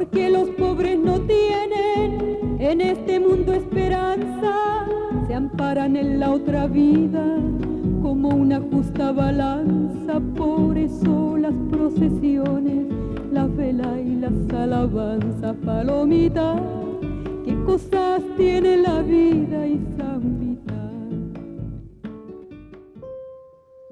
Porque 0.00 0.30
los 0.30 0.48
pobres 0.50 0.98
no 0.98 1.20
tienen 1.20 2.58
en 2.58 2.80
este 2.80 3.20
mundo 3.20 3.52
esperanza, 3.52 4.86
se 5.26 5.34
amparan 5.34 5.94
en 5.94 6.20
la 6.20 6.30
otra 6.30 6.66
vida 6.66 7.22
como 8.00 8.28
una 8.28 8.60
justa 8.60 9.12
balanza, 9.12 10.20
por 10.36 10.78
eso 10.78 11.36
las 11.36 11.52
procesiones, 11.70 12.86
la 13.32 13.46
vela 13.46 14.00
y 14.00 14.16
las 14.16 14.32
alabanzas, 14.54 15.54
palomita, 15.66 16.54
qué 17.44 17.54
cosas 17.64 18.22
tiene 18.36 18.78
la 18.78 18.99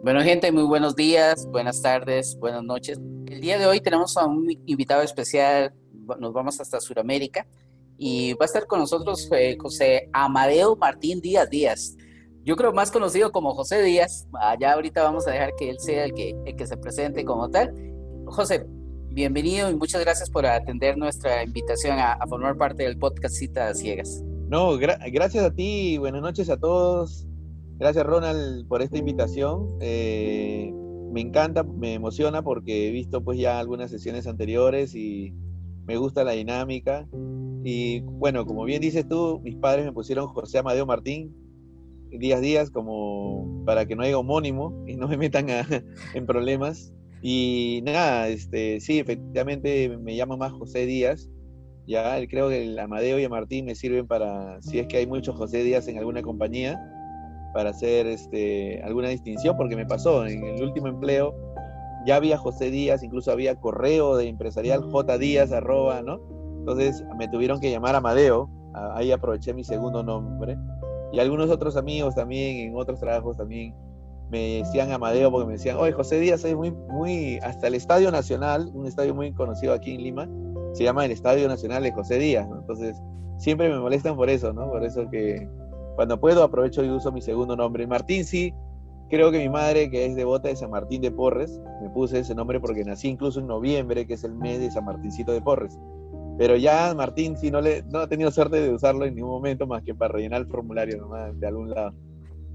Bueno 0.08 0.22
gente, 0.22 0.50
muy 0.52 0.62
buenos 0.62 0.96
días, 0.96 1.46
buenas 1.50 1.82
tardes, 1.82 2.34
buenas 2.40 2.62
noches. 2.62 2.98
El 3.26 3.42
día 3.42 3.58
de 3.58 3.66
hoy 3.66 3.78
tenemos 3.78 4.16
a 4.16 4.24
un 4.24 4.50
invitado 4.64 5.02
especial 5.02 5.74
nos 6.18 6.32
vamos 6.32 6.58
hasta 6.62 6.80
Sudamérica 6.80 7.46
y 7.98 8.32
va 8.32 8.44
a 8.44 8.46
estar 8.46 8.66
con 8.66 8.78
nosotros 8.78 9.28
eh, 9.32 9.58
José 9.60 10.08
Amadeo 10.14 10.76
Martín 10.76 11.20
Díaz 11.20 11.50
Díaz. 11.50 11.94
Yo 12.42 12.56
creo 12.56 12.72
más 12.72 12.90
conocido 12.90 13.32
como 13.32 13.54
José 13.54 13.82
Díaz. 13.82 14.26
Allá 14.40 14.72
ahorita 14.72 15.02
vamos 15.02 15.28
a 15.28 15.32
dejar 15.32 15.50
que 15.58 15.68
él 15.68 15.76
sea 15.78 16.06
el 16.06 16.14
que, 16.14 16.66
se 16.66 16.76
presente 16.78 17.22
como 17.26 17.50
tal. 17.50 17.74
José, 18.24 18.64
bienvenido 19.10 19.70
y 19.70 19.76
muchas 19.76 20.00
gracias 20.00 20.30
por 20.30 20.46
atender 20.46 20.96
nuestra 20.96 21.44
invitación 21.44 21.98
a, 21.98 22.16
formar 22.30 22.56
parte 22.56 22.84
del 22.84 22.96
podcast 22.96 23.34
Citas 23.34 23.80
Ciegas. 23.80 24.22
No, 24.48 24.78
gracias 24.78 25.44
a 25.44 25.54
ti, 25.54 25.98
buenas 25.98 26.22
noches 26.22 26.48
a 26.48 26.56
todos. 26.56 27.28
Gracias 27.78 28.04
Ronald 28.04 28.66
por 28.66 28.82
esta 28.82 28.98
invitación. 28.98 29.78
Eh, 29.80 30.72
me 31.12 31.20
encanta, 31.20 31.62
me 31.62 31.94
emociona 31.94 32.42
porque 32.42 32.88
he 32.88 32.90
visto 32.90 33.22
pues 33.22 33.38
ya 33.38 33.58
algunas 33.60 33.90
sesiones 33.90 34.26
anteriores 34.26 34.94
y 34.96 35.32
me 35.86 35.96
gusta 35.96 36.24
la 36.24 36.32
dinámica. 36.32 37.08
Y 37.64 38.00
bueno, 38.00 38.44
como 38.46 38.64
bien 38.64 38.80
dices 38.80 39.06
tú, 39.08 39.40
mis 39.44 39.56
padres 39.56 39.84
me 39.84 39.92
pusieron 39.92 40.26
José 40.26 40.58
Amadeo 40.58 40.86
Martín, 40.86 41.34
días 42.10 42.40
días, 42.40 42.70
como 42.70 43.64
para 43.64 43.86
que 43.86 43.94
no 43.94 44.02
haya 44.02 44.18
homónimo 44.18 44.84
y 44.86 44.96
no 44.96 45.06
me 45.06 45.16
metan 45.16 45.46
en 46.14 46.26
problemas. 46.26 46.92
Y 47.22 47.80
nada, 47.84 48.28
este, 48.28 48.80
sí, 48.80 48.98
efectivamente 48.98 49.96
me 49.98 50.14
llamo 50.14 50.36
más 50.36 50.52
José 50.52 50.84
Díaz. 50.86 51.30
Ya 51.86 52.18
creo 52.28 52.48
que 52.48 52.64
el 52.64 52.78
Amadeo 52.78 53.18
y 53.18 53.24
el 53.24 53.30
Martín 53.30 53.64
me 53.64 53.74
sirven 53.74 54.06
para, 54.06 54.60
si 54.62 54.78
es 54.78 54.86
que 54.88 54.98
hay 54.98 55.06
muchos 55.06 55.36
José 55.36 55.62
Díaz 55.62 55.88
en 55.88 55.98
alguna 55.98 56.22
compañía, 56.22 56.78
para 57.52 57.70
hacer 57.70 58.06
este, 58.06 58.82
alguna 58.82 59.08
distinción, 59.08 59.56
porque 59.56 59.76
me 59.76 59.86
pasó 59.86 60.26
en 60.26 60.44
el 60.44 60.62
último 60.62 60.88
empleo, 60.88 61.34
ya 62.06 62.16
había 62.16 62.38
José 62.38 62.70
Díaz, 62.70 63.02
incluso 63.02 63.32
había 63.32 63.56
correo 63.56 64.16
de 64.16 64.28
empresarial 64.28 64.82
J 64.90 65.18
Díaz, 65.18 65.52
arroba, 65.52 66.02
¿no? 66.02 66.20
Entonces 66.60 67.04
me 67.18 67.28
tuvieron 67.28 67.60
que 67.60 67.70
llamar 67.70 67.96
Amadeo, 67.96 68.48
ahí 68.94 69.12
aproveché 69.12 69.54
mi 69.54 69.64
segundo 69.64 70.02
nombre. 70.02 70.56
Y 71.12 71.20
algunos 71.20 71.50
otros 71.50 71.76
amigos 71.76 72.14
también, 72.14 72.68
en 72.68 72.76
otros 72.76 73.00
trabajos 73.00 73.36
también, 73.36 73.74
me 74.30 74.58
decían 74.58 74.92
Amadeo 74.92 75.30
porque 75.30 75.46
me 75.46 75.52
decían, 75.54 75.78
oye, 75.78 75.92
José 75.92 76.20
Díaz 76.20 76.44
es 76.44 76.54
muy, 76.54 76.70
muy, 76.70 77.38
hasta 77.38 77.66
el 77.66 77.74
Estadio 77.74 78.10
Nacional, 78.10 78.70
un 78.74 78.86
estadio 78.86 79.14
muy 79.14 79.32
conocido 79.32 79.72
aquí 79.72 79.94
en 79.94 80.02
Lima, 80.02 80.28
se 80.74 80.84
llama 80.84 81.04
el 81.04 81.12
Estadio 81.12 81.48
Nacional 81.48 81.82
de 81.82 81.92
José 81.92 82.18
Díaz, 82.18 82.46
¿no? 82.48 82.58
Entonces, 82.58 83.00
siempre 83.38 83.70
me 83.70 83.78
molestan 83.78 84.16
por 84.16 84.28
eso, 84.28 84.52
¿no? 84.52 84.70
Por 84.70 84.84
eso 84.84 85.08
que 85.10 85.48
cuando 85.98 86.20
puedo 86.20 86.44
aprovecho 86.44 86.84
y 86.84 86.90
uso 86.90 87.10
mi 87.10 87.20
segundo 87.20 87.56
nombre. 87.56 87.84
Martín 87.84 88.24
sí, 88.24 88.54
Creo 89.10 89.32
que 89.32 89.38
mi 89.38 89.48
madre, 89.48 89.90
que 89.90 90.06
es 90.06 90.14
devota 90.14 90.46
de 90.46 90.54
San 90.54 90.70
Martín 90.70 91.02
de 91.02 91.10
Porres, 91.10 91.60
me 91.82 91.90
puse 91.90 92.20
ese 92.20 92.36
nombre 92.36 92.60
porque 92.60 92.84
nací 92.84 93.08
incluso 93.08 93.40
en 93.40 93.48
noviembre, 93.48 94.06
que 94.06 94.14
es 94.14 94.22
el 94.22 94.34
mes 94.34 94.60
de 94.60 94.70
San 94.70 94.84
Martincito 94.84 95.32
de 95.32 95.40
Porres. 95.40 95.76
Pero 96.38 96.56
ya 96.56 96.94
Martín 96.94 97.36
sí 97.36 97.50
no, 97.50 97.60
le, 97.60 97.82
no 97.90 97.98
ha 97.98 98.06
tenido 98.06 98.30
suerte 98.30 98.60
de 98.60 98.72
usarlo 98.72 99.06
en 99.06 99.16
ningún 99.16 99.32
momento 99.32 99.66
más 99.66 99.82
que 99.82 99.92
para 99.92 100.12
rellenar 100.12 100.42
el 100.42 100.46
formulario 100.46 100.98
nomás 100.98 101.36
de 101.40 101.46
algún 101.48 101.70
lado. 101.70 101.94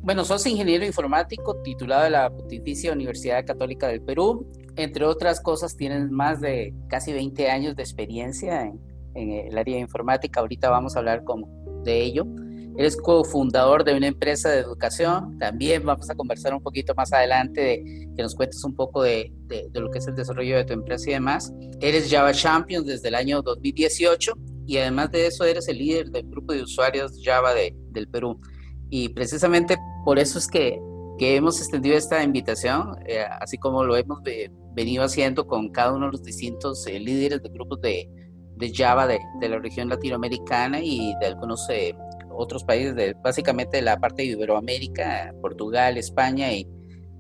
Bueno, 0.04 0.24
sos 0.24 0.46
ingeniero 0.46 0.86
informático 0.86 1.62
titulado 1.64 2.06
de 2.06 2.12
la 2.12 2.30
Pontificia 2.30 2.94
Universidad 2.94 3.44
Católica 3.46 3.90
del 3.90 4.02
Perú. 4.02 4.48
Entre 4.78 5.04
otras 5.04 5.42
cosas, 5.42 5.76
tienes 5.76 6.10
más 6.12 6.40
de 6.40 6.74
casi 6.88 7.12
20 7.12 7.50
años 7.50 7.76
de 7.76 7.84
experiencia 7.84 8.62
en, 8.62 8.80
en 9.16 9.32
el 9.32 9.58
área 9.58 9.76
de 9.76 9.82
informática. 9.82 10.40
Ahorita 10.40 10.70
vamos 10.70 10.96
a 10.96 11.00
hablar 11.00 11.26
con, 11.26 11.44
de 11.84 12.04
ello. 12.04 12.26
Eres 12.78 12.98
cofundador 12.98 13.84
de 13.84 13.96
una 13.96 14.08
empresa 14.08 14.50
de 14.50 14.60
educación. 14.60 15.38
También 15.38 15.86
vamos 15.86 16.10
a 16.10 16.16
conversar 16.16 16.54
un 16.54 16.64
poquito 16.64 16.96
más 16.96 17.14
adelante 17.14 17.62
de 17.62 18.08
que 18.16 18.24
nos 18.24 18.36
cuentes 18.36 18.64
un 18.64 18.76
poco 18.76 19.04
de, 19.04 19.32
de, 19.48 19.70
lo 19.74 19.92
que 19.92 20.00
es 20.00 20.08
el 20.08 20.16
desarrollo 20.16 20.58
de 20.58 20.66
tu 20.66 20.74
empresa 20.74 21.10
y 21.10 21.14
demás. 21.14 21.54
Eres 21.82 22.10
Java 22.10 22.34
Champion 22.34 22.86
desde 22.86 23.10
el 23.10 23.16
año 23.16 23.42
2018 23.42 24.34
y 24.66 24.78
además 24.78 25.12
de 25.12 25.28
eso 25.28 25.44
eres 25.44 25.68
el 25.68 25.78
líder 25.78 26.10
del 26.10 26.28
grupo 26.30 26.54
de 26.54 26.64
usuarios 26.64 27.20
Java 27.24 27.54
de, 27.54 27.76
del 27.92 28.08
Perú. 28.08 28.40
Y 28.90 29.10
precisamente 29.10 29.78
por 30.06 30.20
eso 30.20 30.40
es 30.40 30.48
que, 30.48 30.80
que 31.18 31.36
hemos 31.36 31.60
extendido 31.60 31.96
esta 31.96 32.24
invitación, 32.24 32.96
eh, 33.06 33.24
así 33.40 33.58
como 33.58 33.84
lo 33.84 33.96
hemos 33.96 34.20
venido 34.74 35.04
haciendo 35.04 35.46
con 35.46 35.70
cada 35.70 35.94
uno 35.94 36.08
de 36.08 36.12
los 36.14 36.24
distintos 36.24 36.86
eh, 36.88 37.00
líderes 37.00 37.42
de 37.42 37.50
grupos 37.50 37.82
de, 37.82 38.10
de 38.56 38.74
Java 38.74 39.08
de, 39.08 39.20
de, 39.40 39.50
la 39.50 39.60
región 39.60 39.90
latinoamericana 39.90 40.80
y 40.82 41.14
de 41.20 41.26
algunos 41.28 41.68
eh, 41.70 41.96
otros 42.36 42.64
países, 42.64 42.96
de, 42.96 43.16
básicamente 43.24 43.78
de 43.78 43.84
la 43.84 43.98
parte 43.98 44.24
de 44.24 44.30
Iberoamérica, 44.30 45.34
Portugal, 45.42 45.98
España 45.98 46.54
y, 46.54 46.68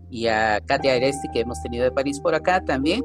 y 0.09 0.27
a 0.27 0.61
Katia 0.65 0.93
Aresti 0.93 1.27
que 1.33 1.41
hemos 1.41 1.61
tenido 1.61 1.83
de 1.83 1.91
París 1.91 2.19
por 2.19 2.35
acá 2.35 2.63
también. 2.63 3.03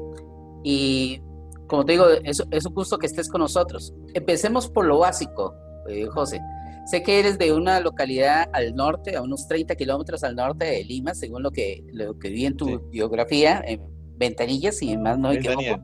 Y 0.63 1.21
como 1.67 1.85
te 1.85 1.93
digo, 1.93 2.05
es, 2.23 2.43
es 2.51 2.65
un 2.65 2.73
gusto 2.73 2.97
que 2.97 3.07
estés 3.07 3.29
con 3.29 3.41
nosotros. 3.41 3.93
Empecemos 4.13 4.69
por 4.69 4.85
lo 4.85 4.99
básico, 4.99 5.55
eh, 5.87 6.05
José. 6.07 6.41
Sé 6.85 7.03
que 7.03 7.19
eres 7.19 7.37
de 7.37 7.53
una 7.53 7.79
localidad 7.79 8.49
al 8.51 8.75
norte, 8.75 9.15
a 9.15 9.21
unos 9.21 9.47
30 9.47 9.75
kilómetros 9.75 10.23
al 10.23 10.35
norte 10.35 10.65
de 10.65 10.83
Lima, 10.83 11.13
según 11.13 11.43
lo 11.43 11.51
que, 11.51 11.83
lo 11.93 12.17
que 12.17 12.29
vi 12.29 12.45
en 12.45 12.57
tu 12.57 12.79
biografía, 12.89 13.61
en 13.63 13.81
Ventanillas, 14.17 14.81
y 14.81 14.97
más 14.97 15.19
no 15.19 15.31
equivoco, 15.31 15.83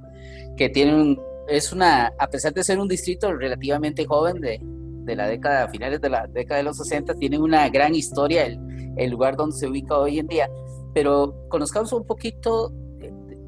que 0.58 0.70
tiene 0.70 0.96
un, 0.96 1.22
es 1.48 1.72
una, 1.72 2.12
a 2.18 2.28
pesar 2.28 2.54
de 2.54 2.64
ser 2.64 2.80
un 2.80 2.88
distrito 2.88 3.32
relativamente 3.34 4.06
joven 4.06 4.42
de, 4.42 4.60
de 5.06 5.16
la 5.16 5.28
década, 5.28 5.68
finales 5.70 6.02
de 6.02 6.10
la 6.10 6.28
década 6.28 6.58
de 6.58 6.64
los 6.64 6.78
60, 6.78 7.16
tienen 7.16 7.42
una 7.42 7.70
gran 7.70 7.96
historia, 7.96 8.46
el, 8.46 8.60
el 8.98 9.12
lugar 9.12 9.36
donde 9.36 9.56
se 9.56 9.68
ubica 9.68 9.98
hoy 9.98 10.20
en 10.20 10.28
día. 10.28 10.50
Pero 10.94 11.48
conozcamos 11.50 11.94
un 11.94 12.06
poquito 12.06 12.72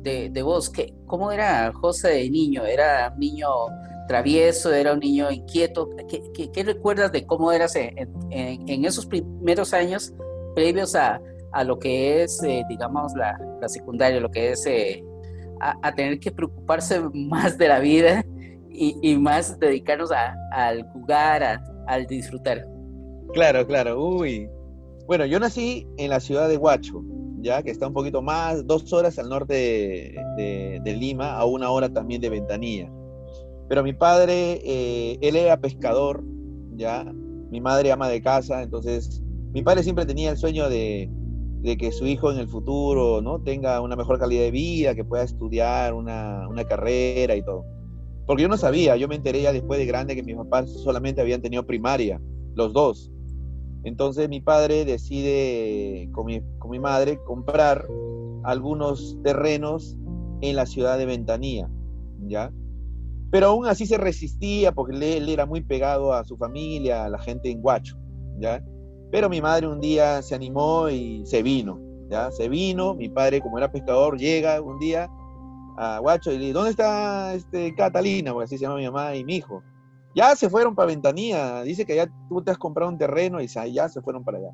de, 0.02 0.30
de 0.30 0.42
vos. 0.42 0.70
¿Qué, 0.70 0.94
¿Cómo 1.06 1.32
era 1.32 1.72
José 1.74 2.10
de 2.10 2.30
niño? 2.30 2.66
¿Era 2.66 3.12
un 3.14 3.20
niño 3.20 3.48
travieso? 4.08 4.74
¿Era 4.74 4.94
un 4.94 5.00
niño 5.00 5.32
inquieto? 5.32 5.90
¿Qué, 6.10 6.50
qué, 6.52 6.64
recuerdas 6.64 7.12
de 7.12 7.26
cómo 7.26 7.52
eras 7.52 7.76
en, 7.76 7.96
en, 8.32 8.86
esos 8.86 9.06
primeros 9.06 9.74
años 9.74 10.14
previos 10.56 10.96
a, 10.96 11.22
a 11.52 11.64
lo 11.64 11.80
que 11.80 12.24
es, 12.24 12.42
eh, 12.44 12.64
digamos, 12.70 13.14
la, 13.16 13.40
la, 13.62 13.68
secundaria, 13.68 14.20
lo 14.20 14.30
que 14.30 14.52
es 14.52 14.66
eh, 14.66 15.04
a, 15.60 15.94
tener 15.94 16.20
que 16.20 16.32
preocuparse 16.32 17.00
más 17.14 17.58
de 17.58 17.68
la 17.68 17.80
vida 17.80 18.26
y, 18.78 18.98
y 19.02 19.18
más 19.18 19.60
dedicarnos 19.60 20.12
a, 20.12 20.36
al 20.52 20.84
jugar, 20.92 21.62
al 21.88 22.06
disfrutar? 22.08 22.66
Claro, 23.34 23.66
claro. 23.66 24.02
Uy. 24.02 24.50
Bueno, 25.08 25.26
yo 25.26 25.40
nací 25.40 25.88
en 25.98 26.10
la 26.10 26.20
ciudad 26.20 26.50
de 26.50 26.58
Huacho, 26.58 27.02
ya 27.40 27.64
que 27.64 27.72
está 27.72 27.88
un 27.88 27.94
poquito 27.94 28.22
más, 28.22 28.66
dos 28.68 28.92
horas 28.94 29.18
al 29.20 29.30
norte 29.30 29.54
de, 30.38 30.96
Lima, 30.98 31.38
a 31.38 31.46
una 31.46 31.72
hora 31.72 31.90
también 31.90 32.22
de 32.22 32.30
Ventanilla. 32.30 32.92
Pero 33.70 33.84
mi 33.84 33.94
padre, 33.94 34.62
eh, 34.64 35.18
él 35.22 35.36
era 35.36 35.60
pescador, 35.60 36.24
ya, 36.76 37.04
mi 37.50 37.62
madre 37.62 37.92
ama 37.92 38.10
de 38.10 38.22
casa, 38.22 38.62
entonces 38.62 39.22
mi 39.54 39.62
padre 39.62 39.84
siempre 39.84 40.06
tenía 40.06 40.32
el 40.32 40.38
sueño 40.38 40.70
de, 40.70 41.10
que 41.80 41.92
su 41.92 42.06
hijo 42.06 42.32
en 42.32 42.38
el 42.38 42.48
futuro 42.48 43.22
¿no? 43.22 43.42
tenga 43.42 43.82
una 43.82 43.96
mejor 43.96 44.20
calidad 44.20 44.44
de 44.44 44.52
vida, 44.52 44.96
que 44.96 45.04
pueda 45.04 45.24
estudiar 45.24 45.94
una, 45.94 46.48
una, 46.48 46.64
carrera 46.64 47.36
y 47.36 47.42
todo. 47.44 47.66
Porque 48.28 48.44
yo 48.44 48.50
no 48.50 48.58
sabía, 48.58 48.98
yo 48.98 49.08
me 49.08 49.16
enteré 49.16 49.42
ya 49.42 49.54
después 49.54 49.80
de 49.80 49.86
grande 49.86 50.14
que 50.14 50.22
mis 50.22 50.36
papás 50.36 50.70
solamente 50.70 51.22
habían 51.22 51.42
tenido 51.42 51.66
primaria, 51.66 52.22
los 52.56 52.74
dos. 52.74 53.10
Entonces 53.84 54.28
mi 54.28 54.42
padre 54.42 54.84
decide 54.84 56.10
con 56.12 56.26
mi, 56.26 56.80
madre 56.80 57.20
comprar 57.24 57.88
algunos 58.44 59.18
terrenos 59.24 59.98
en 60.42 60.58
la 60.58 60.66
ciudad 60.66 60.98
de 60.98 61.06
Ventanilla, 61.06 61.70
¿ya? 62.28 62.52
Pero 63.32 63.48
aún 63.48 63.66
así 63.66 63.86
se 63.86 63.98
resistía 63.98 64.74
porque 64.74 64.96
él, 64.98 65.30
era 65.30 65.46
muy 65.46 65.62
pegado 65.62 66.12
a 66.12 66.26
su 66.26 66.36
familia, 66.36 67.06
a 67.06 67.10
la 67.10 67.20
gente 67.20 67.50
en 67.50 67.62
Guacho, 67.62 67.98
¿ya? 68.40 68.62
Pero 69.10 69.30
mi 69.30 69.40
madre 69.40 69.68
un 69.68 69.80
día 69.80 70.22
se 70.22 70.36
animó 70.36 70.90
y 70.90 71.26
se 71.26 71.44
vino, 71.44 71.80
¿ya? 72.10 72.30
Se 72.32 72.50
vino, 72.50 72.94
mi 72.94 73.08
padre 73.08 73.40
como 73.40 73.58
era 73.58 73.72
pescador 73.72 74.18
llega 74.18 74.62
un 74.62 74.80
día 74.80 75.10
a 75.78 76.00
Guacho 76.00 76.32
y 76.32 76.38
le 76.38 76.46
dice, 76.46 76.54
¿dónde 76.54 76.72
está 76.72 77.34
este 77.36 77.74
Catalina? 77.76 78.34
Porque 78.34 78.46
así 78.46 78.58
se 78.58 78.64
llama 78.64 78.78
mi 78.78 78.86
mamá 78.86 79.16
y 79.16 79.24
mi 79.24 79.38
hijo. 79.38 79.64
Ya 80.16 80.36
se 80.36 80.50
fueron 80.50 80.74
para 80.76 80.88
Ventanilla. 80.88 81.62
Dice 81.62 81.86
que 81.86 81.96
ya 81.96 82.10
tú 82.28 82.42
te 82.42 82.52
has 82.52 82.58
comprado 82.58 82.92
un 82.92 82.98
terreno 82.98 83.40
y 83.40 83.48
ya 83.48 83.88
se 83.88 84.02
fueron 84.02 84.24
para 84.24 84.40
allá. 84.40 84.52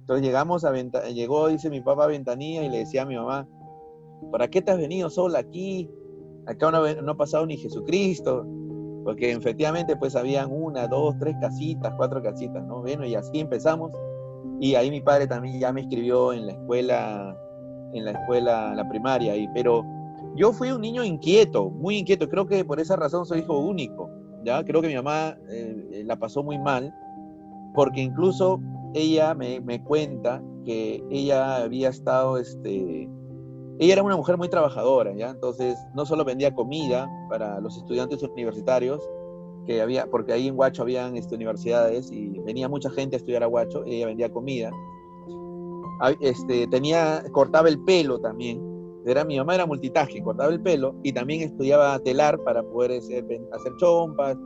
Entonces 0.00 0.24
llegamos 0.24 0.64
a 0.64 0.70
Ventanilla, 0.70 1.12
llegó, 1.12 1.48
dice 1.48 1.68
mi 1.68 1.80
papá 1.80 2.04
a 2.04 2.08
Ventanilla 2.08 2.62
y 2.62 2.68
le 2.68 2.78
decía 2.78 3.02
a 3.02 3.06
mi 3.06 3.16
mamá, 3.16 3.48
¿para 4.30 4.48
qué 4.48 4.62
te 4.62 4.70
has 4.70 4.78
venido 4.78 5.10
sola 5.10 5.40
aquí? 5.40 5.90
Acá 6.46 6.70
no, 6.70 7.02
no 7.02 7.12
ha 7.12 7.16
pasado 7.16 7.44
ni 7.44 7.56
Jesucristo. 7.56 8.46
Porque 9.04 9.32
efectivamente 9.32 9.96
pues 9.96 10.14
habían 10.14 10.52
una, 10.52 10.86
dos, 10.86 11.16
tres 11.18 11.34
casitas, 11.40 11.92
cuatro 11.96 12.22
casitas, 12.22 12.64
¿no? 12.64 12.82
Bueno, 12.82 13.04
y 13.04 13.16
así 13.16 13.40
empezamos. 13.40 13.92
Y 14.60 14.76
ahí 14.76 14.90
mi 14.90 15.00
padre 15.00 15.26
también 15.26 15.58
ya 15.58 15.72
me 15.72 15.80
escribió 15.80 16.32
en 16.32 16.46
la 16.46 16.52
escuela, 16.52 17.36
en 17.94 18.04
la 18.04 18.12
escuela, 18.12 18.74
la 18.76 18.88
primaria. 18.88 19.34
Y, 19.34 19.48
pero 19.48 19.84
yo 20.36 20.52
fui 20.52 20.70
un 20.70 20.80
niño 20.80 21.04
inquieto, 21.04 21.70
muy 21.70 21.98
inquieto. 21.98 22.28
Creo 22.28 22.46
que 22.46 22.64
por 22.64 22.80
esa 22.80 22.96
razón 22.96 23.26
soy 23.26 23.40
hijo 23.40 23.58
único. 23.58 24.10
¿ya? 24.44 24.64
Creo 24.64 24.80
que 24.80 24.88
mi 24.88 24.94
mamá 24.94 25.36
eh, 25.48 25.88
eh, 25.92 26.04
la 26.04 26.16
pasó 26.16 26.42
muy 26.42 26.58
mal, 26.58 26.94
porque 27.74 28.00
incluso 28.00 28.60
ella 28.94 29.34
me, 29.34 29.60
me, 29.60 29.82
cuenta 29.82 30.42
que 30.64 31.02
ella 31.10 31.56
había 31.62 31.88
estado, 31.88 32.38
este, 32.38 33.08
ella 33.78 33.92
era 33.92 34.02
una 34.02 34.16
mujer 34.16 34.36
muy 34.36 34.48
trabajadora, 34.48 35.14
¿ya? 35.14 35.30
Entonces, 35.30 35.78
no 35.94 36.04
solo 36.04 36.24
vendía 36.24 36.54
comida 36.54 37.10
para 37.28 37.60
los 37.60 37.76
estudiantes 37.76 38.22
universitarios, 38.22 39.02
que 39.66 39.80
había, 39.80 40.06
porque 40.06 40.32
ahí 40.32 40.48
en 40.48 40.58
Huacho 40.58 40.82
habían 40.82 41.16
este, 41.16 41.34
universidades 41.34 42.10
y 42.10 42.38
venía 42.40 42.68
mucha 42.68 42.90
gente 42.90 43.16
a 43.16 43.18
estudiar 43.18 43.42
a 43.42 43.48
Huacho, 43.48 43.84
ella 43.86 44.06
vendía 44.06 44.30
comida. 44.30 44.70
Este, 46.20 46.66
tenía, 46.66 47.22
cortaba 47.30 47.68
el 47.68 47.78
pelo 47.84 48.20
también, 48.20 48.60
era, 49.04 49.24
mi 49.24 49.38
mamá 49.38 49.54
era 49.54 49.66
multitaje, 49.66 50.22
cortaba 50.22 50.52
el 50.52 50.62
pelo 50.62 50.94
y 51.02 51.12
también 51.12 51.42
estudiaba 51.42 51.98
telar 52.00 52.38
para 52.44 52.62
poder 52.62 52.98
hacer, 52.98 53.24
hacer 53.52 53.72
chompas 53.78 54.36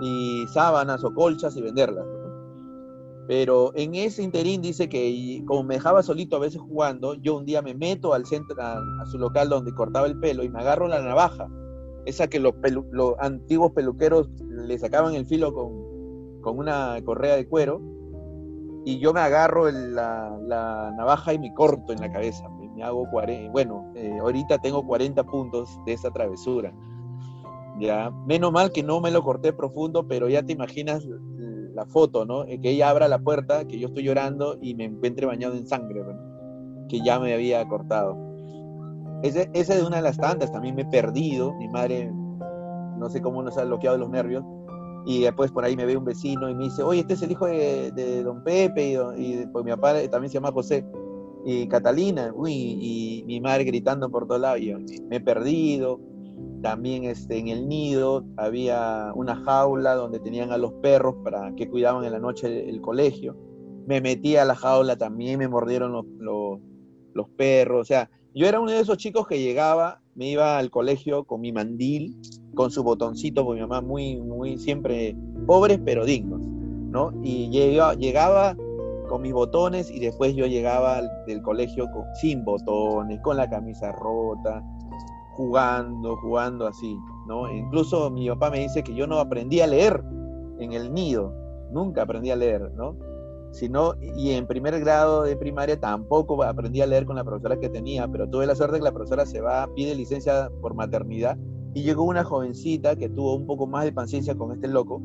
y 0.00 0.44
sábanas 0.52 1.04
o 1.04 1.12
colchas 1.14 1.56
y 1.56 1.62
venderlas. 1.62 2.06
Pero 3.26 3.72
en 3.74 3.96
ese 3.96 4.22
interín 4.22 4.62
dice 4.62 4.88
que 4.88 5.42
como 5.46 5.64
me 5.64 5.74
dejaba 5.74 6.02
solito 6.02 6.36
a 6.36 6.40
veces 6.40 6.60
jugando, 6.60 7.14
yo 7.14 7.36
un 7.36 7.44
día 7.44 7.60
me 7.60 7.74
meto 7.74 8.14
al 8.14 8.24
centro, 8.24 8.56
a, 8.60 8.80
su 9.10 9.18
local 9.18 9.48
donde 9.48 9.74
cortaba 9.74 10.06
el 10.06 10.18
pelo 10.18 10.44
y 10.44 10.48
me 10.48 10.60
agarro 10.60 10.86
la 10.86 11.02
navaja, 11.02 11.48
esa 12.04 12.28
que 12.28 12.38
los, 12.38 12.54
los 12.92 13.14
antiguos 13.18 13.72
peluqueros 13.72 14.28
le 14.48 14.78
sacaban 14.78 15.14
el 15.14 15.26
filo 15.26 15.52
con, 15.52 16.40
con 16.40 16.58
una 16.58 17.00
correa 17.04 17.34
de 17.34 17.48
cuero, 17.48 17.80
y 18.84 19.00
yo 19.00 19.12
me 19.12 19.18
agarro 19.18 19.68
la, 19.68 20.38
la, 20.46 20.92
navaja 20.96 21.32
y 21.32 21.40
me 21.40 21.52
corto 21.52 21.92
en 21.92 22.00
la 22.00 22.12
cabeza 22.12 22.48
me 22.76 22.84
hago 22.84 23.08
40, 23.10 23.50
bueno, 23.50 23.90
eh, 23.94 24.18
ahorita 24.20 24.58
tengo 24.58 24.86
40 24.86 25.24
puntos 25.24 25.80
de 25.86 25.94
esa 25.94 26.10
travesura. 26.10 26.72
Ya, 27.80 28.10
menos 28.26 28.52
mal 28.52 28.70
que 28.70 28.82
no 28.82 29.00
me 29.00 29.10
lo 29.10 29.22
corté 29.22 29.52
profundo, 29.52 30.06
pero 30.06 30.28
ya 30.28 30.42
te 30.42 30.52
imaginas 30.52 31.06
la 31.74 31.86
foto, 31.86 32.24
¿no? 32.24 32.44
Eh, 32.44 32.60
que 32.60 32.70
ella 32.70 32.90
abra 32.90 33.08
la 33.08 33.18
puerta, 33.18 33.66
que 33.66 33.78
yo 33.78 33.88
estoy 33.88 34.04
llorando 34.04 34.56
y 34.60 34.74
me 34.74 34.84
encuentre 34.84 35.26
bañado 35.26 35.54
en 35.54 35.66
sangre, 35.66 36.02
que 36.88 37.00
ya 37.00 37.18
me 37.18 37.34
había 37.34 37.66
cortado. 37.68 38.16
Ese 39.22 39.74
de 39.74 39.82
una 39.82 39.96
de 39.96 40.02
las 40.02 40.18
tantas, 40.18 40.52
también 40.52 40.74
me 40.74 40.82
he 40.82 40.86
perdido, 40.86 41.54
mi 41.54 41.68
madre, 41.68 42.10
no 42.98 43.08
sé 43.10 43.20
cómo 43.20 43.42
nos 43.42 43.58
ha 43.58 43.64
bloqueado 43.64 43.98
los 43.98 44.10
nervios, 44.10 44.44
y 45.06 45.22
después 45.22 45.50
por 45.50 45.64
ahí 45.64 45.76
me 45.76 45.84
ve 45.84 45.96
un 45.96 46.04
vecino 46.04 46.48
y 46.48 46.54
me 46.54 46.64
dice, 46.64 46.82
oye, 46.82 47.00
este 47.00 47.14
es 47.14 47.22
el 47.22 47.32
hijo 47.32 47.46
de, 47.46 48.22
don 48.22 48.42
Pepe, 48.42 48.92
y, 48.92 48.96
y 49.22 49.46
pues 49.46 49.64
mi 49.64 49.70
papá 49.72 49.94
también 50.10 50.30
se 50.30 50.34
llama 50.34 50.52
José 50.52 50.84
y 51.48 51.68
Catalina, 51.68 52.34
y 52.44 53.22
mi 53.24 53.40
madre 53.40 53.62
gritando 53.62 54.10
por 54.10 54.26
todos 54.26 54.40
lados, 54.40 54.60
me 55.08 55.16
he 55.16 55.20
perdido. 55.20 56.00
También 56.60 57.04
este, 57.04 57.38
en 57.38 57.46
el 57.46 57.68
nido 57.68 58.24
había 58.36 59.12
una 59.14 59.36
jaula 59.36 59.94
donde 59.94 60.18
tenían 60.18 60.50
a 60.50 60.58
los 60.58 60.72
perros 60.82 61.14
para 61.22 61.54
que 61.54 61.68
cuidaban 61.68 62.04
en 62.04 62.10
la 62.10 62.18
noche 62.18 62.68
el, 62.68 62.80
colegio. 62.80 63.36
Me 63.86 64.00
metí 64.00 64.34
a 64.34 64.44
la 64.44 64.56
jaula 64.56 64.96
también, 64.96 65.38
me 65.38 65.46
mordieron 65.46 65.92
los, 65.92 66.04
los, 66.18 66.58
los, 67.14 67.28
perros. 67.36 67.82
O 67.82 67.84
sea, 67.84 68.10
yo 68.34 68.48
era 68.48 68.58
uno 68.58 68.72
de 68.72 68.80
esos 68.80 68.98
chicos 68.98 69.28
que 69.28 69.40
llegaba, 69.40 70.02
me 70.16 70.28
iba 70.28 70.58
al 70.58 70.70
colegio 70.70 71.22
con 71.24 71.42
mi 71.42 71.52
mandil, 71.52 72.16
con 72.56 72.72
su 72.72 72.82
botoncito, 72.82 73.44
porque 73.44 73.62
mi 73.62 73.68
mamá 73.68 73.86
muy, 73.86 74.16
muy, 74.16 74.58
siempre 74.58 75.16
pobres 75.46 75.78
pero 75.84 76.04
dignos, 76.04 76.40
¿no? 76.40 77.12
Y 77.22 77.50
llegaba, 77.50 77.94
llegaba 77.94 78.56
con 79.06 79.22
mis 79.22 79.32
botones 79.32 79.90
y 79.90 80.00
después 80.00 80.34
yo 80.34 80.46
llegaba 80.46 81.02
del 81.26 81.42
colegio 81.42 81.90
con, 81.90 82.04
sin 82.20 82.44
botones, 82.44 83.20
con 83.22 83.36
la 83.36 83.48
camisa 83.48 83.92
rota, 83.92 84.62
jugando, 85.32 86.16
jugando 86.16 86.66
así, 86.66 86.98
¿no? 87.26 87.52
Incluso 87.52 88.10
mi 88.10 88.28
papá 88.28 88.50
me 88.50 88.60
dice 88.60 88.82
que 88.82 88.94
yo 88.94 89.06
no 89.06 89.18
aprendí 89.18 89.60
a 89.60 89.66
leer 89.66 90.02
en 90.58 90.72
el 90.72 90.92
nido, 90.92 91.32
nunca 91.70 92.02
aprendí 92.02 92.30
a 92.30 92.36
leer, 92.36 92.72
¿no? 92.74 92.96
Sino, 93.52 93.94
y 94.00 94.32
en 94.32 94.46
primer 94.46 94.78
grado 94.80 95.22
de 95.22 95.36
primaria 95.36 95.78
tampoco 95.78 96.42
aprendí 96.42 96.82
a 96.82 96.86
leer 96.86 97.06
con 97.06 97.16
la 97.16 97.24
profesora 97.24 97.58
que 97.58 97.68
tenía, 97.68 98.06
pero 98.08 98.28
tuve 98.28 98.46
la 98.46 98.54
suerte 98.54 98.78
que 98.78 98.84
la 98.84 98.92
profesora 98.92 99.24
se 99.24 99.40
va, 99.40 99.68
pide 99.74 99.94
licencia 99.94 100.50
por 100.60 100.74
maternidad 100.74 101.38
y 101.74 101.82
llegó 101.82 102.04
una 102.04 102.24
jovencita 102.24 102.96
que 102.96 103.08
tuvo 103.08 103.34
un 103.34 103.46
poco 103.46 103.66
más 103.66 103.84
de 103.84 103.92
paciencia 103.92 104.34
con 104.34 104.52
este 104.52 104.68
loco 104.68 105.02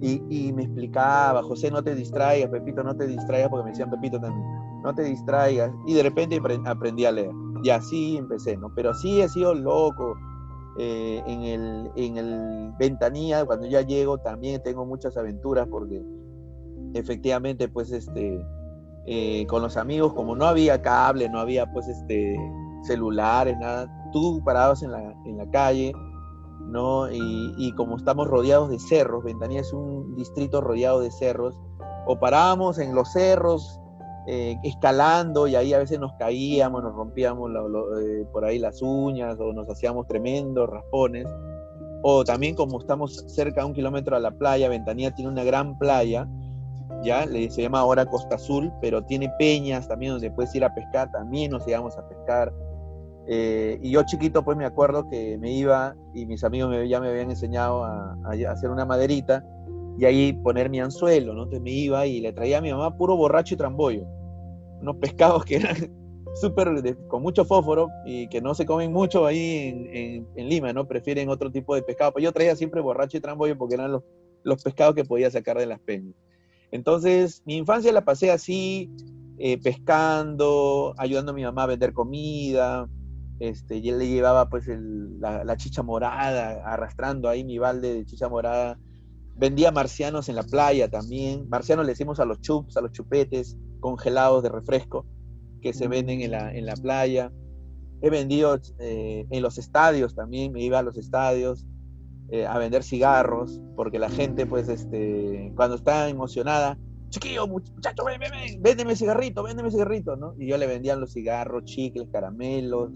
y, 0.00 0.52
me 0.52 0.64
explicaba, 0.64 1.42
José, 1.42 1.70
no 1.70 1.82
te 1.82 1.94
distraigas, 1.94 2.50
Pepito, 2.50 2.82
no 2.82 2.94
te 2.96 3.06
distraigas, 3.06 3.48
porque 3.48 3.64
me 3.64 3.70
decían 3.70 3.90
Pepito 3.90 4.20
también, 4.20 4.44
no 4.82 4.94
te 4.94 5.02
distraigas. 5.02 5.72
Y 5.86 5.94
de 5.94 6.02
repente 6.02 6.40
aprendí 6.66 7.04
a 7.04 7.12
leer. 7.12 7.32
Y 7.62 7.70
así 7.70 8.16
empecé, 8.16 8.56
¿no? 8.56 8.72
Pero 8.74 8.94
sí 8.94 9.20
he 9.20 9.28
sido 9.28 9.54
loco. 9.54 10.16
Eh, 10.78 11.22
en, 11.26 11.42
el, 11.42 11.90
en 11.96 12.18
el 12.18 12.72
ventanilla, 12.78 13.46
cuando 13.46 13.66
ya 13.66 13.80
llego, 13.80 14.18
también 14.18 14.62
tengo 14.62 14.84
muchas 14.84 15.16
aventuras 15.16 15.66
porque 15.70 16.04
efectivamente, 16.92 17.66
pues, 17.68 17.92
este, 17.92 18.44
eh, 19.06 19.46
con 19.46 19.62
los 19.62 19.78
amigos, 19.78 20.12
como 20.12 20.36
no 20.36 20.44
había 20.44 20.82
cable, 20.82 21.30
no 21.30 21.40
había, 21.40 21.64
pues, 21.72 21.88
este, 21.88 22.36
celulares, 22.82 23.56
nada, 23.58 23.90
tú 24.12 24.42
parabas 24.44 24.82
en 24.82 24.92
la, 24.92 25.14
en 25.24 25.38
la 25.38 25.50
calle, 25.50 25.92
¿no? 26.66 27.10
Y, 27.10 27.72
como 27.72 27.96
estamos 27.96 28.26
rodeados 28.26 28.70
de 28.70 28.78
cerros, 28.78 29.24
Ventanilla 29.24 29.60
es 29.60 29.72
un 29.72 30.14
distrito 30.16 30.60
rodeado 30.60 31.00
de 31.00 31.10
cerros, 31.10 31.58
o 32.06 32.18
parábamos 32.18 32.78
en 32.78 32.94
los 32.94 33.12
cerros 33.12 33.80
eh, 34.28 34.56
escalando 34.64 35.46
y 35.46 35.54
ahí 35.54 35.72
a 35.72 35.78
veces 35.78 36.00
nos 36.00 36.12
caíamos, 36.14 36.82
nos 36.82 36.94
rompíamos 36.94 37.50
eh, 38.00 38.26
por 38.32 38.44
ahí 38.44 38.58
las 38.58 38.82
uñas 38.82 39.38
o 39.38 39.52
nos 39.52 39.68
hacíamos 39.68 40.06
tremendos 40.06 40.68
raspones. 40.68 41.26
O 42.02 42.24
también 42.24 42.54
como 42.54 42.78
estamos 42.78 43.24
cerca 43.28 43.62
de 43.62 43.66
un 43.68 43.72
kilómetro 43.72 44.16
a 44.16 44.20
la 44.20 44.30
playa, 44.30 44.68
Ventanilla 44.68 45.14
tiene 45.14 45.30
una 45.30 45.44
gran 45.44 45.78
playa, 45.78 46.28
ya 47.02 47.26
se 47.26 47.62
llama 47.62 47.80
ahora 47.80 48.06
Costa 48.06 48.36
Azul, 48.36 48.72
pero 48.80 49.02
tiene 49.02 49.32
peñas 49.38 49.88
también 49.88 50.12
donde 50.12 50.30
puedes 50.30 50.54
ir 50.54 50.64
a 50.64 50.74
pescar, 50.74 51.10
también 51.10 51.50
nos 51.50 51.66
íbamos 51.66 51.96
a 51.98 52.08
pescar 52.08 52.52
Eh, 53.28 53.78
y 53.82 53.90
yo 53.90 54.02
chiquito, 54.04 54.44
pues 54.44 54.56
me 54.56 54.64
acuerdo 54.64 55.08
que 55.08 55.36
me 55.38 55.52
iba 55.52 55.96
y 56.14 56.26
mis 56.26 56.44
amigos 56.44 56.76
ya 56.88 57.00
me 57.00 57.08
habían 57.08 57.30
enseñado 57.30 57.84
a, 57.84 58.16
hacer 58.48 58.70
una 58.70 58.84
maderita 58.84 59.44
y 59.98 60.04
ahí 60.04 60.32
poner 60.32 60.70
mi 60.70 60.80
anzuelo, 60.80 61.34
¿no? 61.34 61.44
Entonces 61.44 61.62
me 61.62 61.70
iba 61.70 62.06
y 62.06 62.20
le 62.20 62.32
traía 62.32 62.58
a 62.58 62.60
mi 62.60 62.70
mamá 62.70 62.96
puro 62.96 63.16
borracho 63.16 63.54
y 63.54 63.56
trambollo. 63.56 64.06
Unos 64.80 64.96
pescados 64.96 65.44
que 65.44 65.56
eran 65.56 65.76
súper, 66.40 66.96
con 67.08 67.22
mucho 67.22 67.44
fósforo 67.44 67.88
y 68.04 68.28
que 68.28 68.40
no 68.40 68.54
se 68.54 68.66
comen 68.66 68.92
mucho 68.92 69.26
ahí 69.26 70.26
en, 70.36 70.48
Lima, 70.48 70.72
¿no? 70.72 70.86
Prefieren 70.86 71.28
otro 71.28 71.50
tipo 71.50 71.74
de 71.74 71.82
pescado. 71.82 72.12
Pues 72.12 72.24
yo 72.24 72.32
traía 72.32 72.54
siempre 72.54 72.80
borracho 72.80 73.16
y 73.16 73.20
trambollo 73.20 73.58
porque 73.58 73.74
eran 73.74 73.90
los, 73.90 74.04
los 74.44 74.62
pescados 74.62 74.94
que 74.94 75.04
podía 75.04 75.30
sacar 75.30 75.58
de 75.58 75.66
las 75.66 75.80
peñas. 75.80 76.14
Entonces, 76.70 77.42
mi 77.46 77.56
infancia 77.56 77.92
la 77.92 78.04
pasé 78.04 78.30
así, 78.30 78.90
eh, 79.38 79.58
pescando, 79.60 80.94
ayudando 80.98 81.32
a 81.32 81.34
mi 81.34 81.42
mamá 81.42 81.64
a 81.64 81.66
vender 81.66 81.92
comida, 81.92 82.88
este, 83.38 83.76
y 83.78 83.88
él 83.88 83.98
le 83.98 84.08
llevaba 84.08 84.48
pues 84.48 84.66
la, 84.68 85.56
chicha 85.56 85.82
morada, 85.82 86.62
arrastrando 86.64 87.28
ahí 87.28 87.44
mi 87.44 87.58
balde 87.58 87.94
de 87.94 88.06
chicha 88.06 88.28
morada. 88.28 88.78
Vendía 89.34 89.70
marcianos 89.70 90.28
en 90.28 90.36
la 90.36 90.42
playa 90.42 90.88
también. 90.88 91.46
Marcianos 91.48 91.84
le 91.84 91.92
decimos 91.92 92.20
a 92.20 92.24
los 92.24 92.40
chups, 92.40 92.76
a 92.76 92.80
los 92.80 92.92
chupetes 92.92 93.56
congelados 93.80 94.42
de 94.42 94.48
refresco 94.48 95.06
que 95.60 95.74
se 95.74 95.88
venden 95.88 96.22
en 96.22 96.30
la, 96.30 96.54
en 96.54 96.64
la 96.64 96.74
playa. 96.74 97.30
He 98.00 98.10
vendido 98.10 98.58
eh, 98.78 99.26
en 99.30 99.42
los 99.42 99.58
estadios 99.58 100.14
también, 100.14 100.52
me 100.52 100.62
iba 100.62 100.78
a 100.78 100.82
los 100.82 100.96
estadios 100.96 101.66
eh, 102.30 102.46
a 102.46 102.58
vender 102.58 102.82
cigarros, 102.82 103.60
porque 103.74 103.98
la 103.98 104.08
gente 104.08 104.46
pues 104.46 104.68
este, 104.68 105.52
cuando 105.56 105.76
está 105.76 106.08
emocionada, 106.08 106.78
chiquillo, 107.10 107.46
muchacho, 107.46 108.04
ven, 108.04 108.20
ven, 108.20 108.30
ven, 108.30 108.62
véndeme 108.62 108.96
cigarrito, 108.96 109.42
véndeme 109.42 109.70
cigarrito, 109.70 110.16
¿no? 110.16 110.34
Y 110.38 110.48
yo 110.48 110.58
le 110.58 110.66
vendían 110.66 111.00
los 111.00 111.12
cigarros, 111.12 111.64
chicles, 111.64 112.08
caramelos, 112.10 112.92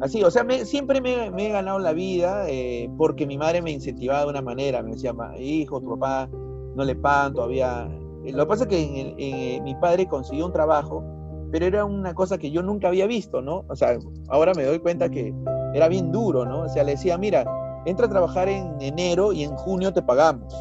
Así, 0.00 0.22
o 0.22 0.30
sea, 0.30 0.44
siempre 0.64 1.00
me, 1.00 1.26
he 1.26 1.48
ganado 1.48 1.78
la 1.78 1.92
vida 1.94 2.48
eh, 2.48 2.90
porque 2.98 3.26
mi 3.26 3.38
madre 3.38 3.62
me 3.62 3.70
incentivaba 3.70 4.22
de 4.22 4.28
una 4.28 4.42
manera, 4.42 4.82
me 4.82 4.90
decía, 4.90 5.14
hijo, 5.38 5.80
tu 5.80 5.98
papá 5.98 6.28
no 6.74 6.84
le 6.84 6.94
pagan 6.94 7.32
todavía. 7.32 7.88
Eh, 8.24 8.32
lo 8.32 8.44
que 8.44 8.48
pasa 8.48 8.64
es 8.64 8.68
que 8.68 9.14
eh, 9.18 9.60
mi 9.62 9.74
padre 9.76 10.06
consiguió 10.06 10.44
un 10.44 10.52
trabajo, 10.52 11.02
pero 11.50 11.64
era 11.64 11.86
una 11.86 12.12
cosa 12.12 12.36
que 12.36 12.50
yo 12.50 12.62
nunca 12.62 12.88
había 12.88 13.06
visto, 13.06 13.40
¿no? 13.40 13.64
O 13.68 13.76
sea, 13.76 13.98
ahora 14.28 14.52
me 14.54 14.64
doy 14.64 14.80
cuenta 14.80 15.08
que 15.08 15.34
era 15.72 15.88
bien 15.88 16.12
duro, 16.12 16.44
¿no? 16.44 16.62
O 16.62 16.68
sea, 16.68 16.84
le 16.84 16.92
decía, 16.92 17.16
mira, 17.16 17.46
entra 17.86 18.04
a 18.04 18.10
trabajar 18.10 18.50
en 18.50 18.76
enero 18.80 19.32
y 19.32 19.44
en 19.44 19.56
junio 19.56 19.94
te 19.94 20.02
pagamos. 20.02 20.54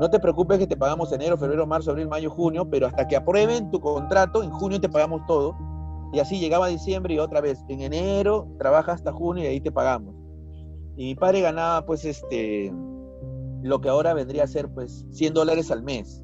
No 0.00 0.08
te 0.08 0.18
preocupes 0.18 0.58
que 0.58 0.66
te 0.66 0.76
pagamos 0.76 1.12
enero, 1.12 1.36
febrero, 1.36 1.66
marzo, 1.66 1.90
abril, 1.90 2.08
mayo, 2.08 2.30
junio, 2.30 2.64
pero 2.70 2.86
hasta 2.86 3.06
que 3.06 3.14
aprueben 3.14 3.70
tu 3.70 3.78
contrato, 3.78 4.42
en 4.42 4.50
junio 4.50 4.80
te 4.80 4.88
pagamos 4.88 5.20
todo 5.26 5.54
y 6.12 6.20
así 6.20 6.38
llegaba 6.38 6.68
diciembre 6.68 7.14
y 7.14 7.18
otra 7.18 7.40
vez, 7.40 7.64
en 7.68 7.80
enero 7.80 8.46
trabaja 8.58 8.92
hasta 8.92 9.12
junio 9.12 9.44
y 9.44 9.46
ahí 9.46 9.60
te 9.60 9.72
pagamos. 9.72 10.14
Y 10.96 11.06
mi 11.06 11.14
padre 11.14 11.40
ganaba 11.40 11.86
pues 11.86 12.04
este, 12.04 12.70
lo 13.62 13.80
que 13.80 13.88
ahora 13.88 14.12
vendría 14.12 14.44
a 14.44 14.46
ser 14.46 14.68
pues 14.68 15.06
100 15.10 15.34
dólares 15.34 15.70
al 15.70 15.82
mes. 15.82 16.22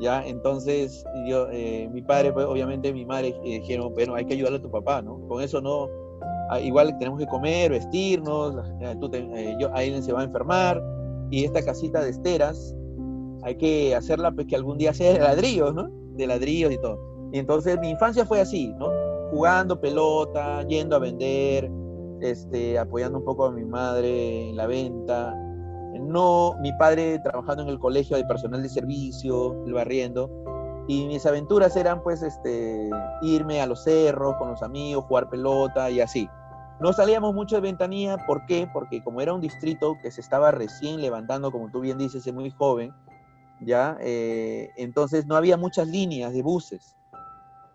¿Ya? 0.00 0.26
Entonces, 0.26 1.04
yo, 1.28 1.48
eh, 1.52 1.88
mi 1.92 2.02
padre, 2.02 2.32
pues 2.32 2.46
obviamente 2.46 2.92
mi 2.92 3.04
madre 3.04 3.36
eh, 3.44 3.60
dijeron, 3.60 3.92
bueno, 3.94 4.14
hay 4.16 4.24
que 4.24 4.34
ayudarle 4.34 4.58
a 4.58 4.62
tu 4.62 4.70
papá, 4.70 5.00
¿no? 5.00 5.20
Con 5.28 5.42
eso 5.42 5.60
no, 5.60 5.86
ah, 6.50 6.58
igual 6.58 6.96
tenemos 6.98 7.20
que 7.20 7.26
comer, 7.26 7.70
vestirnos, 7.70 8.56
eh, 8.80 8.96
tú 9.00 9.08
yo, 9.60 9.70
ahí 9.74 10.02
se 10.02 10.12
va 10.12 10.22
a 10.22 10.24
enfermar, 10.24 10.82
y 11.30 11.44
esta 11.44 11.62
casita 11.62 12.02
de 12.02 12.10
esteras, 12.10 12.74
hay 13.42 13.54
que 13.56 13.94
hacerla 13.94 14.32
pues 14.32 14.46
que 14.46 14.56
algún 14.56 14.78
día 14.78 14.92
sea 14.92 15.12
de 15.12 15.20
ladrillos, 15.20 15.72
¿no? 15.74 15.88
De 16.16 16.26
ladrillos 16.26 16.72
y 16.72 16.78
todo. 16.78 17.11
Y 17.32 17.38
entonces 17.38 17.80
mi 17.80 17.90
infancia 17.90 18.26
fue 18.26 18.40
así, 18.40 18.74
¿no? 18.78 18.88
Jugando 19.30 19.80
pelota, 19.80 20.62
yendo 20.68 20.96
a 20.96 20.98
vender, 20.98 21.70
este, 22.20 22.78
apoyando 22.78 23.18
un 23.18 23.24
poco 23.24 23.46
a 23.46 23.50
mi 23.50 23.64
madre 23.64 24.50
en 24.50 24.56
la 24.56 24.66
venta. 24.66 25.34
No, 25.98 26.54
mi 26.60 26.72
padre 26.74 27.18
trabajando 27.20 27.62
en 27.62 27.70
el 27.70 27.78
colegio 27.78 28.16
de 28.16 28.24
personal 28.24 28.62
de 28.62 28.68
servicio, 28.68 29.54
barriendo. 29.72 30.30
Y 30.88 31.06
mis 31.06 31.24
aventuras 31.24 31.74
eran 31.76 32.02
pues 32.02 32.22
este, 32.22 32.90
irme 33.22 33.62
a 33.62 33.66
los 33.66 33.84
cerros 33.84 34.34
con 34.36 34.50
los 34.50 34.62
amigos, 34.62 35.04
jugar 35.06 35.30
pelota 35.30 35.90
y 35.90 36.00
así. 36.00 36.28
No 36.80 36.92
salíamos 36.92 37.32
mucho 37.34 37.54
de 37.54 37.62
ventanilla, 37.62 38.18
¿por 38.26 38.44
qué? 38.46 38.68
Porque 38.72 39.02
como 39.02 39.20
era 39.20 39.32
un 39.32 39.40
distrito 39.40 39.96
que 40.02 40.10
se 40.10 40.20
estaba 40.20 40.50
recién 40.50 41.00
levantando, 41.00 41.52
como 41.52 41.70
tú 41.70 41.80
bien 41.80 41.96
dices, 41.96 42.26
es 42.26 42.34
muy 42.34 42.50
joven, 42.50 42.92
¿ya? 43.60 43.96
Eh, 44.00 44.70
entonces 44.76 45.26
no 45.26 45.36
había 45.36 45.56
muchas 45.56 45.86
líneas 45.86 46.32
de 46.32 46.42
buses. 46.42 46.96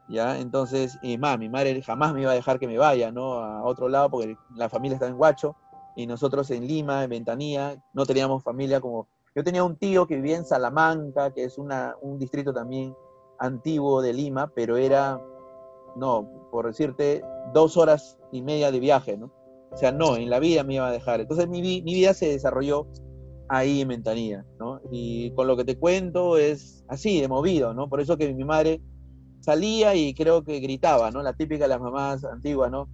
¿Ya? 0.10 0.40
Entonces, 0.40 0.98
más, 1.20 1.38
mi 1.40 1.50
madre 1.50 1.82
jamás 1.82 2.14
me 2.14 2.22
iba 2.22 2.32
a 2.32 2.36
dejar 2.36 2.60
que 2.60 2.68
me 2.68 2.78
vaya, 2.78 3.12
¿no? 3.12 3.34
A 3.40 3.64
otro 3.64 3.90
lado, 3.90 4.10
porque 4.10 4.38
la 4.56 4.70
familia 4.70 4.96
estaba 4.96 5.12
en 5.12 5.20
Huacho, 5.20 5.56
y 5.96 6.06
nosotros 6.06 6.52
en 6.52 6.68
Lima, 6.68 7.04
en 7.04 7.10
Ventanilla, 7.10 7.76
no 7.94 8.06
teníamos 8.06 8.44
familia 8.44 8.80
como... 8.80 9.08
Yo 9.36 9.44
tenía 9.44 9.64
un 9.64 9.76
tío 9.76 10.06
que 10.08 10.16
vivía 10.16 10.38
en 10.38 10.46
Salamanca, 10.46 11.34
que 11.34 11.44
es 11.44 11.58
una, 11.58 11.96
un 12.02 12.20
distrito 12.20 12.54
también 12.54 12.96
antiguo 13.40 14.02
de 14.02 14.14
Lima, 14.14 14.52
pero 14.54 14.78
era, 14.78 15.20
no, 15.96 16.50
por 16.52 16.68
decirte, 16.68 17.24
dos 17.54 17.78
horas 17.78 18.18
y 18.32 18.44
media 18.44 18.72
de 18.72 18.80
viaje, 18.80 19.18
¿no? 19.18 19.32
O 19.72 19.78
sea, 19.78 19.92
no, 19.92 20.16
en 20.16 20.30
la 20.30 20.40
vida 20.40 20.64
me 20.64 20.76
iba 20.76 20.88
a 20.88 20.92
dejar. 20.92 21.20
Entonces 21.20 21.48
mi, 21.48 21.62
mi 21.62 21.82
vida 21.82 22.14
se 22.14 22.30
desarrolló 22.30 22.88
ahí 23.50 23.82
en 23.82 23.88
Ventanilla, 23.88 24.46
¿no? 24.60 24.82
Y 24.92 25.32
con 25.32 25.48
lo 25.48 25.58
que 25.58 25.66
te 25.66 25.78
cuento 25.78 26.38
es 26.38 26.84
así, 26.88 27.22
de 27.22 27.28
movido, 27.28 27.74
¿no? 27.74 27.90
Por 27.90 28.02
eso 28.02 28.18
que 28.18 28.34
mi 28.34 28.44
madre 28.44 28.82
salía 29.42 29.96
y 29.96 30.14
creo 30.14 30.44
que 30.44 30.60
gritaba, 30.60 31.12
¿no? 31.12 31.22
La 31.22 31.34
típica 31.34 31.66
de 31.66 31.70
las 31.70 31.82
mamás 31.82 32.24
antiguas, 32.24 32.72
¿no? 32.72 32.90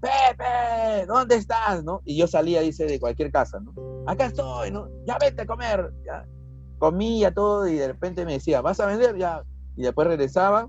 Pepe, 0.00 1.06
¿dónde 1.06 1.36
estás? 1.36 1.82
¿no? 1.82 2.02
Y 2.04 2.16
yo 2.16 2.26
salía, 2.26 2.60
dice, 2.60 2.86
de 2.86 3.00
cualquier 3.00 3.32
casa, 3.32 3.60
¿no? 3.60 3.72
Acá 4.06 4.26
estoy, 4.26 4.70
¿no? 4.70 4.88
Ya 5.06 5.18
vete 5.18 5.42
a 5.42 5.46
comer. 5.46 5.92
Ya. 6.04 6.26
Comía 6.78 7.32
todo 7.32 7.66
y 7.66 7.76
de 7.76 7.88
repente 7.88 8.24
me 8.24 8.34
decía, 8.34 8.60
¿vas 8.60 8.78
a 8.80 8.86
vender? 8.86 9.16
Ya. 9.16 9.42
Y 9.76 9.82
después 9.82 10.06
regresaba, 10.06 10.68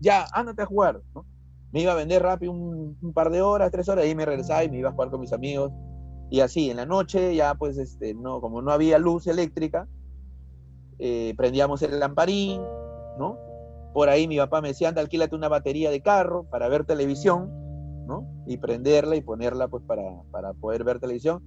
ya, 0.00 0.26
ándate 0.32 0.62
a 0.62 0.66
jugar, 0.66 1.00
¿no? 1.14 1.24
Me 1.72 1.80
iba 1.80 1.92
a 1.92 1.96
vender 1.96 2.22
rápido 2.22 2.52
un, 2.52 2.96
par 3.12 3.30
de 3.30 3.42
horas, 3.42 3.70
tres 3.72 3.88
horas, 3.88 4.06
y 4.06 4.14
me 4.14 4.24
regresaba 4.24 4.62
y 4.62 4.70
me 4.70 4.78
iba 4.78 4.90
a 4.90 4.92
jugar 4.92 5.10
con 5.10 5.20
mis 5.20 5.32
amigos. 5.32 5.72
Y 6.30 6.40
así, 6.40 6.70
en 6.70 6.76
la 6.76 6.86
noche, 6.86 7.34
ya 7.34 7.54
pues, 7.54 7.78
este, 7.78 8.14
no, 8.14 8.40
como 8.40 8.62
no 8.62 8.70
había 8.70 8.98
luz 8.98 9.26
eléctrica, 9.26 9.88
eh, 10.98 11.34
prendíamos 11.36 11.82
el 11.82 11.98
lamparín, 11.98 12.62
¿no? 13.18 13.38
Por 13.94 14.08
ahí 14.08 14.26
mi 14.26 14.36
papá 14.38 14.60
me 14.60 14.68
decía, 14.68 14.88
anda, 14.88 15.00
alquílate 15.00 15.36
una 15.36 15.48
batería 15.48 15.88
de 15.88 16.02
carro 16.02 16.50
para 16.50 16.68
ver 16.68 16.84
televisión, 16.84 17.48
¿no? 18.08 18.26
Y 18.44 18.56
prenderla 18.56 19.14
y 19.14 19.20
ponerla 19.22 19.68
pues 19.68 19.84
para, 19.84 20.02
para 20.32 20.52
poder 20.52 20.82
ver 20.82 20.98
televisión. 20.98 21.44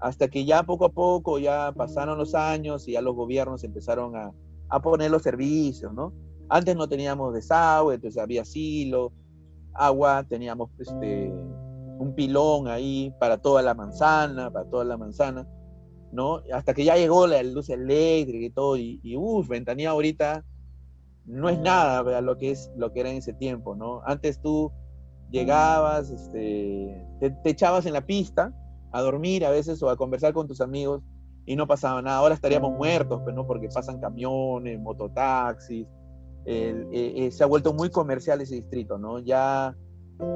Hasta 0.00 0.26
que 0.26 0.44
ya 0.44 0.64
poco 0.64 0.86
a 0.86 0.92
poco, 0.92 1.38
ya 1.38 1.72
pasaron 1.76 2.18
los 2.18 2.34
años 2.34 2.88
y 2.88 2.92
ya 2.92 3.00
los 3.00 3.14
gobiernos 3.14 3.62
empezaron 3.62 4.16
a, 4.16 4.32
a 4.68 4.82
poner 4.82 5.12
los 5.12 5.22
servicios, 5.22 5.94
¿no? 5.94 6.12
Antes 6.48 6.74
no 6.74 6.88
teníamos 6.88 7.32
desagüe, 7.32 7.94
entonces 7.94 8.20
había 8.20 8.44
silo, 8.44 9.12
agua, 9.72 10.24
teníamos 10.28 10.70
este, 10.80 11.32
un 11.98 12.14
pilón 12.16 12.66
ahí 12.66 13.14
para 13.20 13.38
toda 13.38 13.62
la 13.62 13.74
manzana, 13.74 14.50
para 14.50 14.68
toda 14.68 14.84
la 14.84 14.96
manzana, 14.96 15.46
¿no? 16.10 16.42
Hasta 16.52 16.74
que 16.74 16.84
ya 16.84 16.96
llegó 16.96 17.28
la 17.28 17.40
luz 17.44 17.70
eléctrica 17.70 18.44
y 18.44 18.50
todo, 18.50 18.76
y, 18.76 18.98
y 19.04 19.16
uff, 19.16 19.46
ventanilla 19.46 19.90
ahorita 19.90 20.44
no 21.26 21.48
es 21.48 21.58
nada 21.58 22.20
lo 22.20 22.38
que 22.38 22.52
es 22.52 22.70
lo 22.76 22.92
que 22.92 23.00
era 23.00 23.10
en 23.10 23.16
ese 23.16 23.32
tiempo, 23.32 23.74
¿no? 23.74 24.00
Antes 24.04 24.40
tú 24.40 24.72
llegabas, 25.30 26.10
este, 26.10 27.04
te, 27.20 27.50
echabas 27.50 27.86
en 27.86 27.92
la 27.92 28.06
pista 28.06 28.52
a 28.92 29.00
dormir 29.00 29.44
a 29.44 29.50
veces 29.50 29.82
o 29.82 29.90
a 29.90 29.96
conversar 29.96 30.32
con 30.32 30.46
tus 30.46 30.60
amigos 30.60 31.02
y 31.44 31.56
no 31.56 31.66
pasaba 31.66 32.00
nada. 32.00 32.18
Ahora 32.18 32.34
estaríamos 32.34 32.72
muertos, 32.76 33.20
pues, 33.22 33.34
¿no? 33.34 33.46
Porque 33.46 33.68
pasan 33.68 34.00
camiones, 34.00 34.80
mototaxis. 34.80 35.86
Eh, 36.44 36.86
eh, 36.92 37.30
se 37.32 37.42
ha 37.42 37.46
vuelto 37.46 37.74
muy 37.74 37.90
comercial 37.90 38.40
ese 38.40 38.54
distrito, 38.54 38.98
¿no? 38.98 39.18
Ya 39.18 39.76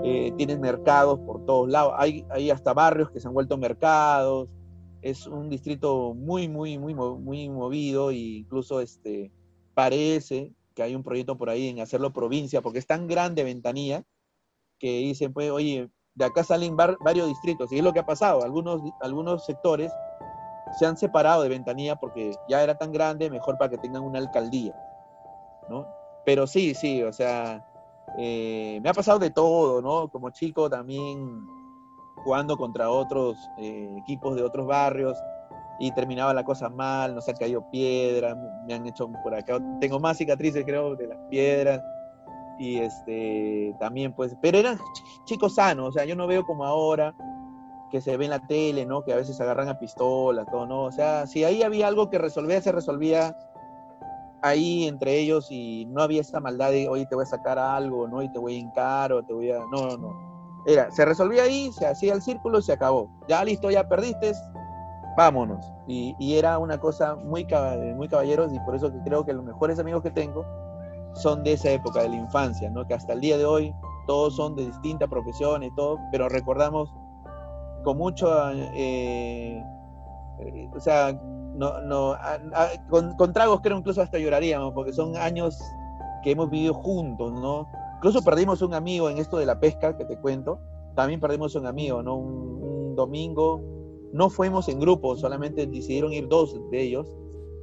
eh, 0.05 0.33
tienes 0.37 0.59
mercados 0.59 1.21
por 1.21 1.45
todos 1.47 1.69
lados. 1.69 1.95
Hay, 1.97 2.27
hay 2.31 2.51
hasta 2.51 2.75
barrios 2.75 3.11
que 3.11 3.21
se 3.21 3.29
han 3.29 3.35
vuelto 3.35 3.57
mercados. 3.57 4.49
Es 5.03 5.27
un 5.27 5.49
distrito 5.49 6.15
muy, 6.15 6.49
muy, 6.49 6.79
muy, 6.79 6.95
muy 6.95 7.49
movido 7.49 8.11
e 8.11 8.17
incluso 8.17 8.81
este, 8.81 9.33
parece 9.73 10.53
hay 10.83 10.95
un 10.95 11.03
proyecto 11.03 11.37
por 11.37 11.51
ahí 11.51 11.69
en 11.69 11.81
hacerlo 11.81 12.13
provincia, 12.13 12.63
porque 12.63 12.79
es 12.79 12.87
tan 12.87 13.07
grande 13.07 13.45
Ventanilla 13.45 14.05
que 14.79 14.99
dicen, 14.99 15.33
pues, 15.33 15.51
oye, 15.51 15.91
de 16.15 16.25
acá 16.25 16.43
salen 16.43 16.77
varios 16.77 17.29
distritos, 17.29 17.71
y 17.73 17.79
es 17.79 17.85
lo 17.85 17.93
que 17.93 18.01
ha 18.01 18.07
pasado, 18.07 18.43
algunos, 18.43 18.83
algunos 19.01 19.45
sectores 19.45 19.93
se 20.79 20.87
han 20.87 20.97
separado 20.97 21.43
de 21.43 21.49
Ventanilla 21.49 21.97
porque 21.97 22.33
ya 22.49 22.63
era 22.63 22.77
tan 22.77 22.93
grande, 22.93 23.31
mejor 23.31 23.59
para 23.59 23.71
que 23.71 23.79
tengan 23.79 24.03
una 24.03 24.19
alcaldía, 24.19 24.75
¿no? 25.69 25.87
Pero 26.25 26.47
sí, 26.47 26.75
sí, 26.75 27.03
o 27.03 27.13
sea, 27.13 27.65
eh, 28.19 28.79
me 28.83 28.89
ha 28.89 28.95
pasado 28.95 29.19
de 29.19 29.31
todo, 29.31 29.83
¿no? 29.83 30.09
Como 30.09 30.31
chico 30.31 30.69
también 30.69 31.47
jugando 32.25 32.57
contra 32.57 32.91
otros 32.91 33.37
eh, 33.59 33.97
equipos 34.03 34.37
de 34.37 34.43
otros 34.43 34.67
barrios, 34.67 35.19
y 35.81 35.91
terminaba 35.93 36.35
la 36.35 36.45
cosa 36.45 36.69
mal, 36.69 37.15
nos 37.15 37.29
ha 37.29 37.33
caído 37.33 37.69
piedra, 37.71 38.37
me 38.67 38.75
han 38.75 38.87
hecho 38.87 39.11
por 39.23 39.35
acá, 39.35 39.59
tengo 39.81 39.99
más 39.99 40.19
cicatrices 40.19 40.63
creo 40.65 40.95
de 40.95 41.07
las 41.07 41.19
piedras 41.31 41.81
Y 42.59 42.79
este, 42.79 43.75
también 43.81 44.13
pues, 44.13 44.37
pero 44.43 44.59
eran 44.59 44.79
chicos 45.25 45.55
sanos, 45.55 45.89
o 45.89 45.93
sea, 45.93 46.05
yo 46.05 46.15
no 46.15 46.27
veo 46.27 46.45
como 46.45 46.67
ahora 46.67 47.15
que 47.91 48.01
se 48.03 48.17
ve 48.17 48.27
en 48.27 48.31
la 48.31 48.47
tele, 48.47 48.87
¿no? 48.87 49.03
Que 49.03 49.13
a 49.13 49.17
veces 49.17 49.41
agarran 49.41 49.69
a 49.69 49.79
pistolas, 49.79 50.47
todo, 50.51 50.67
¿no? 50.67 50.83
O 50.83 50.93
sea, 50.93 51.27
si 51.27 51.45
ahí 51.45 51.63
había 51.63 51.89
algo 51.89 52.09
que 52.09 52.19
resolvía, 52.19 52.61
se 52.61 52.73
resolvía 52.73 53.37
ahí 54.43 54.87
entre 54.87 55.19
ellos 55.19 55.49
y 55.51 55.87
no 55.87 56.03
había 56.03 56.21
esta 56.21 56.41
maldad 56.41 56.71
de, 56.71 56.89
oye, 56.89 57.07
te 57.07 57.15
voy 57.15 57.25
a 57.25 57.27
sacar 57.27 57.59
algo, 57.59 58.07
¿no? 58.07 58.23
Y 58.23 58.31
te 58.31 58.39
voy 58.39 58.55
a 58.55 58.59
hincar 58.59 59.13
o 59.13 59.25
te 59.25 59.33
voy 59.33 59.51
a... 59.51 59.59
No, 59.59 59.89
no, 59.89 59.97
no. 59.97 60.31
Era, 60.67 60.91
se 60.91 61.05
resolvía 61.05 61.45
ahí, 61.45 61.73
se 61.73 61.87
hacía 61.87 62.13
el 62.13 62.23
círculo 62.23 62.59
y 62.59 62.63
se 62.63 62.73
acabó. 62.73 63.11
Ya 63.29 63.43
listo, 63.45 63.71
ya 63.71 63.89
perdiste, 63.89 64.33
vámonos. 65.21 65.71
Y, 65.87 66.17
y 66.19 66.37
era 66.37 66.59
una 66.59 66.79
cosa 66.79 67.15
muy, 67.15 67.47
muy 67.97 68.09
caballeros 68.09 68.53
y 68.53 68.59
por 68.61 68.75
eso 68.75 68.91
que 68.91 68.99
creo 69.01 69.25
que 69.25 69.33
los 69.33 69.45
mejores 69.45 69.79
amigos 69.79 70.03
que 70.03 70.11
tengo 70.11 70.45
son 71.15 71.43
de 71.45 71.53
esa 71.55 71.71
época, 71.71 72.03
de 72.03 72.09
la 72.09 72.17
infancia, 72.17 72.71
¿no? 72.71 72.87
Que 72.87 72.95
hasta 72.95 73.13
el 73.13 73.21
día 73.21 73.37
de 73.37 73.45
hoy 73.45 73.75
todos 74.07 74.37
son 74.37 74.57
de 74.57 74.67
distintas 74.67 75.09
profesiones 75.09 75.71
todo, 75.77 75.99
pero 76.11 76.29
recordamos 76.29 76.89
con 77.85 77.99
mucho, 77.99 78.29
eh, 78.53 79.63
eh, 80.39 80.71
o 80.75 80.81
sea, 80.81 81.13
no, 81.55 81.81
no, 81.83 82.17
con, 82.89 83.33
tragos 83.33 83.61
creo 83.61 83.77
incluso 83.77 84.01
hasta 84.01 84.19
lloraríamos, 84.19 84.73
porque 84.73 84.93
son 84.93 85.17
años 85.17 85.61
que 86.23 86.31
hemos 86.31 86.49
vivido 86.49 86.75
juntos, 86.75 87.33
¿no? 87.33 87.69
Incluso 87.97 88.23
perdimos 88.23 88.63
un 88.63 88.73
amigo 88.73 89.11
en 89.11 89.19
esto 89.19 89.37
de 89.37 89.47
la 89.47 89.61
pesca 89.61 89.97
que 89.97 90.05
te 90.05 90.17
cuento, 90.17 90.61
también 90.95 91.21
perdimos 91.21 91.55
un 91.55 91.67
amigo, 91.67 92.03
¿no? 92.03 92.17
Un, 92.17 92.61
domingo, 92.97 93.61
no 94.13 94.31
fuimos 94.31 94.69
en 94.69 94.81
grupo, 94.81 95.17
solamente 95.17 95.67
decidieron 95.67 96.13
ir 96.13 96.29
dos 96.29 96.57
de 96.71 96.83
ellos, 96.83 97.07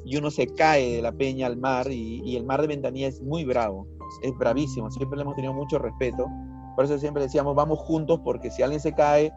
y 0.06 0.16
uno 0.18 0.32
se 0.32 0.48
cae 0.48 0.96
de 0.96 1.02
la 1.02 1.12
peña 1.12 1.48
al 1.48 1.58
mar, 1.58 1.92
y, 1.92 2.36
el 2.36 2.46
mar 2.46 2.62
de 2.62 2.68
Ventanilla 2.68 3.08
es 3.08 3.22
muy 3.22 3.44
bravo, 3.44 3.88
es 4.24 4.36
bravísimo, 4.38 4.90
siempre 4.90 5.18
le 5.18 5.24
hemos 5.24 5.36
tenido 5.36 5.54
mucho 5.54 5.78
respeto, 5.80 6.28
por 6.76 6.86
eso 6.86 6.98
siempre 6.98 7.24
decíamos, 7.24 7.56
vamos 7.56 7.80
juntos, 7.80 8.22
porque 8.24 8.52
si 8.52 8.64
alguien 8.64 8.80
se 8.80 8.94
cae, 8.94 9.32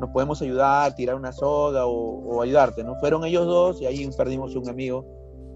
nos 0.00 0.10
podemos 0.10 0.40
ayudar, 0.42 0.94
tirar 0.94 1.16
una 1.16 1.32
soga 1.32 1.86
o, 1.86 2.40
ayudarte, 2.42 2.84
¿no? 2.84 2.94
Fueron 2.96 3.24
ellos 3.24 3.46
dos 3.46 3.80
y 3.82 3.86
ahí 3.86 4.08
perdimos 4.16 4.56
un 4.56 4.68
amigo, 4.68 5.04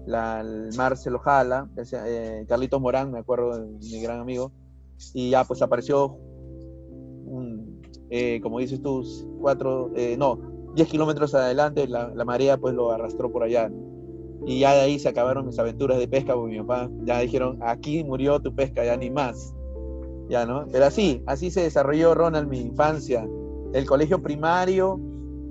la, 0.05 0.41
el 0.41 0.69
mar 0.77 0.97
se 0.97 1.09
lo 1.09 1.19
jala, 1.19 1.69
eh, 1.77 2.45
Carlitos 2.47 2.79
Morán, 2.79 3.11
me 3.11 3.19
acuerdo, 3.19 3.67
mi 3.81 4.01
gran 4.01 4.19
amigo, 4.19 4.51
y 5.13 5.31
ya 5.31 5.43
pues 5.43 5.61
apareció, 5.61 6.17
eh, 8.09 8.39
como 8.41 8.59
dices 8.59 8.81
tú, 8.81 9.03
cuatro, 9.41 9.91
eh, 9.95 10.15
no, 10.17 10.52
diez 10.75 10.87
kilómetros 10.87 11.33
adelante, 11.35 11.87
la, 11.87 12.11
marea 12.25 12.57
pues 12.57 12.73
lo 12.73 12.91
arrastró 12.91 13.31
por 13.31 13.43
allá, 13.43 13.71
y 14.45 14.59
ya 14.59 14.73
de 14.73 14.81
ahí 14.81 14.99
se 14.99 15.09
acabaron 15.09 15.45
mis 15.45 15.59
aventuras 15.59 15.97
de 15.97 16.07
pesca, 16.07 16.33
porque 16.33 16.53
mi 16.53 16.59
papá 16.61 16.89
ya 17.03 17.19
dijeron, 17.19 17.59
aquí 17.61 18.03
murió 18.03 18.39
tu 18.41 18.53
pesca, 18.53 18.83
ya 18.83 18.97
ni 18.97 19.09
más, 19.09 19.53
ya, 20.29 20.45
¿no? 20.45 20.65
Pero 20.71 20.85
así, 20.85 21.21
así 21.25 21.51
se 21.51 21.61
desarrolló 21.61 22.13
Ronald 22.13 22.49
mi 22.49 22.59
infancia, 22.59 23.27
el 23.73 23.85
colegio 23.85 24.21
primario, 24.21 24.99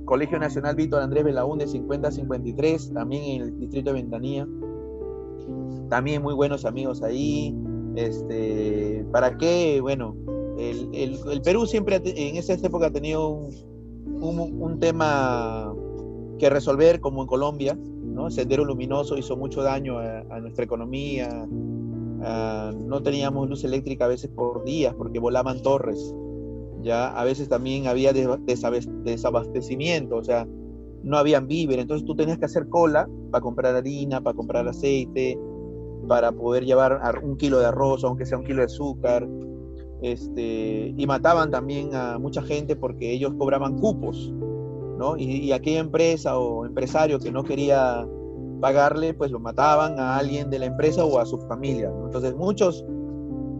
Colegio 0.04 0.38
Nacional 0.38 0.74
Víctor 0.74 1.02
Andrés 1.02 1.24
Belaúnde 1.24 1.66
5053, 1.66 2.92
también 2.92 3.22
en 3.22 3.42
el 3.42 3.58
distrito 3.58 3.90
de 3.90 4.02
Ventanilla. 4.02 4.46
También 5.88 6.22
muy 6.22 6.34
buenos 6.34 6.64
amigos 6.64 7.02
ahí. 7.02 7.56
Este, 7.94 9.04
¿Para 9.12 9.36
qué? 9.36 9.80
Bueno, 9.80 10.16
el, 10.58 11.40
Perú 11.44 11.66
siempre 11.66 12.00
en 12.04 12.36
esa 12.36 12.54
época 12.54 12.86
ha 12.86 12.90
tenido 12.90 13.28
un, 13.28 13.50
tema 14.80 15.74
que 16.38 16.50
resolver 16.50 17.00
como 17.00 17.22
en 17.22 17.28
Colombia, 17.28 17.76
¿no? 17.76 18.30
Sendero 18.30 18.64
Luminoso 18.64 19.16
hizo 19.16 19.36
mucho 19.36 19.62
daño 19.62 19.98
a, 19.98 20.40
nuestra 20.40 20.64
economía, 20.64 21.46
no 21.48 23.02
teníamos 23.02 23.48
luz 23.48 23.64
eléctrica 23.64 24.04
a 24.04 24.08
veces 24.08 24.30
por 24.30 24.64
días 24.64 24.94
porque 24.94 25.18
volaban 25.18 25.62
torres 25.62 26.14
ya 26.82 27.08
a 27.08 27.24
veces 27.24 27.48
también 27.48 27.86
había 27.86 28.12
desabastecimiento, 28.12 30.16
o 30.16 30.24
sea, 30.24 30.46
no 31.02 31.16
habían 31.16 31.46
víveres, 31.46 31.82
entonces 31.82 32.06
tú 32.06 32.14
tenías 32.14 32.38
que 32.38 32.44
hacer 32.44 32.68
cola 32.68 33.08
para 33.30 33.42
comprar 33.42 33.74
harina, 33.74 34.20
para 34.20 34.36
comprar 34.36 34.68
aceite, 34.68 35.38
para 36.08 36.32
poder 36.32 36.64
llevar 36.64 37.00
un 37.22 37.36
kilo 37.36 37.60
de 37.60 37.66
arroz, 37.66 38.04
aunque 38.04 38.26
sea 38.26 38.38
un 38.38 38.44
kilo 38.44 38.58
de 38.58 38.66
azúcar, 38.66 39.26
este, 40.02 40.94
y 40.96 41.06
mataban 41.06 41.50
también 41.50 41.94
a 41.94 42.18
mucha 42.18 42.42
gente 42.42 42.76
porque 42.76 43.12
ellos 43.12 43.32
cobraban 43.38 43.78
cupos, 43.78 44.32
¿no? 44.98 45.16
Y, 45.16 45.52
aquella 45.52 45.80
empresa 45.80 46.38
o 46.38 46.66
empresario 46.66 47.18
que 47.18 47.30
no 47.30 47.44
quería 47.44 48.06
pagarle, 48.60 49.14
pues 49.14 49.30
lo 49.30 49.40
mataban 49.40 49.98
a 49.98 50.16
alguien 50.16 50.50
de 50.50 50.58
la 50.58 50.66
empresa 50.66 51.04
o 51.04 51.18
a 51.18 51.26
su 51.26 51.38
familia, 51.48 51.90
Entonces 52.04 52.34
muchos 52.36 52.84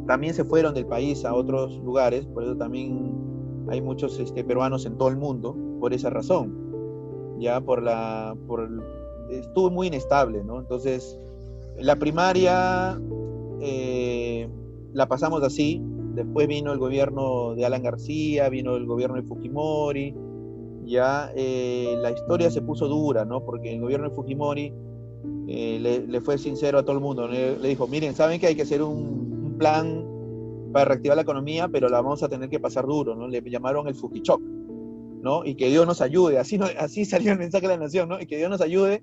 también 0.07 0.35
se 0.35 0.45
fueron 0.45 0.75
del 0.75 0.87
país 0.87 1.25
a 1.25 1.35
otros 1.35 1.79
lugares, 1.79 2.27
por 2.27 2.43
eso 2.43 2.57
también 2.57 3.13
hay 3.69 3.81
muchos 3.81 4.19
este, 4.19 4.45
peruanos 4.45 4.85
en 4.87 4.97
todo 4.99 5.09
el 5.09 5.17
mundo, 5.17 5.57
por 5.81 5.93
esa 5.95 6.11
razón. 6.11 6.55
Ya 7.39 7.61
por 7.61 7.83
la. 7.83 8.37
Por, 8.47 8.69
estuvo 9.31 9.71
muy 9.71 9.87
inestable, 9.87 10.45
¿no? 10.45 10.61
Entonces, 10.61 11.19
la 11.79 11.97
primaria 11.97 13.01
eh, 13.61 14.49
la 14.93 15.09
pasamos 15.09 15.43
así. 15.43 15.83
Después 16.15 16.47
vino 16.47 16.73
el 16.73 16.79
gobierno 16.79 17.55
de 17.55 17.65
Alan 17.65 17.83
García, 17.83 18.49
vino 18.49 18.77
el 18.77 18.87
gobierno 18.87 19.17
de 19.17 19.23
Fujimori. 19.23 20.15
Ya 20.85 21.33
eh, 21.35 21.95
la 21.99 22.11
historia 22.11 22.51
se 22.51 22.61
puso 22.61 22.89
dura, 22.89 23.25
¿no? 23.25 23.45
Porque 23.45 23.73
el 23.73 23.81
gobierno 23.81 24.09
de 24.09 24.15
Fujimori 24.15 24.73
eh, 25.49 26.07
le, 26.09 26.21
fue 26.21 26.39
sincero 26.39 26.79
a 26.79 26.83
todo 26.83 26.97
el 26.97 27.03
mundo. 27.03 27.27
Le, 27.29 27.57
dijo: 27.57 27.87
Miren, 27.87 28.15
¿saben 28.15 28.41
que 28.41 28.49
hay 28.49 28.55
que 28.55 28.63
hacer 28.63 28.83
un, 28.83 29.57
plan 29.59 30.05
para 30.73 30.87
reactivar 30.87 31.17
la 31.17 31.23
economía, 31.23 31.69
pero 31.69 31.89
la 31.89 32.01
vamos 32.01 32.23
a 32.23 32.29
tener 32.29 32.49
que 32.49 32.59
pasar 32.59 32.87
duro, 32.87 33.15
¿no? 33.15 33.29
Le 33.29 33.43
llamaron 33.43 33.87
el 33.87 33.95
Fukichok, 33.95 34.41
¿no? 34.41 35.45
Y 35.45 35.55
que 35.55 35.69
Dios 35.69 35.87
nos 35.87 36.01
ayude, 36.01 36.39
así, 36.39 36.59
no, 36.59 36.67
así 36.79 37.05
salió 37.05 37.33
el 37.33 37.39
mensaje 37.39 37.69
de 37.69 37.75
la 37.75 37.85
nación, 37.85 38.09
¿no? 38.09 38.21
Y 38.21 38.27
que 38.27 38.39
Dios 38.39 38.51
nos 38.51 38.61
ayude 38.61 39.03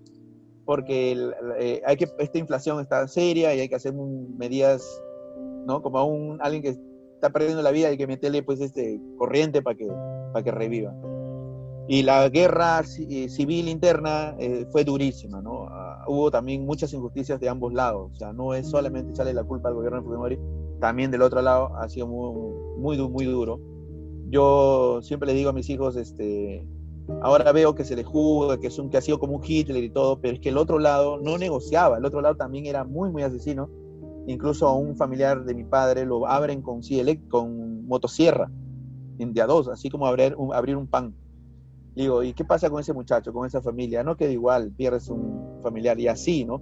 porque 0.65 1.17
eh, 1.59 1.81
hay 1.83 1.97
que, 1.97 2.07
esta 2.19 2.37
inflación 2.37 2.79
está 2.79 3.07
seria 3.07 3.55
y 3.55 3.59
hay 3.59 3.69
que 3.69 3.75
hacer 3.75 3.91
medidas, 3.93 4.83
¿no? 5.65 5.81
Como 5.81 5.97
a 5.97 6.03
un, 6.03 6.37
alguien 6.41 6.61
que 6.61 6.77
está 7.19 7.31
perdiendo 7.31 7.61
la 7.61 7.71
vida, 7.71 7.89
hay 7.89 7.97
que 7.97 8.07
meterle 8.07 8.43
pues 8.43 8.61
este 8.61 8.99
corriente 9.17 9.61
para 9.61 9.75
que, 9.75 9.87
para 10.31 10.43
que 10.43 10.51
reviva. 10.51 10.95
Y 11.89 12.03
la 12.03 12.29
guerra 12.29 12.81
eh, 12.81 13.29
civil 13.29 13.67
interna 13.67 14.35
eh, 14.39 14.65
fue 14.71 14.85
durísima, 14.85 15.41
¿no? 15.41 15.67
Ah, 15.69 16.05
hubo 16.07 16.31
también 16.31 16.65
muchas 16.65 16.93
injusticias 16.93 17.39
de 17.39 17.49
ambos 17.49 17.73
lados, 17.73 18.11
o 18.13 18.15
sea, 18.15 18.31
no 18.31 18.53
es 18.53 18.69
solamente 18.69 19.11
echarle 19.11 19.33
la 19.33 19.43
culpa 19.43 19.67
al 19.67 19.75
gobierno 19.75 19.99
de 19.99 20.05
Fujimori, 20.05 20.39
también 20.79 21.11
del 21.11 21.21
otro 21.21 21.41
lado 21.41 21.75
ha 21.75 21.89
sido 21.89 22.07
muy, 22.07 22.97
muy, 22.97 23.09
muy 23.09 23.25
duro. 23.25 23.59
Yo 24.29 25.01
siempre 25.01 25.27
le 25.27 25.33
digo 25.33 25.49
a 25.49 25.53
mis 25.53 25.69
hijos, 25.69 25.97
este, 25.97 26.65
ahora 27.21 27.51
veo 27.51 27.75
que 27.75 27.83
se 27.83 27.97
le 27.97 28.03
juzga, 28.03 28.59
que, 28.59 28.67
es 28.67 28.79
un, 28.79 28.89
que 28.89 28.97
ha 28.97 29.01
sido 29.01 29.19
como 29.19 29.35
un 29.35 29.41
Hitler 29.45 29.83
y 29.83 29.89
todo, 29.89 30.21
pero 30.21 30.35
es 30.35 30.39
que 30.39 30.49
el 30.49 30.57
otro 30.57 30.79
lado 30.79 31.19
no 31.19 31.37
negociaba, 31.37 31.97
el 31.97 32.05
otro 32.05 32.21
lado 32.21 32.35
también 32.35 32.65
era 32.65 32.85
muy, 32.85 33.09
muy 33.11 33.23
asesino. 33.23 33.69
Incluso 34.27 34.67
a 34.67 34.75
un 34.75 34.95
familiar 34.95 35.43
de 35.43 35.53
mi 35.55 35.63
padre 35.63 36.05
lo 36.05 36.27
abren 36.27 36.61
con, 36.61 36.81
con 37.29 37.87
motosierra, 37.87 38.51
en 39.17 39.33
día 39.33 39.47
dos, 39.47 39.67
así 39.67 39.89
como 39.89 40.05
abrir 40.05 40.35
abrir 40.53 40.77
un 40.77 40.87
pan 40.87 41.13
Digo, 41.99 42.23
¿y 42.23 42.33
qué 42.33 42.45
pasa 42.45 42.69
con 42.69 42.79
ese 42.79 42.93
muchacho, 42.93 43.33
con 43.33 43.45
esa 43.45 43.61
familia? 43.61 44.03
No 44.03 44.15
queda 44.15 44.31
igual, 44.31 44.71
pierdes 44.71 45.09
un 45.09 45.59
familiar 45.61 45.99
y 45.99 46.07
así, 46.07 46.45
¿no? 46.45 46.61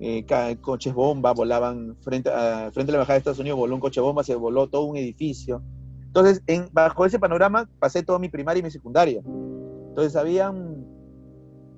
Eh, 0.00 0.24
coches 0.62 0.94
bomba 0.94 1.32
volaban 1.32 1.96
frente 2.00 2.30
a, 2.30 2.70
frente 2.72 2.90
a 2.90 2.92
la 2.92 2.98
embajada 2.98 3.12
de 3.12 3.18
Estados 3.18 3.38
Unidos, 3.38 3.58
voló 3.58 3.74
un 3.74 3.82
coche 3.82 4.00
bomba, 4.00 4.24
se 4.24 4.34
voló 4.34 4.68
todo 4.68 4.84
un 4.84 4.96
edificio. 4.96 5.62
Entonces, 6.06 6.42
en, 6.46 6.68
bajo 6.72 7.04
ese 7.04 7.18
panorama 7.18 7.68
pasé 7.78 8.02
toda 8.02 8.18
mi 8.18 8.30
primaria 8.30 8.60
y 8.60 8.62
mi 8.62 8.70
secundaria. 8.70 9.22
Entonces, 9.88 10.16
habían 10.16 10.86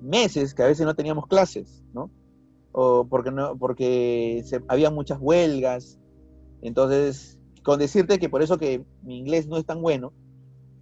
meses 0.01 0.53
que 0.53 0.63
a 0.63 0.67
veces 0.67 0.85
no 0.85 0.95
teníamos 0.95 1.27
clases, 1.27 1.83
¿no? 1.93 2.09
O 2.77 3.07
porque, 3.07 3.31
no, 3.31 3.57
porque 3.57 4.43
se, 4.45 4.61
había 4.67 4.91
muchas 4.91 5.17
huelgas. 5.21 5.97
Entonces, 6.61 7.39
con 7.63 7.79
decirte 7.79 8.19
que 8.19 8.27
por 8.27 8.41
eso 8.41 8.57
que 8.57 8.83
mi 9.01 9.17
inglés 9.17 9.47
no 9.47 9.57
es 9.57 9.65
tan 9.65 9.81
bueno, 9.81 10.11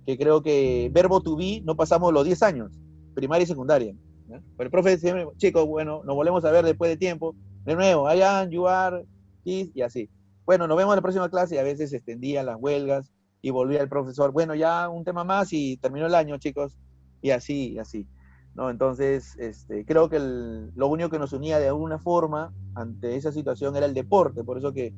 que 0.08 0.18
creo 0.18 0.42
que 0.42 0.90
verbo 0.92 1.22
to 1.22 1.36
be 1.36 1.62
no 1.64 1.76
pasamos 1.76 2.12
los 2.12 2.26
10 2.26 2.42
años, 2.42 2.72
primaria 3.14 3.44
y 3.44 3.48
secundaria. 3.48 3.96
Pero 4.28 4.44
el 4.68 4.72
profe 4.72 4.98
siempre, 4.98 5.28
chicos, 5.38 5.68
bueno, 5.68 6.02
nos 6.04 6.16
volvemos 6.16 6.44
a 6.46 6.52
ver 6.52 6.66
después 6.66 6.90
de 6.90 6.98
tiempo, 6.98 7.36
de 7.64 7.76
nuevo, 7.76 8.08
allá, 8.08 8.50
you 8.50 8.68
are, 8.68 9.06
y 9.44 9.80
así. 9.82 10.10
Bueno, 10.46 10.68
nos 10.68 10.76
vemos 10.76 10.94
en 10.94 10.98
la 10.98 11.02
próxima 11.04 11.30
clase 11.30 11.56
y 11.56 11.58
a 11.60 11.64
veces 11.64 11.92
se 11.92 11.98
extendían 11.98 12.48
las 12.48 12.58
huelgas 12.60 13.12
y 13.42 13.52
volvía 13.52 13.82
el 13.82 13.90
profesor, 13.90 14.32
bueno, 14.32 14.56
ya 14.56 14.90
un 14.90 15.04
tema 15.04 15.24
más 15.24 15.54
y 15.54 15.78
terminó 15.78 16.08
el 16.08 16.16
año, 16.16 16.40
chicos, 16.40 16.76
y 17.22 17.30
así, 17.30 17.74
y 17.74 17.78
así. 17.78 18.08
¿No? 18.56 18.70
Entonces, 18.70 19.36
este, 19.38 19.86
creo 19.86 20.10
que 20.10 20.20
lo 20.20 20.88
único 20.88 21.10
que 21.10 21.20
nos 21.20 21.34
unía 21.34 21.60
de 21.60 21.68
alguna 21.68 22.00
forma 22.00 22.54
ante 22.76 23.16
esa 23.16 23.32
situación 23.32 23.76
era 23.76 23.86
el 23.86 23.94
deporte, 23.94 24.44
por 24.44 24.58
eso 24.58 24.74
que 24.74 24.94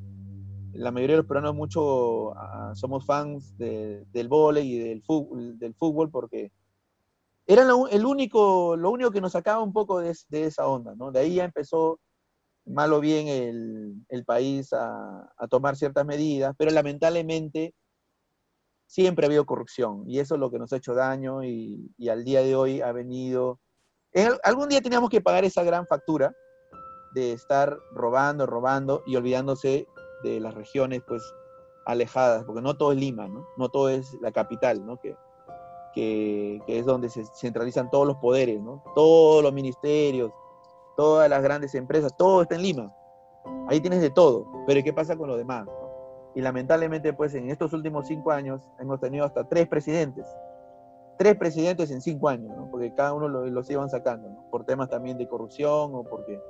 la 0.74 0.92
mayoría 0.92 1.16
de 1.16 1.22
los 1.22 1.28
peruanos 1.28 1.56
mucho 1.56 2.38
ah, 2.38 2.74
somos 2.76 3.06
fans 3.06 3.58
del 3.58 4.28
vóley 4.28 4.74
y 4.74 4.80
del 4.80 5.04
fútbol, 5.04 6.10
porque 6.12 6.52
era 7.48 7.64
el 7.92 8.06
único, 8.06 8.76
lo 8.76 8.92
único 8.92 9.12
que 9.12 9.22
nos 9.22 9.34
sacaba 9.34 9.62
un 9.62 9.72
poco 9.72 10.00
de, 10.00 10.16
esa 10.32 10.68
onda, 10.68 10.96
¿no? 10.96 11.12
De 11.12 11.20
ahí 11.20 11.36
ya 11.36 11.46
empezó 11.46 12.00
mal 12.66 12.92
o 12.94 13.00
bien 13.00 13.28
el, 13.28 14.26
país 14.26 14.74
a, 14.74 15.30
tomar 15.50 15.76
ciertas 15.76 16.06
medidas, 16.06 16.56
pero 16.58 16.72
lamentablemente 16.72 17.76
siempre 18.88 19.26
ha 19.26 19.28
habido 19.28 19.46
corrupción 19.46 20.04
y 20.08 20.20
eso 20.20 20.36
es 20.36 20.40
lo 20.40 20.52
que 20.52 20.60
nos 20.60 20.72
ha 20.74 20.78
hecho 20.78 20.94
daño 20.94 21.44
y, 21.44 21.92
al 22.10 22.24
día 22.24 22.42
de 22.42 22.56
hoy 22.56 22.82
ha 22.82 22.92
venido... 22.92 23.60
algún 24.44 24.70
día 24.70 24.82
teníamos 24.82 25.10
que 25.10 25.22
pagar 25.22 25.46
esa 25.46 25.64
gran 25.64 25.88
factura 25.88 26.34
de 27.14 27.32
estar 27.32 27.78
robando, 27.92 28.46
robando 28.46 29.04
y 29.06 29.16
olvidándose 29.16 29.88
de 30.24 30.40
las 30.40 30.54
regiones 30.54 31.02
pues 31.08 31.24
alejadas, 31.86 32.44
porque 32.44 32.62
no 32.62 32.76
todo 32.76 32.92
es 32.92 32.98
Lima, 32.98 33.28
¿no? 33.28 33.48
No 33.58 33.70
todo 33.70 33.90
es 33.90 34.14
la 34.22 34.32
capital, 34.32 34.86
¿no? 34.86 34.98
Que, 35.00 35.16
que, 35.94 36.62
es 36.68 36.86
donde 36.86 37.10
se 37.10 37.24
centralizan 37.36 37.90
todos 37.90 38.06
los 38.06 38.18
poderes, 38.18 38.62
¿no? 38.62 38.84
Todos 38.96 39.42
los 39.44 39.54
ministerios, 39.54 40.32
todas 40.98 41.30
las 41.30 41.42
grandes 41.42 41.74
empresas, 41.76 42.16
todo 42.18 42.42
está 42.42 42.56
en 42.56 42.64
Lima. 42.64 42.94
Ahí 43.70 43.80
tienes 43.80 44.02
de 44.02 44.10
todo, 44.10 44.46
pero 44.68 44.84
¿qué 44.84 44.92
pasa 44.92 45.16
con 45.16 45.30
lo 45.30 45.38
demás? 45.38 45.68
Y 46.36 46.42
lamentablemente, 46.42 47.14
pues 47.14 47.34
en 47.34 47.50
estos 47.50 47.72
últimos 47.72 48.08
cinco 48.08 48.32
años 48.32 48.62
hemos 48.80 49.00
tenido 49.00 49.26
hasta 49.26 49.48
tres 49.48 49.68
presidentes. 49.68 50.28
Tres 51.18 51.36
presidentes 51.38 51.90
en 51.92 52.02
cinco 52.02 52.28
años, 52.28 52.56
¿no? 52.58 52.70
porque 52.70 52.94
cada 52.94 53.14
uno 53.14 53.30
los, 53.30 53.70
iban 53.70 53.90
sacando, 53.90 54.30
¿no? 54.30 54.50
por 54.52 54.66
temas 54.66 54.90
también 54.90 55.18
de 55.18 55.30
corrupción 55.30 55.96
o 55.96 56.04
porque 56.04 56.42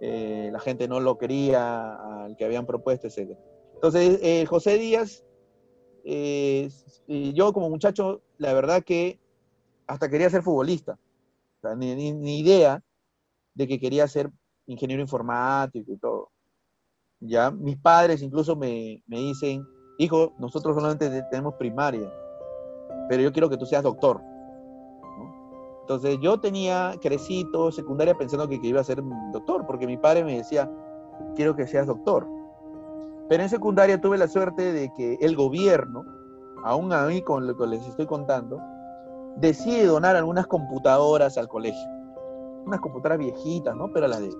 eh, 0.00 0.50
la 0.52 0.58
gente 0.58 0.88
no 0.88 0.98
lo 0.98 1.16
quería 1.16 2.24
al 2.24 2.36
que 2.36 2.44
habían 2.44 2.66
propuesto, 2.66 3.06
etc. 3.06 3.38
Entonces, 3.74 4.18
eh, 4.20 4.46
José 4.46 4.78
Díaz, 4.78 5.24
eh, 6.04 6.68
yo 7.06 7.52
como 7.52 7.70
muchacho, 7.70 8.20
la 8.38 8.52
verdad 8.52 8.82
que 8.82 9.20
hasta 9.86 10.10
quería 10.10 10.28
ser 10.28 10.42
futbolista. 10.42 10.98
ni, 11.76 12.12
ni 12.12 12.40
idea 12.40 12.82
de 13.54 13.68
que 13.68 13.78
quería 13.78 14.08
ser 14.08 14.30
ingeniero 14.66 15.02
informático 15.02 15.92
y 15.92 15.98
todo. 15.98 16.30
Ya, 17.20 17.50
mis 17.50 17.76
padres 17.76 18.22
incluso 18.22 18.56
me, 18.56 19.02
dicen, 19.06 19.66
hijo, 19.98 20.32
nosotros 20.38 20.74
solamente 20.74 21.22
tenemos 21.30 21.54
primaria, 21.54 22.12
pero 23.08 23.22
yo 23.22 23.32
quiero 23.32 23.48
que 23.48 23.56
tú 23.56 23.66
seas 23.66 23.82
doctor. 23.82 24.20
Entonces 25.82 26.18
yo 26.20 26.40
tenía, 26.40 26.94
crecí 27.02 27.46
secundaria 27.72 28.14
pensando 28.14 28.48
que, 28.48 28.58
iba 28.62 28.80
a 28.80 28.84
ser 28.84 29.02
doctor, 29.32 29.66
porque 29.66 29.86
mi 29.86 29.96
padre 29.96 30.24
me 30.24 30.38
decía, 30.38 30.70
quiero 31.36 31.54
que 31.54 31.66
seas 31.66 31.86
doctor. 31.86 32.26
Pero 33.28 33.42
en 33.42 33.48
secundaria 33.48 34.00
tuve 34.00 34.18
la 34.18 34.28
suerte 34.28 34.72
de 34.72 34.92
que 34.94 35.18
el 35.20 35.36
gobierno, 35.36 36.04
aún 36.64 36.92
a 36.92 37.06
mí 37.06 37.22
con 37.22 37.46
lo 37.46 37.56
que 37.56 37.66
les 37.66 37.86
estoy 37.86 38.06
contando, 38.06 38.60
decide 39.36 39.86
donar 39.86 40.16
algunas 40.16 40.46
computadoras 40.46 41.36
al 41.36 41.48
colegio 41.48 41.94
unas 42.66 42.80
computadoras 42.80 43.18
viejitas, 43.18 43.76
¿no? 43.76 43.92
Pero 43.92 44.08
las 44.08 44.20
de 44.20 44.30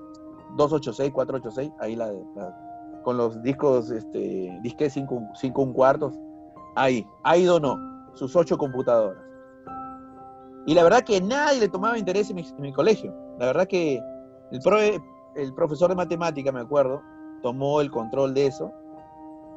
286, 0.57 1.13
486, 1.13 1.73
ahí 1.81 1.97
la 1.97 2.11
de, 2.11 2.23
con 3.03 3.17
los 3.17 3.43
discos, 3.43 3.91
este, 3.91 4.59
disque 4.63 4.91
5, 4.91 5.31
5 5.35 5.63
un 5.63 5.73
cuartos, 5.73 6.19
ahí, 6.75 7.07
ahí 7.23 7.45
donó 7.45 7.79
sus 8.15 8.35
ocho 8.35 8.57
computadoras. 8.57 9.23
Y 10.67 10.75
la 10.75 10.83
verdad 10.83 11.03
que 11.03 11.21
nadie 11.21 11.61
le 11.61 11.69
tomaba 11.69 11.99
interés 11.99 12.31
en 12.31 12.43
mi, 12.59 12.73
colegio. 12.73 13.15
La 13.39 13.47
verdad 13.47 13.67
que 13.67 14.01
el, 14.51 15.01
el 15.37 15.55
profesor 15.55 15.91
de 15.91 15.97
matemática, 15.97 16.51
me 16.51 16.61
acuerdo, 16.61 17.03
tomó 17.43 17.81
el 17.81 17.91
control 17.91 18.33
de 18.33 18.47
eso 18.47 18.73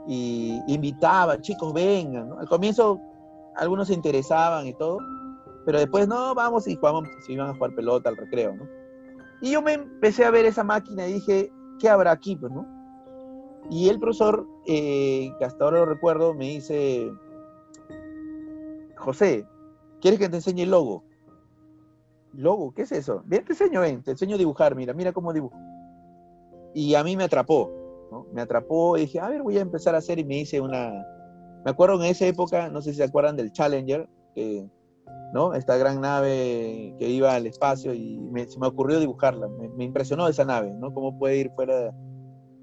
y 0.05 0.61
invitaba, 0.67 1.39
chicos, 1.39 1.73
vengan. 1.73 2.33
Al 2.39 2.47
comienzo 2.47 2.99
algunos 3.55 3.87
se 3.87 3.93
interesaban 3.93 4.67
y 4.67 4.73
todo, 4.73 4.99
pero 5.65 5.79
después, 5.79 6.07
no, 6.07 6.35
vamos 6.35 6.67
y 6.67 6.75
jugamos, 6.75 7.07
se 7.25 7.33
iban 7.33 7.49
a 7.49 7.53
jugar 7.53 7.73
pelota 7.75 8.09
al 8.09 8.17
recreo, 8.17 8.55
¿no? 8.55 8.65
Y 9.41 9.51
yo 9.51 9.61
me 9.61 9.73
empecé 9.73 10.25
a 10.25 10.31
ver 10.31 10.45
esa 10.45 10.63
máquina 10.63 11.07
y 11.07 11.13
dije, 11.13 11.51
¿qué 11.79 11.89
habrá 11.89 12.11
aquí, 12.11 12.35
pues, 12.35 12.51
no? 12.51 12.65
Y 13.69 13.89
el 13.89 13.99
profesor, 13.99 14.47
eh, 14.65 15.29
que 15.37 15.45
hasta 15.45 15.63
ahora 15.63 15.79
lo 15.79 15.85
recuerdo, 15.85 16.33
me 16.33 16.45
dice, 16.45 17.11
José, 18.95 19.45
¿quieres 20.01 20.19
que 20.19 20.29
te 20.29 20.37
enseñe 20.37 20.63
el 20.63 20.71
logo? 20.71 21.03
¿Logo? 22.33 22.73
¿Qué 22.73 22.83
es 22.83 22.91
eso? 22.91 23.23
Ven, 23.25 23.43
te 23.43 23.53
enseño, 23.53 23.81
ven, 23.81 24.03
te 24.03 24.11
enseño 24.11 24.35
a 24.35 24.39
dibujar, 24.39 24.75
mira, 24.75 24.93
mira 24.93 25.11
cómo 25.11 25.33
dibujo. 25.33 25.57
Y 26.73 26.95
a 26.95 27.03
mí 27.03 27.17
me 27.17 27.23
atrapó, 27.23 27.71
¿no? 28.11 28.25
Me 28.31 28.41
atrapó 28.41 28.97
y 28.97 29.01
dije, 29.01 29.19
a 29.19 29.29
ver, 29.29 29.43
voy 29.43 29.57
a 29.57 29.61
empezar 29.61 29.95
a 29.95 29.99
hacer 29.99 30.19
y 30.19 30.23
me 30.23 30.39
hice 30.39 30.61
una... 30.61 30.91
Me 31.65 31.71
acuerdo 31.71 31.95
en 31.95 32.09
esa 32.09 32.25
época, 32.25 32.69
no 32.69 32.81
sé 32.81 32.91
si 32.91 32.97
se 32.97 33.03
acuerdan 33.03 33.35
del 33.35 33.51
Challenger, 33.51 34.07
que 34.33 34.69
¿no? 35.33 35.53
Esta 35.53 35.77
gran 35.77 36.01
nave 36.01 36.95
que 36.97 37.09
iba 37.09 37.35
al 37.35 37.45
espacio 37.47 37.93
y 37.93 38.17
me, 38.17 38.47
se 38.47 38.59
me 38.59 38.67
ocurrió 38.67 38.99
dibujarla. 38.99 39.47
Me, 39.75 39.83
impresionó 39.83 40.27
esa 40.27 40.45
nave, 40.45 40.73
¿no? 40.73 40.93
Cómo 40.93 41.17
puede 41.17 41.37
ir 41.37 41.51
fuera 41.55 41.93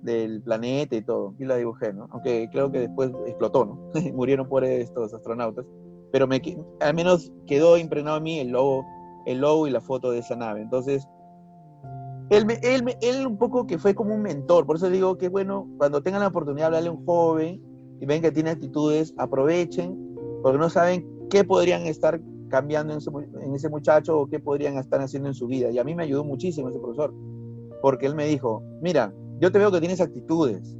del 0.03 0.43
planeta 0.43 0.97
y 0.97 1.03
todo. 1.03 1.35
Y 1.39 1.45
la 1.45 1.57
dibujé, 1.57 1.93
¿no? 1.93 2.09
Aunque 2.11 2.49
creo 2.51 2.71
que 2.71 2.81
después 2.81 3.11
explotó, 3.27 3.65
¿no? 3.65 3.91
Murieron 4.15 4.49
por 4.49 4.65
estos 4.65 5.13
astronautas. 5.13 5.67
Pero 6.13 6.27
me, 6.27 6.41
al 6.81 6.95
menos 6.95 7.33
quedó 7.47 7.77
impregnado 7.77 8.19
en 8.19 8.23
mí 8.23 8.39
el 8.39 8.49
logo, 8.49 8.85
el 9.27 9.41
logo 9.41 9.67
y 9.67 9.71
la 9.71 9.81
foto 9.81 10.11
de 10.11 10.19
esa 10.19 10.37
nave. 10.37 10.63
Entonces, 10.63 11.07
él, 12.31 12.47
él, 12.63 12.97
él 13.03 13.27
un 13.27 13.37
poco 13.37 13.67
que 13.67 13.79
fue 13.79 13.95
como 13.95 14.15
un 14.15 14.23
mentor. 14.23 14.65
Por 14.65 14.77
eso 14.77 14.89
digo 14.89 15.19
que, 15.19 15.29
bueno, 15.29 15.69
cuando 15.77 16.03
tengan 16.03 16.23
la 16.23 16.29
oportunidad 16.29 16.65
de 16.65 16.67
hablarle 16.67 16.89
a 16.89 16.93
un 16.93 17.05
joven 17.05 17.61
y 18.01 18.07
ven 18.07 18.23
que 18.23 18.31
tiene 18.31 18.51
actitudes, 18.51 19.13
aprovechen, 19.19 19.99
porque 20.43 20.59
no 20.59 20.71
saben 20.71 21.07
qué 21.31 21.45
podrían 21.45 21.83
estar 21.83 22.21
cambiando 22.55 22.93
en 22.93 23.55
ese, 23.57 23.69
muchacho 23.69 24.17
o 24.17 24.29
qué 24.29 24.39
podrían 24.39 24.77
estar 24.79 25.01
haciendo 25.01 25.29
en 25.29 25.35
su 25.35 25.49
vida. 25.49 25.73
Y 25.73 25.79
a 25.81 25.83
mí 25.83 25.93
me 25.93 26.05
ayudó 26.05 26.23
muchísimo 26.23 26.69
ese 26.69 26.79
profesor, 26.79 27.13
porque 27.83 28.07
él 28.07 28.15
me 28.15 28.27
dijo, 28.27 28.63
mira, 28.81 29.13
yo 29.41 29.51
te 29.51 29.59
veo 29.59 29.73
que 29.73 29.81
tienes 29.81 30.01
actitudes, 30.01 30.77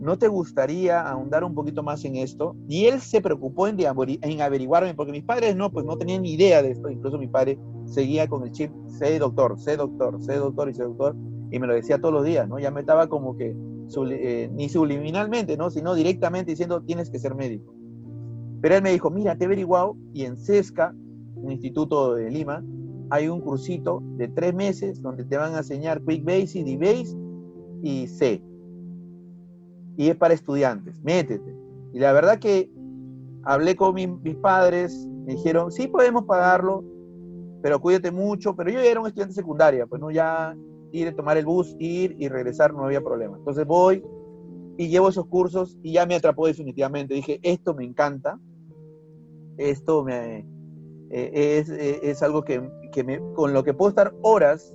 ¿no 0.00 0.18
te 0.18 0.26
gustaría 0.26 1.08
ahondar 1.08 1.44
un 1.44 1.54
poquito 1.54 1.84
más 1.84 2.04
en 2.04 2.16
esto? 2.16 2.56
Y 2.68 2.86
él 2.86 3.00
se 3.00 3.20
preocupó 3.20 3.68
en, 3.68 3.78
en 3.78 4.40
averiguarme, 4.40 4.92
porque 4.94 5.12
mis 5.12 5.22
padres 5.22 5.54
no, 5.54 5.70
pues 5.70 5.86
no 5.86 5.96
tenían 5.96 6.22
ni 6.22 6.32
idea 6.32 6.62
de 6.62 6.72
esto, 6.72 6.90
incluso 6.90 7.16
mi 7.16 7.28
padre 7.28 7.56
seguía 7.84 8.26
con 8.26 8.42
el 8.42 8.50
chip, 8.50 8.72
sé 8.88 9.20
doctor, 9.20 9.56
sé 9.56 9.76
doctor, 9.76 10.20
sé 10.20 10.34
doctor 10.34 10.68
y 10.68 10.74
sé 10.74 10.82
doctor, 10.82 11.14
y 11.52 11.60
me 11.60 11.68
lo 11.68 11.74
decía 11.74 12.00
todos 12.00 12.12
los 12.12 12.24
días, 12.24 12.48
¿no? 12.48 12.58
Ya 12.58 12.72
me 12.72 12.80
estaba 12.80 13.06
como 13.06 13.36
que, 13.36 13.54
eh, 14.10 14.50
ni 14.52 14.68
subliminalmente, 14.68 15.56
¿no? 15.56 15.70
Sino 15.70 15.94
directamente 15.94 16.50
diciendo, 16.50 16.82
tienes 16.82 17.08
que 17.08 17.20
ser 17.20 17.36
médico. 17.36 17.72
Pero 18.60 18.76
él 18.76 18.82
me 18.82 18.92
dijo, 18.92 19.10
mira, 19.10 19.36
te 19.36 19.44
he 19.44 19.46
averiguado 19.46 19.96
y 20.12 20.24
en 20.24 20.36
CESCA, 20.36 20.94
un 21.36 21.50
instituto 21.50 22.14
de 22.14 22.30
Lima, 22.30 22.62
hay 23.10 23.28
un 23.28 23.40
cursito 23.40 24.02
de 24.16 24.28
tres 24.28 24.54
meses 24.54 25.02
donde 25.02 25.24
te 25.24 25.36
van 25.36 25.54
a 25.54 25.58
enseñar 25.58 26.02
Quick 26.04 26.24
Basic, 26.24 26.64
D-Base 26.64 27.16
y 27.82 28.06
C. 28.06 28.42
Y 29.96 30.08
es 30.08 30.16
para 30.16 30.34
estudiantes, 30.34 31.02
métete. 31.02 31.54
Y 31.92 31.98
la 31.98 32.12
verdad 32.12 32.38
que 32.38 32.70
hablé 33.42 33.74
con 33.74 33.94
mis 33.94 34.36
padres, 34.36 35.06
me 35.26 35.34
dijeron, 35.34 35.72
sí 35.72 35.88
podemos 35.88 36.24
pagarlo, 36.24 36.84
pero 37.62 37.80
cuídate 37.80 38.10
mucho. 38.10 38.54
Pero 38.54 38.70
yo 38.70 38.80
ya 38.80 38.90
era 38.90 39.00
un 39.00 39.06
estudiante 39.06 39.34
secundaria, 39.34 39.86
pues 39.86 40.00
no 40.00 40.10
ya 40.10 40.56
ir 40.92 41.14
tomar 41.14 41.36
el 41.36 41.46
bus, 41.46 41.74
ir 41.78 42.16
y 42.18 42.28
regresar 42.28 42.74
no 42.74 42.84
había 42.84 43.00
problema. 43.00 43.36
Entonces 43.36 43.66
voy 43.66 44.02
y 44.76 44.88
llevo 44.88 45.08
esos 45.08 45.26
cursos 45.26 45.78
y 45.82 45.92
ya 45.92 46.06
me 46.06 46.14
atrapó 46.14 46.46
definitivamente. 46.46 47.14
Dije, 47.14 47.40
esto 47.42 47.74
me 47.74 47.84
encanta, 47.84 48.38
esto 49.68 50.04
me, 50.04 50.46
eh, 51.10 51.58
es, 51.58 51.68
eh, 51.70 52.00
es, 52.02 52.22
algo 52.22 52.44
que, 52.44 52.62
que 52.92 53.04
me, 53.04 53.20
con 53.34 53.52
lo 53.52 53.64
que 53.64 53.74
puedo 53.74 53.90
estar 53.90 54.14
horas 54.22 54.74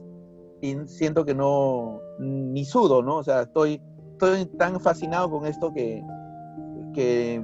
y 0.62 0.76
siento 0.86 1.26
que 1.26 1.34
no, 1.34 2.02
ni 2.20 2.66
sudo, 2.66 3.02
¿no? 3.02 3.18
O 3.18 3.24
sea, 3.24 3.44
estoy, 3.44 3.82
estoy 4.12 4.46
tan 4.58 4.80
fascinado 4.80 5.30
con 5.30 5.46
esto 5.46 5.74
que, 5.74 6.04
que 6.94 7.44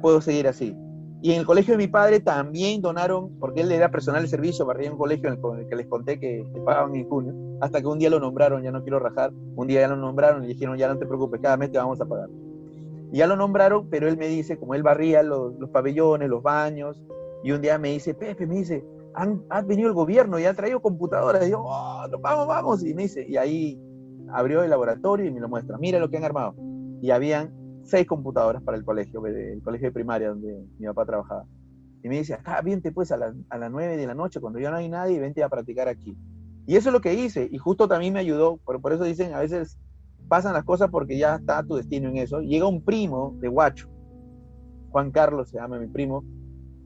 puedo 0.00 0.20
seguir 0.20 0.48
así. 0.48 0.76
Y 1.22 1.32
en 1.32 1.40
el 1.40 1.46
colegio 1.46 1.72
de 1.72 1.78
mi 1.78 1.88
padre 1.88 2.20
también 2.20 2.82
donaron, 2.82 3.38
porque 3.38 3.62
él 3.62 3.72
era 3.72 3.90
personal 3.90 4.22
de 4.22 4.28
servicio, 4.28 4.66
barría 4.66 4.92
un 4.92 4.98
colegio 4.98 5.28
en 5.28 5.38
el 5.58 5.66
que 5.66 5.76
les 5.76 5.86
conté 5.86 6.20
que, 6.20 6.46
pagaban 6.66 6.94
en 6.94 7.08
junio, 7.08 7.34
hasta 7.62 7.80
que 7.80 7.86
un 7.86 7.98
día 7.98 8.10
lo 8.10 8.20
nombraron, 8.20 8.62
ya 8.62 8.70
no 8.70 8.82
quiero 8.82 8.98
rajar, 8.98 9.32
un 9.32 9.66
día 9.66 9.80
ya 9.80 9.88
lo 9.88 9.96
nombraron 9.96 10.44
y 10.44 10.48
dijeron, 10.48 10.76
ya 10.76 10.86
no 10.86 10.98
te 10.98 11.06
preocupes, 11.06 11.40
cada 11.40 11.56
mes 11.56 11.72
te 11.72 11.78
vamos 11.78 11.98
a 12.00 12.04
pagar. 12.04 12.28
Ya 13.14 13.26
lo 13.26 13.36
nombraron, 13.36 13.88
pero 13.88 14.08
él 14.08 14.16
me 14.16 14.26
dice, 14.26 14.58
como 14.58 14.74
él 14.74 14.82
barría 14.82 15.22
los, 15.22 15.54
los 15.58 15.70
pabellones, 15.70 16.28
los 16.28 16.42
baños, 16.42 17.00
y 17.44 17.52
un 17.52 17.60
día 17.60 17.78
me 17.78 17.90
dice, 17.90 18.14
Pepe, 18.14 18.46
me 18.46 18.56
dice, 18.56 18.84
han, 19.14 19.44
ha 19.50 19.62
venido 19.62 19.88
el 19.88 19.94
gobierno 19.94 20.38
y 20.38 20.46
ha 20.46 20.54
traído 20.54 20.80
computadoras. 20.80 21.46
Y 21.46 21.50
yo, 21.50 21.62
oh, 21.62 22.06
vamos, 22.20 22.46
vamos. 22.46 22.84
Y 22.84 22.94
me 22.94 23.02
dice, 23.02 23.24
y 23.28 23.36
ahí 23.36 23.80
abrió 24.32 24.62
el 24.62 24.70
laboratorio 24.70 25.26
y 25.26 25.30
me 25.30 25.40
lo 25.40 25.48
muestra. 25.48 25.78
Mira 25.78 25.98
lo 25.98 26.10
que 26.10 26.16
han 26.16 26.24
armado. 26.24 26.54
Y 27.00 27.10
habían 27.10 27.52
seis 27.84 28.06
computadoras 28.06 28.62
para 28.62 28.76
el 28.78 28.84
colegio, 28.84 29.24
el 29.26 29.62
colegio 29.62 29.88
de 29.88 29.92
primaria 29.92 30.30
donde 30.30 30.64
mi 30.78 30.86
papá 30.86 31.06
trabajaba. 31.06 31.44
Y 32.02 32.08
me 32.08 32.16
dice, 32.18 32.34
acá, 32.34 32.60
vente 32.62 32.92
pues 32.92 33.12
a, 33.12 33.18
a 33.48 33.58
las 33.58 33.70
nueve 33.70 33.96
de 33.96 34.06
la 34.06 34.14
noche, 34.14 34.40
cuando 34.40 34.58
ya 34.58 34.70
no 34.70 34.76
hay 34.76 34.88
nadie, 34.88 35.20
vente 35.20 35.42
a 35.42 35.48
practicar 35.48 35.86
aquí. 35.86 36.16
Y 36.66 36.76
eso 36.76 36.88
es 36.88 36.92
lo 36.92 37.00
que 37.00 37.14
hice. 37.14 37.48
Y 37.52 37.58
justo 37.58 37.86
también 37.86 38.14
me 38.14 38.20
ayudó. 38.20 38.56
Por, 38.56 38.80
por 38.80 38.92
eso 38.92 39.04
dicen, 39.04 39.34
a 39.34 39.40
veces 39.40 39.78
pasan 40.28 40.52
las 40.52 40.64
cosas 40.64 40.90
porque 40.90 41.18
ya 41.18 41.36
está 41.36 41.62
tu 41.62 41.76
destino 41.76 42.08
en 42.08 42.18
eso. 42.18 42.40
Llega 42.40 42.66
un 42.66 42.82
primo 42.82 43.36
de 43.40 43.48
Guacho, 43.48 43.88
Juan 44.90 45.10
Carlos 45.10 45.48
se 45.48 45.58
llama 45.58 45.78
mi 45.78 45.88
primo, 45.88 46.24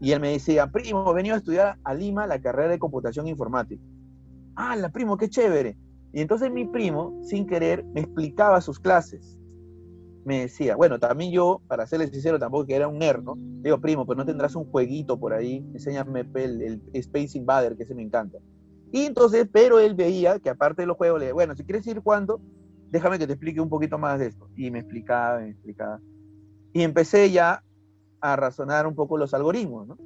y 0.00 0.12
él 0.12 0.20
me 0.20 0.30
decía, 0.30 0.70
primo, 0.70 1.12
venido 1.12 1.34
a 1.34 1.38
estudiar 1.38 1.78
a 1.82 1.94
Lima 1.94 2.26
la 2.26 2.40
carrera 2.40 2.70
de 2.70 2.78
computación 2.78 3.26
informática. 3.26 3.82
Ah, 4.54 4.76
la 4.76 4.90
primo, 4.90 5.16
qué 5.16 5.28
chévere. 5.28 5.76
Y 6.12 6.20
entonces 6.20 6.50
mi 6.50 6.64
primo, 6.64 7.20
sin 7.22 7.46
querer, 7.46 7.84
me 7.94 8.00
explicaba 8.00 8.60
sus 8.60 8.78
clases. 8.78 9.38
Me 10.24 10.40
decía, 10.40 10.76
bueno, 10.76 10.98
también 10.98 11.32
yo, 11.32 11.60
para 11.66 11.86
serles 11.86 12.10
sincero, 12.10 12.38
tampoco 12.38 12.66
que 12.66 12.74
era 12.74 12.88
un 12.88 12.98
nerd, 12.98 13.22
¿no? 13.22 13.34
Digo, 13.36 13.80
primo, 13.80 14.06
pero 14.06 14.18
no 14.18 14.26
tendrás 14.26 14.54
un 14.56 14.64
jueguito 14.64 15.18
por 15.18 15.32
ahí, 15.32 15.64
enséñame 15.72 16.26
el, 16.34 16.82
Space 16.92 17.36
Invader, 17.36 17.76
que 17.76 17.84
ese 17.84 17.94
me 17.94 18.02
encanta. 18.02 18.38
Y 18.92 19.04
entonces, 19.04 19.48
pero 19.50 19.78
él 19.80 19.94
veía 19.94 20.38
que 20.38 20.50
aparte 20.50 20.82
de 20.82 20.86
los 20.86 20.96
juegos, 20.96 21.20
le 21.20 21.32
bueno, 21.32 21.54
si 21.54 21.64
quieres 21.64 21.86
ir 21.86 22.02
cuando, 22.02 22.40
déjame 22.90 23.18
que 23.18 23.26
te 23.26 23.34
explique 23.34 23.60
un 23.60 23.68
poquito 23.68 23.98
más 23.98 24.18
de 24.18 24.26
esto. 24.26 24.48
Y 24.56 24.70
me 24.70 24.80
explicaba, 24.80 25.40
me 25.40 25.50
explicaba. 25.50 26.00
Y 26.72 26.82
empecé 26.82 27.30
ya 27.30 27.62
a 28.20 28.36
razonar 28.36 28.86
un 28.86 28.94
poco 28.94 29.16
los 29.16 29.34
algoritmos, 29.34 29.86
¿no? 29.86 29.96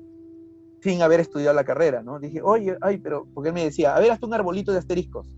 Sin 0.80 1.02
haber 1.02 1.20
estudiado 1.20 1.54
la 1.54 1.64
carrera, 1.64 2.02
¿no? 2.02 2.18
Dije, 2.18 2.40
oye, 2.42 2.76
ay, 2.80 2.98
pero, 2.98 3.26
porque 3.34 3.48
él 3.48 3.54
me 3.54 3.64
decía, 3.64 3.94
a 3.94 4.00
ver, 4.00 4.10
hazte 4.10 4.26
un 4.26 4.34
arbolito 4.34 4.72
de 4.72 4.78
asteriscos, 4.78 5.36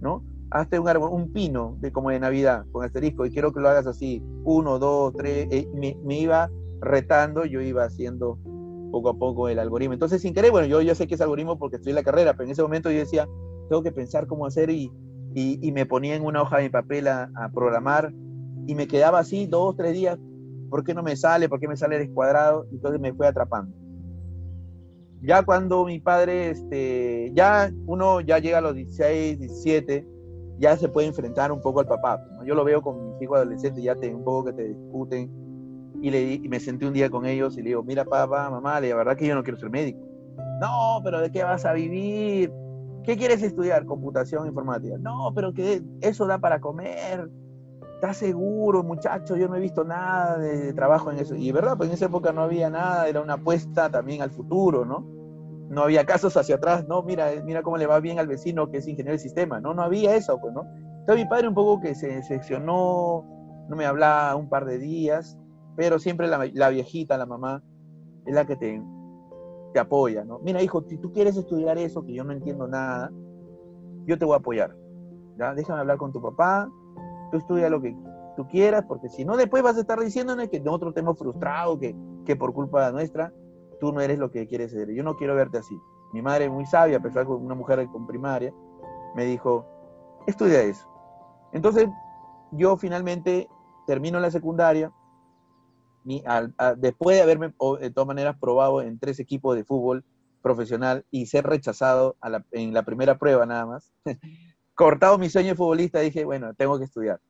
¿no? 0.00 0.24
Hazte 0.50 0.78
un 0.78 0.88
árbol, 0.88 1.10
un 1.12 1.32
pino 1.32 1.76
de 1.80 1.92
como 1.92 2.10
de 2.10 2.20
Navidad 2.20 2.66
con 2.72 2.84
asterisco 2.84 3.24
y 3.24 3.30
quiero 3.30 3.52
que 3.52 3.60
lo 3.60 3.68
hagas 3.68 3.86
así, 3.86 4.22
uno, 4.44 4.78
dos, 4.78 5.14
tres, 5.14 5.48
eh, 5.50 5.68
me, 5.74 5.96
me, 6.04 6.18
iba 6.20 6.50
retando, 6.80 7.44
yo 7.44 7.60
iba 7.60 7.84
haciendo 7.84 8.38
poco 8.90 9.10
a 9.10 9.14
poco 9.14 9.48
el 9.48 9.58
algoritmo. 9.58 9.94
Entonces, 9.94 10.20
sin 10.20 10.34
querer, 10.34 10.50
bueno, 10.50 10.66
yo, 10.66 10.82
yo 10.82 10.94
sé 10.94 11.06
que 11.06 11.14
es 11.14 11.20
algoritmo 11.20 11.58
porque 11.58 11.76
estoy 11.76 11.90
en 11.90 11.96
la 11.96 12.02
carrera, 12.02 12.34
pero 12.34 12.44
en 12.44 12.52
ese 12.52 12.62
momento 12.62 12.90
yo 12.90 12.98
decía, 12.98 13.26
tengo 13.68 13.82
que 13.82 13.92
pensar 13.92 14.26
cómo 14.26 14.44
hacer 14.44 14.68
y, 14.70 14.92
y, 15.34 15.58
y 15.66 15.72
me 15.72 15.86
ponía 15.86 16.14
en 16.14 16.24
una 16.24 16.42
hoja 16.42 16.58
de 16.58 16.70
papel 16.70 17.08
a, 17.08 17.30
a 17.34 17.50
programar 17.50 18.12
y 18.66 18.74
me 18.74 18.86
quedaba 18.86 19.20
así 19.20 19.46
dos, 19.46 19.76
tres 19.76 19.92
días 19.92 20.18
¿por 20.72 20.84
qué 20.84 20.94
no 20.94 21.02
me 21.02 21.14
sale? 21.16 21.50
¿Por 21.50 21.60
qué 21.60 21.68
me 21.68 21.76
sale 21.76 21.98
descuadrado? 21.98 22.66
Entonces 22.72 22.98
me 22.98 23.12
fue 23.12 23.26
atrapando. 23.26 23.76
Ya 25.20 25.42
cuando 25.44 25.84
mi 25.84 26.00
padre, 26.00 26.48
este, 26.48 27.30
ya 27.34 27.70
uno 27.86 28.22
ya 28.22 28.38
llega 28.38 28.56
a 28.56 28.62
los 28.62 28.74
16, 28.74 29.38
17, 29.38 30.06
ya 30.58 30.74
se 30.78 30.88
puede 30.88 31.08
enfrentar 31.08 31.52
un 31.52 31.60
poco 31.60 31.80
al 31.80 31.86
papá. 31.86 32.24
Yo 32.46 32.54
lo 32.54 32.64
veo 32.64 32.80
con 32.80 33.12
mis 33.12 33.20
hijos 33.20 33.36
adolescentes, 33.36 33.84
ya 33.84 33.94
te, 33.94 34.14
un 34.14 34.24
poco 34.24 34.46
que 34.46 34.52
te 34.54 34.68
discuten. 34.68 35.30
Y, 36.00 36.10
le, 36.10 36.32
y 36.36 36.48
me 36.48 36.58
senté 36.58 36.86
un 36.86 36.94
día 36.94 37.10
con 37.10 37.26
ellos 37.26 37.58
y 37.58 37.62
le 37.62 37.68
digo, 37.68 37.82
mira 37.82 38.06
papá, 38.06 38.48
mamá, 38.48 38.80
la 38.80 38.96
verdad 38.96 39.14
que 39.14 39.26
yo 39.26 39.34
no 39.34 39.42
quiero 39.42 39.58
ser 39.58 39.68
médico. 39.68 40.00
No, 40.58 41.02
pero 41.04 41.20
¿de 41.20 41.30
qué 41.30 41.44
vas 41.44 41.66
a 41.66 41.74
vivir? 41.74 42.50
¿Qué 43.04 43.16
quieres 43.16 43.42
estudiar? 43.42 43.84
Computación 43.84 44.46
informática. 44.46 44.96
No, 44.98 45.32
pero 45.34 45.52
que 45.52 45.82
eso 46.00 46.26
da 46.26 46.38
para 46.38 46.60
comer. 46.60 47.28
¿estás 48.02 48.16
seguro, 48.16 48.82
muchacho? 48.82 49.36
Yo 49.36 49.46
no 49.46 49.54
he 49.54 49.60
visto 49.60 49.84
nada 49.84 50.36
de, 50.36 50.72
trabajo 50.72 51.12
en 51.12 51.20
eso. 51.20 51.36
Y 51.36 51.52
verdad, 51.52 51.76
pues 51.76 51.88
en 51.88 51.94
esa 51.94 52.06
época 52.06 52.32
no 52.32 52.42
había 52.42 52.68
nada, 52.68 53.06
era 53.06 53.20
una 53.20 53.34
apuesta 53.34 53.90
también 53.90 54.22
al 54.22 54.32
futuro, 54.32 54.84
¿no? 54.84 55.06
No 55.70 55.82
había 55.84 56.04
casos 56.04 56.36
hacia 56.36 56.56
atrás, 56.56 56.84
no, 56.88 57.04
mira, 57.04 57.30
mira 57.44 57.62
cómo 57.62 57.76
le 57.76 57.86
va 57.86 58.00
bien 58.00 58.18
al 58.18 58.26
vecino 58.26 58.68
que 58.72 58.78
es 58.78 58.88
ingeniero 58.88 59.12
del 59.12 59.20
sistema, 59.20 59.60
no, 59.60 59.72
no 59.72 59.82
había 59.82 60.16
eso, 60.16 60.40
pues, 60.40 60.52
¿no? 60.52 60.64
Entonces 60.98 61.24
mi 61.24 61.30
padre 61.30 61.46
un 61.46 61.54
poco 61.54 61.80
que 61.80 61.94
se 61.94 62.08
decepcionó, 62.08 63.24
no 63.68 63.76
me 63.76 63.86
hablaba 63.86 64.34
un 64.34 64.48
par 64.48 64.64
de 64.64 64.78
días, 64.78 65.38
pero 65.76 66.00
siempre 66.00 66.26
la 66.26 66.68
viejita, 66.70 67.16
la 67.16 67.26
mamá, 67.26 67.62
es 68.26 68.34
la 68.34 68.44
que 68.44 68.56
te, 68.56 68.82
te 69.72 69.80
apoya, 69.80 70.24
¿no? 70.24 70.38
Mira, 70.40 70.62
hijo, 70.62 70.82
si 70.88 70.98
tú 70.98 71.12
quieres 71.12 71.36
estudiar 71.36 71.78
eso, 71.78 72.04
que 72.04 72.12
yo 72.12 72.24
no 72.24 72.32
entiendo 72.32 72.68
nada, 72.68 73.10
yo 74.04 74.18
te 74.18 74.24
voy 74.24 74.34
a 74.34 74.38
apoyar, 74.38 74.76
¿ya? 75.38 75.54
Déjame 75.54 75.80
hablar 75.80 75.98
con 75.98 76.12
tu 76.12 76.20
papá, 76.20 76.70
tú 77.30 77.38
estudia 77.38 77.70
lo 77.70 77.80
que 77.80 77.96
tú 78.36 78.46
quieras, 78.48 78.84
porque 78.86 79.08
si 79.08 79.24
no, 79.24 79.36
después 79.36 79.62
vas 79.62 79.76
a 79.76 79.80
estar 79.80 80.00
diciéndonos 80.00 80.48
que 80.48 80.60
nosotros 80.60 80.90
estemos 80.90 81.18
frustrados, 81.18 81.78
que, 81.78 81.96
que 82.24 82.36
por 82.36 82.52
culpa 82.52 82.90
nuestra, 82.92 83.32
tú 83.80 83.92
no 83.92 84.00
eres 84.00 84.18
lo 84.18 84.30
que 84.30 84.46
quieres 84.46 84.70
ser. 84.70 84.90
Yo 84.92 85.02
no 85.02 85.16
quiero 85.16 85.34
verte 85.34 85.58
así. 85.58 85.76
Mi 86.12 86.22
madre, 86.22 86.48
muy 86.48 86.66
sabia, 86.66 86.98
a 86.98 87.02
pesar 87.02 87.26
de 87.26 87.32
una 87.32 87.54
mujer 87.54 87.86
con 87.90 88.06
primaria, 88.06 88.52
me 89.14 89.24
dijo, 89.24 89.66
estudia 90.26 90.62
eso. 90.62 90.86
Entonces, 91.52 91.88
yo 92.52 92.76
finalmente 92.76 93.48
termino 93.86 94.20
la 94.20 94.30
secundaria, 94.30 94.92
al, 96.26 96.54
a, 96.58 96.74
después 96.74 97.16
de 97.16 97.22
haberme, 97.22 97.54
de 97.80 97.90
todas 97.90 98.06
maneras, 98.06 98.36
probado 98.40 98.82
en 98.82 98.98
tres 98.98 99.18
equipos 99.20 99.56
de 99.56 99.64
fútbol 99.64 100.04
profesional 100.42 101.04
y 101.10 101.26
ser 101.26 101.46
rechazado 101.46 102.16
la, 102.22 102.44
en 102.50 102.74
la 102.74 102.82
primera 102.82 103.18
prueba 103.18 103.46
nada 103.46 103.66
más, 103.66 103.92
cortado 104.74 105.18
mi 105.18 105.30
sueño 105.30 105.50
de 105.50 105.54
futbolista, 105.56 106.00
dije, 106.00 106.24
bueno, 106.24 106.54
tengo 106.54 106.78
que 106.78 106.84
estudiar. 106.84 107.20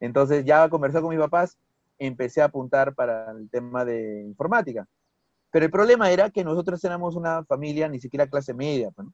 Entonces 0.00 0.44
ya 0.44 0.64
a 0.64 0.68
conversar 0.68 1.02
con 1.02 1.10
mis 1.10 1.18
papás, 1.18 1.58
empecé 1.98 2.42
a 2.42 2.46
apuntar 2.46 2.94
para 2.94 3.32
el 3.32 3.48
tema 3.50 3.84
de 3.84 4.22
informática. 4.24 4.86
Pero 5.50 5.64
el 5.64 5.70
problema 5.70 6.10
era 6.10 6.30
que 6.30 6.44
nosotros 6.44 6.82
éramos 6.84 7.16
una 7.16 7.44
familia 7.44 7.88
ni 7.88 7.98
siquiera 7.98 8.28
clase 8.28 8.54
media, 8.54 8.90
¿no? 8.96 9.12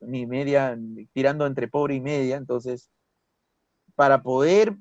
ni 0.00 0.26
media, 0.26 0.78
tirando 1.12 1.46
entre 1.46 1.68
pobre 1.68 1.94
y 1.94 2.00
media. 2.00 2.36
Entonces, 2.36 2.90
para 3.94 4.22
poder 4.22 4.76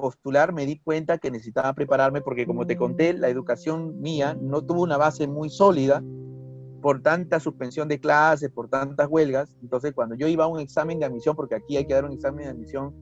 postular 0.00 0.52
me 0.52 0.66
di 0.66 0.78
cuenta 0.78 1.18
que 1.18 1.30
necesitaba 1.30 1.72
prepararme 1.72 2.20
porque 2.20 2.46
como 2.46 2.66
te 2.66 2.76
conté, 2.76 3.12
la 3.12 3.28
educación 3.28 4.00
mía 4.00 4.36
no 4.40 4.62
tuvo 4.62 4.82
una 4.82 4.96
base 4.96 5.26
muy 5.26 5.50
sólida 5.50 6.02
por 6.82 7.02
tanta 7.02 7.40
suspensión 7.40 7.88
de 7.88 7.98
clases, 7.98 8.50
por 8.50 8.68
tantas 8.68 9.08
huelgas. 9.08 9.56
Entonces, 9.62 9.92
cuando 9.92 10.14
yo 10.14 10.28
iba 10.28 10.44
a 10.44 10.48
un 10.48 10.60
examen 10.60 10.98
de 10.98 11.06
admisión, 11.06 11.34
porque 11.34 11.54
aquí 11.54 11.76
hay 11.76 11.86
que 11.86 11.94
dar 11.94 12.04
un 12.04 12.12
examen 12.12 12.44
de 12.44 12.50
admisión 12.50 12.94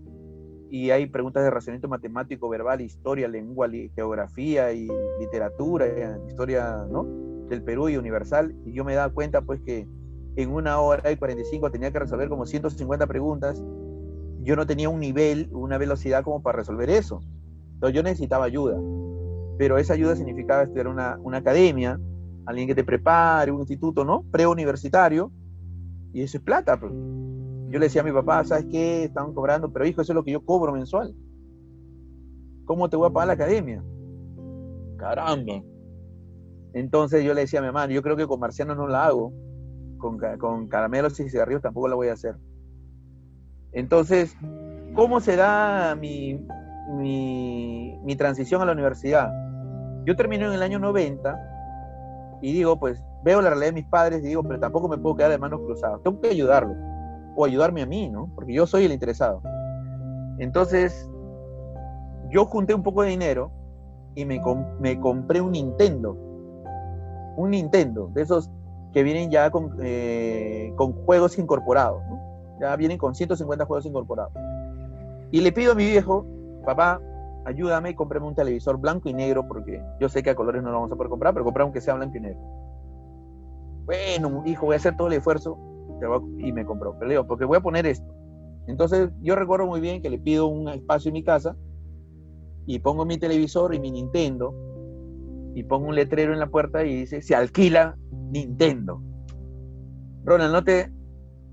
y 0.70 0.90
hay 0.90 1.06
preguntas 1.06 1.44
de 1.44 1.50
razonamiento 1.50 1.88
matemático, 1.88 2.48
verbal, 2.48 2.80
historia, 2.80 3.28
lengua, 3.28 3.68
geografía 3.94 4.72
y 4.72 4.88
literatura, 5.20 5.86
eh, 5.86 6.18
historia 6.28 6.84
¿no? 6.90 7.04
del 7.48 7.62
Perú 7.62 7.88
y 7.88 7.96
universal, 7.96 8.54
y 8.64 8.72
yo 8.72 8.84
me 8.84 8.94
daba 8.94 9.12
cuenta 9.12 9.42
pues 9.42 9.60
que 9.60 9.86
en 10.36 10.50
una 10.50 10.80
hora 10.80 11.12
y 11.12 11.16
45 11.16 11.70
tenía 11.70 11.92
que 11.92 11.98
resolver 11.98 12.28
como 12.28 12.46
150 12.46 13.06
preguntas, 13.06 13.62
yo 14.44 14.56
no 14.56 14.66
tenía 14.66 14.88
un 14.88 15.00
nivel, 15.00 15.48
una 15.52 15.78
velocidad 15.78 16.22
como 16.22 16.42
para 16.42 16.58
resolver 16.58 16.90
eso. 16.90 17.20
Entonces 17.74 17.96
yo 17.96 18.02
necesitaba 18.02 18.44
ayuda, 18.44 18.78
pero 19.58 19.78
esa 19.78 19.94
ayuda 19.94 20.14
significaba 20.14 20.62
estudiar 20.62 20.88
una, 20.88 21.18
una 21.22 21.38
academia, 21.38 21.98
alguien 22.46 22.68
que 22.68 22.74
te 22.74 22.84
prepare, 22.84 23.50
un 23.50 23.60
instituto, 23.60 24.04
¿no? 24.04 24.24
Preuniversitario, 24.30 25.32
y 26.12 26.22
eso 26.22 26.38
es 26.38 26.44
plata. 26.44 26.78
Pues. 26.78 26.92
Yo 26.92 27.78
le 27.78 27.86
decía 27.86 28.02
a 28.02 28.04
mi 28.04 28.12
papá, 28.12 28.44
¿sabes 28.44 28.66
qué? 28.70 29.04
Estaban 29.04 29.34
cobrando, 29.34 29.72
pero 29.72 29.86
hijo, 29.86 30.02
eso 30.02 30.12
es 30.12 30.14
lo 30.14 30.24
que 30.24 30.32
yo 30.32 30.44
cobro 30.44 30.72
mensual. 30.72 31.14
¿Cómo 32.66 32.88
te 32.88 32.96
voy 32.96 33.08
a 33.08 33.12
pagar 33.12 33.28
la 33.28 33.34
academia? 33.34 33.82
Caramba. 34.96 35.62
Entonces 36.72 37.24
yo 37.24 37.34
le 37.34 37.42
decía 37.42 37.60
a 37.60 37.62
mi 37.62 37.68
mamá, 37.68 37.86
yo 37.86 38.02
creo 38.02 38.16
que 38.16 38.26
con 38.26 38.40
marcianos 38.40 38.76
no 38.76 38.86
la 38.86 39.06
hago, 39.06 39.32
con, 39.98 40.18
con 40.38 40.68
caramelos 40.68 41.18
y 41.20 41.28
cigarrillos 41.28 41.62
tampoco 41.62 41.88
la 41.88 41.94
voy 41.94 42.08
a 42.08 42.12
hacer. 42.12 42.36
Entonces, 43.74 44.36
¿cómo 44.94 45.20
se 45.20 45.36
da 45.36 45.94
mi, 45.96 46.46
mi, 46.88 47.98
mi 48.04 48.16
transición 48.16 48.62
a 48.62 48.64
la 48.64 48.72
universidad? 48.72 49.32
Yo 50.06 50.16
terminé 50.16 50.46
en 50.46 50.52
el 50.52 50.62
año 50.62 50.78
90 50.78 52.38
y 52.40 52.52
digo, 52.52 52.78
pues 52.78 53.02
veo 53.24 53.40
la 53.40 53.50
realidad 53.50 53.68
de 53.68 53.80
mis 53.80 53.86
padres 53.86 54.22
y 54.22 54.28
digo, 54.28 54.42
pero 54.42 54.60
tampoco 54.60 54.88
me 54.88 54.98
puedo 54.98 55.16
quedar 55.16 55.30
de 55.30 55.38
manos 55.38 55.60
cruzadas, 55.60 56.02
tengo 56.02 56.20
que 56.20 56.28
ayudarlo, 56.28 56.74
o 57.34 57.44
ayudarme 57.44 57.82
a 57.82 57.86
mí, 57.86 58.10
¿no? 58.10 58.30
Porque 58.34 58.52
yo 58.52 58.66
soy 58.66 58.84
el 58.84 58.92
interesado. 58.92 59.42
Entonces, 60.38 61.10
yo 62.30 62.44
junté 62.44 62.74
un 62.74 62.82
poco 62.82 63.02
de 63.02 63.08
dinero 63.08 63.50
y 64.14 64.24
me, 64.24 64.40
me 64.78 65.00
compré 65.00 65.40
un 65.40 65.52
Nintendo, 65.52 66.16
un 67.36 67.50
Nintendo, 67.50 68.10
de 68.12 68.22
esos 68.22 68.50
que 68.92 69.02
vienen 69.02 69.30
ya 69.30 69.50
con, 69.50 69.76
eh, 69.82 70.72
con 70.76 70.92
juegos 71.04 71.38
incorporados, 71.38 72.02
¿no? 72.08 72.23
Ya 72.60 72.74
vienen 72.76 72.98
con 72.98 73.14
150 73.14 73.64
juegos 73.64 73.86
incorporados. 73.86 74.32
Y 75.30 75.40
le 75.40 75.52
pido 75.52 75.72
a 75.72 75.74
mi 75.74 75.84
viejo, 75.84 76.26
papá, 76.64 77.00
ayúdame 77.44 77.90
y 77.90 77.94
cómprame 77.94 78.26
un 78.26 78.34
televisor 78.34 78.78
blanco 78.78 79.08
y 79.08 79.14
negro, 79.14 79.46
porque 79.46 79.82
yo 80.00 80.08
sé 80.08 80.22
que 80.22 80.30
a 80.30 80.34
colores 80.34 80.62
no 80.62 80.70
lo 80.70 80.76
vamos 80.76 80.92
a 80.92 80.96
poder 80.96 81.10
comprar, 81.10 81.34
pero 81.34 81.44
comprar 81.44 81.64
aunque 81.64 81.80
sea 81.80 81.94
blanco 81.94 82.16
y 82.16 82.20
negro. 82.20 82.40
Bueno, 83.86 84.42
hijo, 84.46 84.66
voy 84.66 84.74
a 84.74 84.76
hacer 84.76 84.96
todo 84.96 85.08
el 85.08 85.14
esfuerzo 85.14 85.58
y 86.38 86.52
me 86.52 86.64
compró. 86.64 86.96
Pero 86.98 87.10
digo, 87.10 87.26
porque 87.26 87.44
voy 87.44 87.58
a 87.58 87.60
poner 87.60 87.86
esto. 87.86 88.12
Entonces, 88.66 89.10
yo 89.20 89.36
recuerdo 89.36 89.66
muy 89.66 89.80
bien 89.80 90.00
que 90.00 90.10
le 90.10 90.18
pido 90.18 90.46
un 90.46 90.68
espacio 90.68 91.10
en 91.10 91.14
mi 91.14 91.24
casa 91.24 91.56
y 92.66 92.78
pongo 92.78 93.04
mi 93.04 93.18
televisor 93.18 93.74
y 93.74 93.80
mi 93.80 93.90
Nintendo 93.90 94.54
y 95.54 95.62
pongo 95.64 95.88
un 95.88 95.94
letrero 95.94 96.32
en 96.32 96.40
la 96.40 96.46
puerta 96.46 96.84
y 96.84 97.00
dice, 97.00 97.20
se 97.22 97.34
alquila 97.34 97.96
Nintendo. 98.10 99.02
Ronald, 100.24 100.52
no 100.52 100.64
te, 100.64 100.90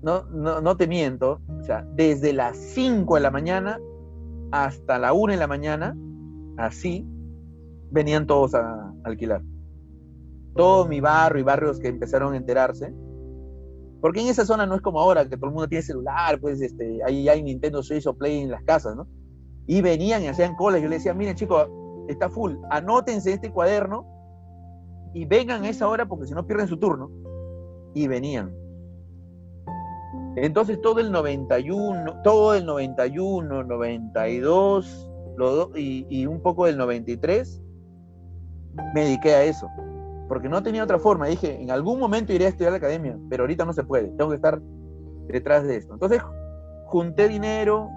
no, 0.02 0.24
no, 0.60 0.76
te 0.76 0.86
miento, 0.86 1.40
o 1.60 1.62
sea, 1.62 1.86
desde 1.94 2.32
las 2.32 2.56
5 2.56 3.14
de 3.14 3.20
la 3.20 3.30
mañana 3.30 3.78
hasta 4.50 4.98
la 4.98 5.12
una 5.12 5.34
de 5.34 5.38
la 5.38 5.46
mañana, 5.46 5.96
así, 6.58 7.06
venían 7.90 8.26
todos 8.26 8.54
a 8.54 8.92
alquilar. 9.04 9.42
Todo 10.54 10.86
mi 10.86 11.00
barrio 11.00 11.40
y 11.40 11.44
barrios 11.44 11.78
que 11.78 11.88
empezaron 11.88 12.34
a 12.34 12.36
enterarse. 12.36 12.92
Porque 14.00 14.20
en 14.20 14.26
esa 14.26 14.44
zona 14.44 14.66
no 14.66 14.74
es 14.74 14.82
como 14.82 15.00
ahora, 15.00 15.28
que 15.28 15.36
todo 15.36 15.46
el 15.46 15.52
mundo 15.52 15.68
tiene 15.68 15.82
celular, 15.82 16.40
pues 16.40 16.60
este, 16.60 17.02
ahí 17.04 17.28
hay 17.28 17.42
Nintendo 17.42 17.82
Switch 17.82 18.06
o 18.06 18.14
Play 18.14 18.40
en 18.40 18.50
las 18.50 18.62
casas, 18.64 18.96
¿no? 18.96 19.06
Y 19.66 19.80
venían 19.80 20.22
y 20.22 20.26
hacían 20.26 20.56
colas. 20.56 20.82
Yo 20.82 20.88
les 20.88 20.98
decía, 20.98 21.14
miren 21.14 21.36
chicos, 21.36 21.68
está 22.08 22.28
full, 22.28 22.54
anótense 22.70 23.32
este 23.32 23.52
cuaderno 23.52 24.04
y 25.14 25.24
vengan 25.24 25.62
a 25.62 25.68
esa 25.68 25.88
hora 25.88 26.06
porque 26.06 26.26
si 26.26 26.34
no 26.34 26.46
pierden 26.46 26.66
su 26.66 26.78
turno. 26.78 27.10
Y 27.94 28.08
venían. 28.08 28.61
Entonces 30.36 30.80
todo 30.80 31.00
el 31.00 31.12
91, 31.12 32.22
todo 32.22 32.54
el 32.54 32.64
91, 32.64 33.64
92 33.64 35.08
y, 35.76 36.06
y 36.08 36.26
un 36.26 36.40
poco 36.40 36.66
del 36.66 36.76
93, 36.78 37.62
me 38.94 39.04
dediqué 39.04 39.34
a 39.34 39.44
eso. 39.44 39.68
Porque 40.28 40.48
no 40.48 40.62
tenía 40.62 40.84
otra 40.84 40.98
forma. 40.98 41.26
Dije, 41.26 41.60
en 41.60 41.70
algún 41.70 41.98
momento 41.98 42.32
iré 42.32 42.46
a 42.46 42.48
estudiar 42.48 42.72
la 42.72 42.78
academia, 42.78 43.18
pero 43.28 43.42
ahorita 43.42 43.64
no 43.64 43.72
se 43.72 43.84
puede. 43.84 44.08
Tengo 44.08 44.30
que 44.30 44.36
estar 44.36 44.60
detrás 45.28 45.64
de 45.64 45.76
esto. 45.76 45.92
Entonces 45.92 46.22
junté 46.86 47.28
dinero, 47.28 47.88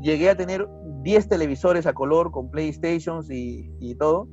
llegué 0.00 0.30
a 0.30 0.36
tener 0.36 0.68
10 1.02 1.28
televisores 1.28 1.86
a 1.86 1.92
color 1.92 2.30
con 2.30 2.50
PlayStations 2.50 3.30
y, 3.30 3.70
y 3.80 3.94
todo. 3.96 4.28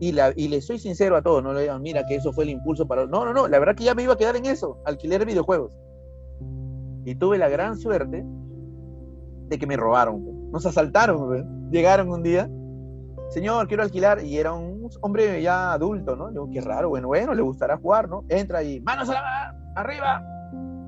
Y, 0.00 0.12
la, 0.12 0.32
y 0.34 0.48
le 0.48 0.60
soy 0.60 0.78
sincero 0.78 1.16
a 1.16 1.22
todos, 1.22 1.42
no 1.42 1.52
le 1.52 1.62
digan, 1.62 1.80
mira 1.80 2.04
que 2.06 2.16
eso 2.16 2.32
fue 2.32 2.44
el 2.44 2.50
impulso 2.50 2.86
para... 2.86 3.06
No, 3.06 3.24
no, 3.24 3.32
no, 3.32 3.46
la 3.46 3.60
verdad 3.60 3.76
que 3.76 3.84
ya 3.84 3.94
me 3.94 4.02
iba 4.02 4.14
a 4.14 4.16
quedar 4.16 4.34
en 4.34 4.44
eso, 4.44 4.76
alquiler 4.84 5.24
videojuegos. 5.24 5.72
Y 7.04 7.14
tuve 7.16 7.38
la 7.38 7.48
gran 7.48 7.76
suerte 7.76 8.24
de 9.48 9.58
que 9.58 9.66
me 9.66 9.76
robaron, 9.76 10.50
nos 10.50 10.64
asaltaron, 10.64 11.70
llegaron 11.70 12.10
un 12.10 12.22
día, 12.22 12.48
señor, 13.28 13.68
quiero 13.68 13.82
alquilar, 13.82 14.24
y 14.24 14.38
era 14.38 14.52
un 14.52 14.88
hombre 15.02 15.42
ya 15.42 15.72
adulto, 15.72 16.16
¿no? 16.16 16.30
Digo, 16.30 16.48
qué 16.50 16.60
raro, 16.60 16.88
bueno, 16.88 17.08
bueno, 17.08 17.34
le 17.34 17.42
gustará 17.42 17.76
jugar, 17.76 18.08
¿no? 18.08 18.24
Entra 18.28 18.62
y, 18.62 18.80
manos 18.80 19.10
a 19.10 19.14
la 19.14 19.54
arriba, 19.76 20.22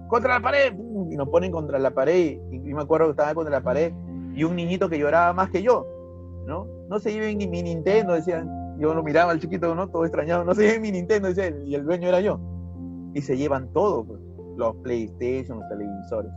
contra 0.09 0.35
la 0.35 0.41
pared, 0.41 0.73
y 1.11 1.17
nos 1.17 1.29
ponen 1.29 1.53
contra 1.53 1.79
la 1.79 1.91
pared, 1.91 2.39
y, 2.51 2.59
me 2.73 2.83
acuerdo 2.83 3.07
que 3.07 3.11
estaba 3.13 3.35
contra 3.35 3.59
la 3.59 3.63
pared, 3.63 3.93
y 4.35 4.45
un 4.45 4.57
niñito 4.57 4.89
que 4.89 4.99
lloraba 4.99 5.33
más 5.33 5.51
que 5.51 5.63
yo, 5.63 5.87
¿no? 6.47 6.67
No 6.89 6.99
se 6.99 7.13
lleven 7.13 7.37
mi 7.39 7.63
Nintendo, 7.63 8.15
decían. 8.15 8.49
Yo 8.79 8.93
lo 8.95 9.03
miraba 9.03 9.33
al 9.33 9.41
chiquito, 9.41 9.75
¿no? 9.75 9.89
Todo 9.89 10.05
extrañado. 10.05 10.45
No 10.45 10.55
se 10.55 10.63
lleven 10.63 10.83
mi 10.83 10.93
Nintendo, 10.93 11.31
y 11.31 11.75
el 11.75 11.85
dueño 11.85 12.09
era 12.09 12.21
yo. 12.21 12.39
Y 13.15 13.23
se 13.23 13.37
llevan 13.37 13.73
todo, 13.73 14.05
pues, 14.05 14.21
los 14.57 14.75
PlayStation, 14.77 15.61
los 15.61 15.69
televisores. 15.69 16.33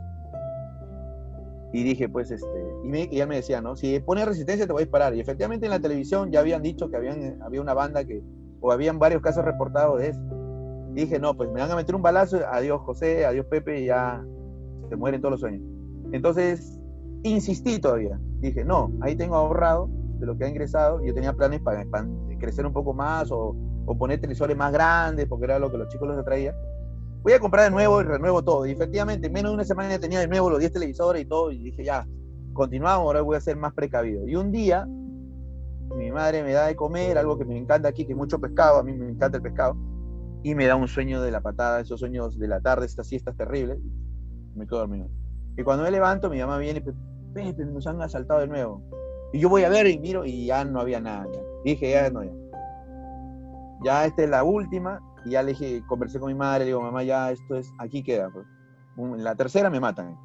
Y 1.72 1.84
dije, 1.84 2.08
pues, 2.08 2.30
este, 2.30 2.48
y, 2.84 2.88
me, 2.88 3.04
él 3.04 3.28
me 3.28 3.36
decía, 3.36 3.60
¿no? 3.60 3.76
Si 3.76 3.98
pones 4.00 4.26
resistencia 4.26 4.66
te 4.66 4.72
voy 4.72 4.82
a 4.82 4.86
disparar. 4.86 5.14
Y 5.14 5.20
efectivamente 5.20 5.66
en 5.66 5.70
la 5.70 5.80
televisión 5.80 6.30
ya 6.30 6.40
habían 6.40 6.62
dicho 6.62 6.90
que 6.90 6.96
habían, 6.96 7.40
había 7.42 7.60
una 7.60 7.74
banda 7.74 8.04
que, 8.04 8.22
o 8.60 8.72
habían 8.72 8.98
varios 8.98 9.22
casos 9.22 9.44
reportados 9.44 10.00
de 10.00 10.08
eso. 10.08 10.20
Y 10.90 11.02
dije, 11.02 11.20
no, 11.20 11.36
pues 11.36 11.48
me 11.50 11.60
van 11.60 11.70
a 11.70 11.76
meter 11.76 11.94
un 11.94 12.02
balazo, 12.02 12.40
adiós 12.50 12.80
José, 12.82 13.24
adiós 13.24 13.46
Pepe, 13.46 13.82
y 13.82 13.86
ya 13.86 14.24
se 14.88 14.96
mueren 14.96 15.20
todos 15.20 15.32
los 15.32 15.40
sueños. 15.40 15.62
Entonces, 16.12 16.80
insistí 17.22 17.78
todavía. 17.78 18.18
Dije, 18.40 18.64
no, 18.64 18.90
ahí 19.00 19.14
tengo 19.14 19.36
ahorrado 19.36 19.88
de 20.18 20.26
lo 20.26 20.36
que 20.36 20.44
ha 20.44 20.48
ingresado. 20.48 21.04
Yo 21.04 21.14
tenía 21.14 21.32
planes 21.32 21.60
para, 21.60 21.86
crecer 22.38 22.66
un 22.66 22.72
poco 22.72 22.92
más 22.92 23.30
o, 23.30 23.54
o, 23.86 23.98
poner 23.98 24.20
televisores 24.20 24.56
más 24.56 24.72
grandes, 24.72 25.26
porque 25.28 25.44
era 25.44 25.58
lo 25.58 25.70
que 25.70 25.78
los 25.78 25.88
chicos 25.88 26.08
les 26.08 26.18
atraía. 26.18 26.54
Voy 27.22 27.32
a 27.34 27.40
comprar 27.40 27.64
de 27.64 27.70
nuevo 27.70 28.00
y 28.00 28.04
renuevo 28.04 28.42
todo. 28.42 28.66
Y 28.66 28.72
efectivamente, 28.72 29.26
en 29.26 29.32
menos 29.32 29.50
de 29.50 29.54
una 29.56 29.64
semana 29.64 29.90
ya 29.90 29.98
tenía 29.98 30.20
de 30.20 30.28
nuevo 30.28 30.50
los 30.50 30.58
10 30.58 30.72
televisores 30.72 31.22
y 31.22 31.26
todo. 31.26 31.50
Y 31.50 31.58
dije, 31.62 31.84
ya, 31.84 32.06
continuamos, 32.52 33.06
ahora 33.06 33.20
voy 33.22 33.36
a 33.36 33.40
ser 33.40 33.56
más 33.56 33.72
precavido. 33.74 34.26
Y 34.26 34.36
un 34.36 34.50
día, 34.50 34.86
mi 35.96 36.10
madre 36.10 36.42
me 36.42 36.52
da 36.52 36.66
de 36.66 36.76
comer, 36.76 37.18
algo 37.18 37.38
que 37.38 37.44
me 37.44 37.56
encanta 37.58 37.88
aquí, 37.88 38.06
que 38.06 38.12
es 38.12 38.18
mucho 38.18 38.40
pescado, 38.40 38.78
a 38.78 38.82
mí 38.82 38.92
me 38.92 39.08
encanta 39.08 39.36
el 39.38 39.42
pescado, 39.42 39.76
y 40.42 40.54
me 40.54 40.66
da 40.66 40.76
un 40.76 40.88
sueño 40.88 41.20
de 41.20 41.30
la 41.30 41.40
patada, 41.40 41.80
esos 41.80 42.00
sueños 42.00 42.38
de 42.38 42.48
la 42.48 42.60
tarde, 42.60 42.86
estas 42.86 43.06
siestas 43.06 43.36
terribles, 43.36 43.78
me 44.54 44.66
quedo 44.66 44.78
dormido. 44.78 45.08
Y 45.56 45.62
cuando 45.62 45.84
me 45.84 45.90
levanto, 45.90 46.30
mi 46.30 46.38
mamá 46.38 46.58
viene 46.58 46.78
y 46.78 46.82
Pepe, 47.32 47.64
nos 47.66 47.86
han 47.86 48.00
asaltado 48.00 48.40
de 48.40 48.46
nuevo. 48.46 48.82
Y 49.32 49.40
yo 49.40 49.48
voy 49.48 49.64
a 49.64 49.68
ver 49.68 49.86
y 49.86 49.98
miro 49.98 50.24
y 50.24 50.46
ya 50.46 50.64
no 50.64 50.80
había 50.80 51.00
nada. 51.00 51.26
Dije, 51.64 51.90
ya 51.90 52.10
no, 52.10 52.24
ya. 52.24 52.32
Ya 53.84 54.06
esta 54.06 54.24
es 54.24 54.30
la 54.30 54.42
última. 54.42 55.00
Y 55.24 55.30
ya 55.30 55.42
le 55.42 55.50
dije, 55.50 55.82
conversé 55.86 56.18
con 56.18 56.28
mi 56.28 56.38
madre, 56.38 56.60
le 56.60 56.66
digo, 56.66 56.80
mamá, 56.80 57.02
ya 57.02 57.30
esto 57.30 57.56
es, 57.56 57.70
aquí 57.78 58.02
queda. 58.02 58.30
Pues. 58.30 58.46
En 58.96 59.24
la 59.24 59.34
tercera 59.34 59.70
me 59.70 59.80
matan. 59.80 60.16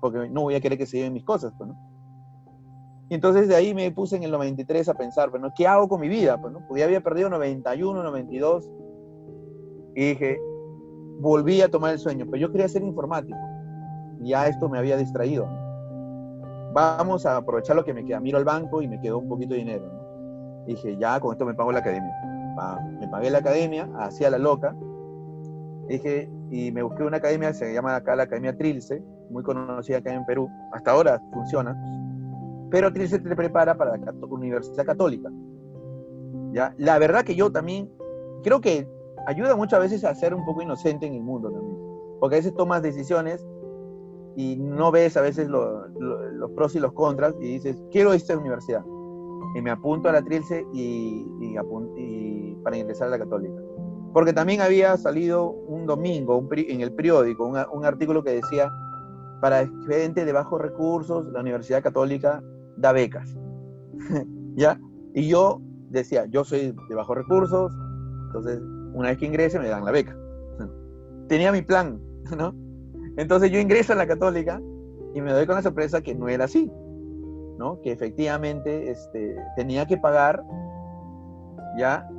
Porque 0.00 0.28
no 0.30 0.42
voy 0.42 0.54
a 0.54 0.60
querer 0.60 0.78
que 0.78 0.86
se 0.86 0.98
lleven 0.98 1.12
mis 1.12 1.24
cosas, 1.24 1.52
pues, 1.56 1.68
¿no? 1.68 1.76
Y 3.10 3.14
entonces 3.14 3.48
de 3.48 3.56
ahí 3.56 3.74
me 3.74 3.90
puse 3.90 4.16
en 4.16 4.22
el 4.22 4.30
93 4.30 4.88
a 4.88 4.94
pensar, 4.94 5.30
pues, 5.30 5.42
¿no? 5.42 5.52
¿qué 5.54 5.66
hago 5.66 5.88
con 5.88 6.00
mi 6.00 6.08
vida? 6.08 6.40
Pues, 6.40 6.52
¿no? 6.52 6.66
Pues 6.68 6.78
ya 6.78 6.86
había 6.86 7.00
perdido 7.00 7.28
91, 7.28 8.02
92. 8.02 8.70
Y 9.96 10.10
dije, 10.10 10.38
volví 11.18 11.60
a 11.60 11.68
tomar 11.68 11.92
el 11.92 11.98
sueño, 11.98 12.24
pero 12.26 12.36
yo 12.38 12.52
quería 12.52 12.68
ser 12.68 12.82
informático. 12.82 13.36
Y 14.20 14.30
ya 14.30 14.46
esto 14.46 14.68
me 14.68 14.78
había 14.78 14.96
distraído. 14.96 15.48
Vamos 16.72 17.26
a 17.26 17.36
aprovechar 17.36 17.74
lo 17.74 17.84
que 17.84 17.92
me 17.92 18.04
queda. 18.04 18.20
Miro 18.20 18.38
al 18.38 18.44
banco 18.44 18.80
y 18.80 18.86
me 18.86 19.00
quedó 19.00 19.18
un 19.18 19.28
poquito 19.28 19.54
de 19.54 19.60
dinero. 19.60 19.86
¿no? 19.86 20.64
Dije, 20.66 20.96
ya 20.96 21.18
con 21.18 21.32
esto 21.32 21.44
me 21.44 21.54
pago 21.54 21.72
la 21.72 21.80
academia. 21.80 22.29
Me 22.98 23.08
pagué 23.08 23.30
la 23.30 23.38
academia, 23.38 23.88
hacía 23.98 24.30
la 24.30 24.38
loca. 24.38 24.74
Dije, 25.88 26.30
y 26.50 26.70
me 26.72 26.82
busqué 26.82 27.02
una 27.02 27.16
academia, 27.18 27.52
se 27.52 27.72
llama 27.72 27.96
acá 27.96 28.14
la 28.14 28.24
Academia 28.24 28.56
Trilce, 28.56 29.02
muy 29.30 29.42
conocida 29.42 29.98
acá 29.98 30.12
en 30.12 30.24
Perú. 30.24 30.48
Hasta 30.72 30.92
ahora 30.92 31.20
funciona. 31.32 31.76
Pero 32.70 32.92
Trilce 32.92 33.18
te 33.18 33.36
prepara 33.36 33.76
para 33.76 33.96
la 33.96 34.12
Universidad 34.28 34.84
Católica. 34.84 35.30
¿Ya? 36.52 36.74
La 36.78 36.98
verdad 36.98 37.24
que 37.24 37.34
yo 37.34 37.50
también 37.50 37.90
creo 38.42 38.60
que 38.60 38.88
ayuda 39.26 39.56
muchas 39.56 39.80
veces 39.80 40.04
a 40.04 40.14
ser 40.14 40.34
un 40.34 40.44
poco 40.44 40.62
inocente 40.62 41.06
en 41.06 41.14
el 41.14 41.22
mundo 41.22 41.50
también. 41.50 41.76
Porque 42.20 42.36
a 42.36 42.38
veces 42.38 42.54
tomas 42.54 42.82
decisiones 42.82 43.44
y 44.36 44.56
no 44.56 44.90
ves 44.90 45.16
a 45.16 45.20
veces 45.20 45.48
lo, 45.48 45.88
lo, 45.88 46.30
los 46.30 46.50
pros 46.52 46.74
y 46.74 46.80
los 46.80 46.92
contras 46.92 47.34
y 47.40 47.52
dices, 47.52 47.82
quiero 47.90 48.12
esta 48.12 48.36
universidad. 48.36 48.84
Y 49.54 49.62
me 49.62 49.70
apunto 49.70 50.08
a 50.08 50.12
la 50.12 50.22
Trilce 50.22 50.64
y, 50.72 51.26
y, 51.40 51.56
y, 51.96 52.49
para 52.62 52.76
ingresar 52.76 53.08
a 53.08 53.10
la 53.10 53.18
Católica. 53.18 53.60
Porque 54.12 54.32
también 54.32 54.60
había 54.60 54.96
salido 54.96 55.50
un 55.50 55.86
domingo 55.86 56.36
un, 56.36 56.48
en 56.52 56.80
el 56.80 56.92
periódico 56.92 57.46
un, 57.46 57.84
artículo 57.84 58.24
que 58.24 58.32
decía, 58.32 58.70
para 59.40 59.62
estudiantes 59.62 60.26
de 60.26 60.32
bajos 60.32 60.60
recursos, 60.60 61.26
la 61.32 61.40
Universidad 61.40 61.82
Católica 61.82 62.42
da 62.76 62.92
becas. 62.92 63.36
¿Ya? 64.56 64.80
Y 65.14 65.28
yo 65.28 65.60
decía, 65.90 66.26
yo 66.26 66.44
soy 66.44 66.74
de 66.88 66.94
bajos 66.94 67.16
recursos, 67.16 67.72
entonces 68.26 68.60
una 68.92 69.08
vez 69.08 69.18
que 69.18 69.26
ingrese 69.26 69.58
me 69.58 69.68
dan 69.68 69.84
la 69.84 69.92
beca. 69.92 70.16
Tenía 71.28 71.52
mi 71.52 71.62
plan, 71.62 72.00
¿no? 72.36 72.54
Entonces 73.16 73.50
yo 73.50 73.58
ingreso 73.58 73.92
a 73.92 73.96
la 73.96 74.06
católica 74.06 74.60
y 75.14 75.20
me 75.20 75.32
doy 75.32 75.46
con 75.46 75.56
la 75.56 75.62
sorpresa 75.62 76.00
que 76.00 76.14
no 76.14 76.28
era 76.28 76.44
así, 76.44 76.70
¿no? 77.58 77.80
Que 77.82 77.92
efectivamente 77.92 78.90
este, 78.90 79.36
tenía 79.56 79.86
que 79.86 79.96
pagar, 79.96 80.42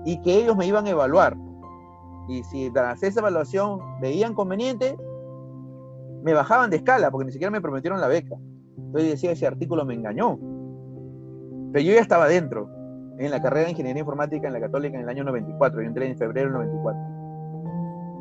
Y 0.05 0.21
que 0.21 0.35
ellos 0.35 0.55
me 0.57 0.65
iban 0.65 0.85
a 0.85 0.89
evaluar. 0.89 1.37
Y 2.27 2.43
si 2.43 2.71
tras 2.71 3.01
esa 3.03 3.19
evaluación 3.19 3.79
veían 3.99 4.33
conveniente, 4.33 4.97
me 6.23 6.33
bajaban 6.33 6.69
de 6.69 6.77
escala, 6.77 7.11
porque 7.11 7.25
ni 7.25 7.31
siquiera 7.31 7.51
me 7.51 7.61
prometieron 7.61 7.99
la 7.99 8.07
beca. 8.07 8.35
Entonces 8.77 9.11
decía, 9.11 9.31
ese 9.31 9.47
artículo 9.47 9.85
me 9.85 9.93
engañó. 9.93 10.37
Pero 11.73 11.85
yo 11.85 11.93
ya 11.93 12.01
estaba 12.01 12.27
dentro, 12.27 12.69
en 13.17 13.31
la 13.31 13.41
carrera 13.41 13.65
de 13.65 13.71
Ingeniería 13.71 14.01
Informática 14.01 14.47
en 14.47 14.53
la 14.53 14.59
Católica 14.59 14.97
en 14.97 15.03
el 15.03 15.09
año 15.09 15.23
94. 15.23 15.81
Yo 15.81 15.87
entré 15.87 16.07
en 16.07 16.17
febrero 16.17 16.47
del 16.47 16.53
94. 16.53 17.01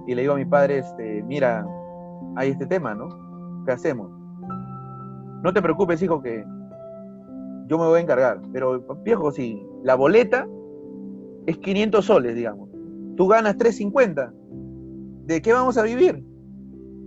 Y 0.07 0.14
le 0.14 0.22
digo 0.22 0.35
a 0.35 0.37
mi 0.37 0.44
padre, 0.44 0.79
este, 0.79 1.22
mira, 1.22 1.66
hay 2.37 2.50
este 2.50 2.66
tema, 2.66 2.94
¿no? 2.94 3.09
¿Qué 3.64 3.72
hacemos? 3.72 4.11
No 5.42 5.53
te 5.53 5.62
preocupes, 5.62 6.03
hijo, 6.03 6.20
que 6.20 6.44
yo 7.66 7.79
me 7.79 7.87
voy 7.87 7.98
a 7.98 8.03
encargar. 8.03 8.40
Pero, 8.53 8.81
viejo, 9.03 9.31
si 9.31 9.66
la 9.83 9.94
boleta 9.94 10.46
es 11.46 11.59
500 11.59 12.05
soles, 12.05 12.35
digamos, 12.35 12.70
tú 13.16 13.29
ganas 13.29 13.57
350, 13.57 14.33
¿de 15.26 15.42
qué 15.42 15.53
vamos 15.53 15.76
a 15.79 15.83
vivir? 15.83 16.24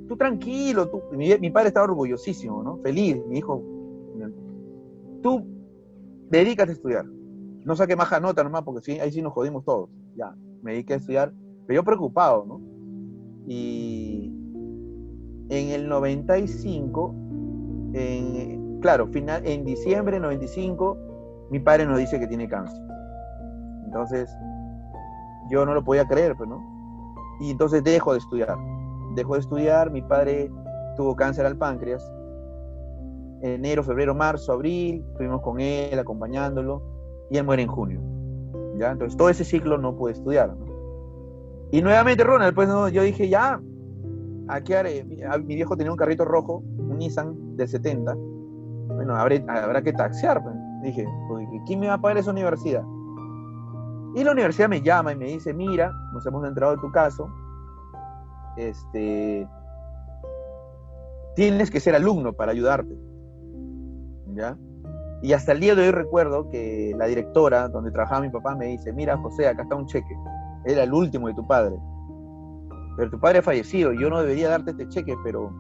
Tú 0.08 0.18
tranquilo, 0.18 0.90
tú... 0.90 1.02
Mi, 1.12 1.38
mi 1.40 1.50
padre 1.50 1.70
estaba 1.70 1.86
orgullosísimo, 1.86 2.62
¿no? 2.64 2.78
Feliz, 2.78 3.18
mi 3.28 3.40
hijo. 3.40 3.64
Tú 5.22 5.46
dedícate 6.30 6.72
a 6.72 6.74
estudiar. 6.74 7.06
No 7.66 7.76
saque 7.76 7.96
más 7.96 8.10
nota 8.22 8.44
nomás, 8.44 8.64
porque 8.64 8.82
sí, 8.82 9.00
ahí 9.00 9.12
sí 9.12 9.22
nos 9.22 9.34
jodimos 9.34 9.64
todos. 9.64 9.90
Ya, 10.16 10.36
me 10.62 10.74
dediqué 10.74 10.94
a 10.94 10.98
estudiar, 10.98 11.34
pero 11.66 11.80
yo 11.80 11.84
preocupado, 11.84 12.46
¿no? 12.46 12.62
Y 13.48 14.32
en 15.50 15.70
el 15.70 15.88
95, 15.88 17.16
en, 17.94 18.80
claro, 18.82 19.08
final, 19.08 19.46
en 19.46 19.64
diciembre 19.64 20.16
del 20.16 20.24
95, 20.24 20.98
mi 21.52 21.60
padre 21.60 21.86
nos 21.86 22.00
dice 22.00 22.20
que 22.20 22.28
tiene 22.28 22.48
cáncer. 22.48 22.82
Entonces, 23.94 24.36
yo 25.50 25.66
no 25.68 25.76
lo 25.76 25.84
podía 25.84 26.08
creer, 26.08 26.36
pues, 26.36 26.50
¿no? 26.50 26.60
Y 27.40 27.52
entonces 27.52 27.84
dejo 27.84 28.14
de 28.14 28.18
estudiar. 28.18 28.58
Dejo 29.14 29.36
de 29.36 29.40
estudiar, 29.42 29.92
mi 29.92 30.02
padre 30.02 30.52
tuvo 30.98 31.16
cáncer 31.16 31.46
al 31.46 31.58
páncreas. 31.58 32.04
Enero, 33.44 33.84
febrero, 33.84 34.16
marzo, 34.16 34.52
abril, 34.52 35.06
estuvimos 35.12 35.42
con 35.42 35.60
él, 35.60 36.00
acompañándolo, 36.00 36.82
y 37.30 37.38
él 37.38 37.46
muere 37.46 37.62
en 37.62 37.68
junio. 37.68 38.02
¿ya? 38.80 38.92
Entonces, 38.92 39.16
todo 39.16 39.30
ese 39.30 39.44
ciclo 39.44 39.78
no 39.78 39.96
pude 39.96 40.14
estudiar. 40.14 40.56
¿no? 40.56 40.66
Y 41.72 41.84
nuevamente, 41.84 42.24
Ronald, 42.24 42.56
pues 42.56 42.68
no, 42.68 42.90
yo 42.90 43.04
dije, 43.04 43.30
ya, 43.30 43.62
aquí 44.48 44.74
haré? 44.74 45.04
Mi, 45.04 45.18
mi, 45.18 45.56
viejo 45.56 45.78
tenía 45.78 45.92
un 45.92 45.98
carrito 45.98 46.26
rojo, 46.26 46.64
un 46.80 46.98
Nissan 46.98 47.58
del 47.58 47.68
70. 47.68 48.16
Bueno, 48.88 49.16
habré, 49.16 49.46
habrá 49.48 49.84
que 49.84 49.94
taxear. 49.94 50.42
Pues. 50.42 50.56
Dije, 50.82 51.06
¿quién 51.68 51.80
me 51.80 51.88
va 51.88 51.96
a 51.96 52.02
pagar 52.02 52.18
esa 52.18 52.32
universidad? 52.32 52.84
Y 54.16 54.24
la 54.24 54.32
universidad 54.32 54.70
me 54.70 54.82
llama 54.82 55.12
y 55.12 55.16
me 55.16 55.26
dice, 55.26 55.54
mira, 55.54 55.92
nos 56.14 56.26
hemos 56.26 56.46
enterado 56.48 56.76
de 56.76 56.82
tu 56.82 56.92
caso. 56.92 57.30
Este, 58.58 59.48
tienes 61.36 61.72
que 61.72 61.80
ser 61.80 61.96
alumno 61.96 62.34
para 62.34 62.52
ayudarte. 62.52 62.96
¿Ya? 64.36 64.58
Y 65.24 65.34
hasta 65.34 65.54
el 65.54 65.62
día 65.62 65.74
de 65.74 65.84
hoy 65.84 65.92
recuerdo 65.92 66.50
que 66.50 66.94
la 66.98 67.06
directora 67.06 67.70
donde 67.70 67.92
trabajaba 67.92 68.22
mi 68.22 68.30
papá 68.30 68.56
me 68.56 68.68
dice, 68.68 68.92
mira 68.92 69.18
José, 69.18 69.48
acá 69.48 69.64
está 69.64 69.76
un 69.76 69.88
cheque. 69.88 70.16
Era 70.66 70.84
el 70.84 70.94
último 70.94 71.28
de 71.28 71.34
tu 71.34 71.48
padre. 71.48 71.76
Pero 72.98 73.10
tu 73.10 73.20
padre 73.20 73.40
ha 73.40 73.42
fallecido 73.42 73.94
yo 73.94 74.10
no 74.10 74.20
debería 74.20 74.50
darte 74.50 74.72
este 74.72 74.88
cheque, 74.90 75.16
pero 75.24 75.52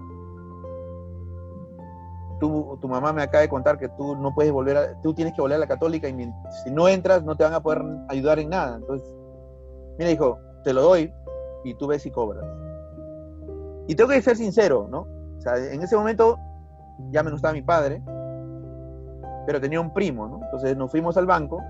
tu 2.40 2.88
mamá 2.88 3.14
me 3.14 3.22
acaba 3.22 3.42
de 3.42 3.50
contar 3.50 3.78
que 3.78 3.90
tú 3.90 4.16
no 4.16 4.34
puedes 4.34 4.52
volver 4.52 4.78
a, 4.78 5.02
tú 5.02 5.14
tienes 5.14 5.34
que 5.34 5.42
volver 5.42 5.58
a 5.58 5.60
la 5.60 5.68
católica 5.68 6.10
y 6.10 6.32
si 6.64 6.72
no 6.72 6.88
entras 6.88 7.24
no 7.24 7.36
te 7.36 7.44
van 7.44 7.54
a 7.54 7.62
poder 7.62 7.84
ayudar 8.10 8.40
en 8.40 8.50
nada. 8.50 8.78
Entonces, 8.78 9.08
mira, 9.98 10.10
dijo, 10.10 10.40
te 10.64 10.74
lo 10.74 10.82
doy 10.82 11.14
y 11.64 11.74
tú 11.76 11.88
ves 11.88 12.06
y 12.06 12.12
cobras. 12.12 12.46
Y 13.88 13.96
tengo 13.96 14.10
que 14.10 14.22
ser 14.22 14.38
sincero, 14.38 14.88
¿no? 14.90 15.08
O 15.38 15.42
sea, 15.42 15.58
en 15.58 15.82
ese 15.82 15.96
momento 15.96 16.38
ya 17.12 17.24
me 17.24 17.30
no 17.30 17.36
estaba 17.36 17.54
mi 17.54 17.62
padre, 17.62 18.02
pero 19.46 19.60
tenía 19.60 19.82
un 19.82 19.94
primo, 19.94 20.28
¿no? 20.28 20.42
Entonces 20.44 20.76
nos 20.78 20.92
fuimos 20.92 21.18
al 21.18 21.26
banco 21.26 21.62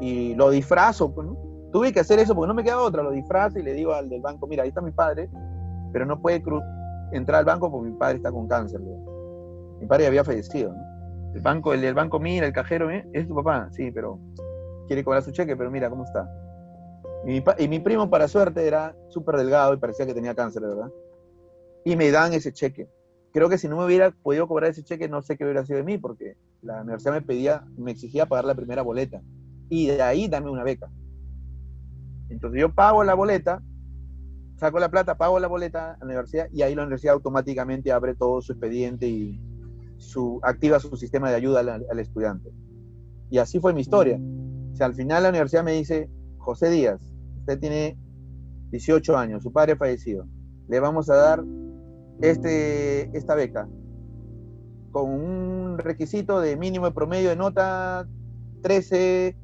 y 0.00 0.34
lo 0.34 0.50
disfrazo, 0.50 1.12
pues, 1.12 1.26
¿no? 1.26 1.36
Tuve 1.72 1.92
que 1.92 2.00
hacer 2.00 2.18
eso 2.18 2.34
porque 2.34 2.48
no 2.48 2.54
me 2.54 2.64
queda 2.64 2.80
otra, 2.80 3.02
lo 3.02 3.10
disfrazo 3.10 3.58
y 3.58 3.62
le 3.62 3.74
digo 3.74 3.92
al 3.92 4.08
del 4.08 4.20
banco, 4.20 4.46
mira, 4.46 4.62
ahí 4.62 4.70
está 4.70 4.80
mi 4.80 4.92
padre, 4.92 5.28
pero 5.92 6.06
no 6.06 6.20
puede 6.20 6.42
entrar 7.12 7.40
al 7.40 7.44
banco 7.44 7.70
porque 7.70 7.90
mi 7.90 7.96
padre 7.96 8.16
está 8.16 8.32
con 8.32 8.46
cáncer. 8.46 8.80
Mi 9.80 9.86
padre 9.86 10.06
había 10.06 10.24
fallecido, 10.24 10.72
¿no? 10.72 11.34
El 11.34 11.40
banco, 11.40 11.74
el 11.74 11.80
del 11.80 11.94
banco 11.94 12.18
mira, 12.18 12.46
el 12.46 12.52
cajero, 12.52 12.90
¿eh? 12.90 13.06
es 13.12 13.28
tu 13.28 13.34
papá, 13.34 13.68
sí, 13.72 13.90
pero 13.90 14.18
quiere 14.86 15.04
cobrar 15.04 15.22
su 15.22 15.30
cheque, 15.30 15.56
pero 15.56 15.70
mira 15.70 15.90
cómo 15.90 16.04
está. 16.04 16.28
Y 17.24 17.32
mi, 17.32 17.44
y 17.58 17.68
mi 17.68 17.78
primo, 17.80 18.08
para 18.08 18.28
suerte, 18.28 18.66
era 18.66 18.96
súper 19.08 19.36
delgado 19.36 19.74
y 19.74 19.76
parecía 19.76 20.06
que 20.06 20.14
tenía 20.14 20.34
cáncer, 20.34 20.62
¿verdad? 20.62 20.90
Y 21.84 21.96
me 21.96 22.10
dan 22.10 22.32
ese 22.32 22.52
cheque 22.52 22.88
creo 23.32 23.48
que 23.48 23.58
si 23.58 23.68
no 23.68 23.76
me 23.76 23.84
hubiera 23.84 24.10
podido 24.10 24.48
cobrar 24.48 24.70
ese 24.70 24.82
cheque, 24.82 25.08
no 25.08 25.22
sé 25.22 25.36
qué 25.36 25.44
hubiera 25.44 25.64
sido 25.64 25.78
de 25.78 25.84
mí, 25.84 25.98
porque 25.98 26.36
la 26.62 26.82
universidad 26.82 27.12
me 27.12 27.22
pedía, 27.22 27.64
me 27.76 27.92
exigía 27.92 28.26
pagar 28.26 28.44
la 28.44 28.54
primera 28.54 28.82
boleta 28.82 29.20
y 29.68 29.86
de 29.86 30.02
ahí 30.02 30.28
darme 30.28 30.50
una 30.50 30.64
beca. 30.64 30.90
Entonces 32.30 32.60
yo 32.60 32.74
pago 32.74 33.04
la 33.04 33.14
boleta, 33.14 33.62
saco 34.56 34.78
la 34.78 34.90
plata, 34.90 35.16
pago 35.16 35.38
la 35.38 35.48
boleta 35.48 35.92
a 35.92 35.98
la 35.98 36.04
universidad 36.06 36.48
y 36.52 36.62
ahí 36.62 36.74
la 36.74 36.82
universidad 36.82 37.14
automáticamente 37.14 37.92
abre 37.92 38.14
todo 38.14 38.42
su 38.42 38.52
expediente 38.52 39.06
y 39.06 39.40
su, 39.98 40.40
activa 40.42 40.80
su 40.80 40.96
sistema 40.96 41.30
de 41.30 41.36
ayuda 41.36 41.60
al, 41.60 41.98
estudiante. 41.98 42.50
Y 43.30 43.38
así 43.38 43.60
fue 43.60 43.74
mi 43.74 43.82
historia. 43.82 44.18
O 44.18 44.84
al 44.84 44.94
final 44.94 45.24
la 45.24 45.28
universidad 45.28 45.64
me 45.64 45.72
dice, 45.72 46.08
José 46.38 46.70
Díaz, 46.70 47.00
usted 47.40 47.58
tiene 47.58 47.98
18 48.70 49.16
años, 49.16 49.42
su 49.42 49.52
padre 49.52 49.76
fallecido, 49.76 50.26
le 50.68 50.80
vamos 50.80 51.10
a 51.10 51.16
dar 51.16 51.44
este, 52.20 53.16
esta 53.16 53.34
beca 53.34 53.68
con 54.92 55.10
un 55.10 55.78
requisito 55.78 56.40
de 56.40 56.56
mínimo 56.56 56.86
de 56.86 56.92
promedio 56.92 57.28
de 57.28 57.36
nota 57.36 58.08
13, 58.62 59.36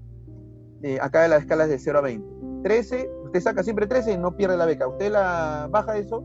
eh, 0.83 0.99
acá 1.01 1.23
de 1.23 1.29
las 1.29 1.43
escalas 1.43 1.69
de 1.69 1.79
0 1.79 1.99
a 1.99 2.03
20. 2.03 2.35
13, 2.63 3.11
usted 3.25 3.41
saca 3.41 3.63
siempre 3.63 3.87
13 3.87 4.13
y 4.13 4.19
no 4.19 4.37
pierde 4.37 4.57
la 4.57 4.67
beca. 4.67 4.89
Usted 4.89 5.13
la 5.13 5.69
baja 5.71 5.97
eso, 5.99 6.25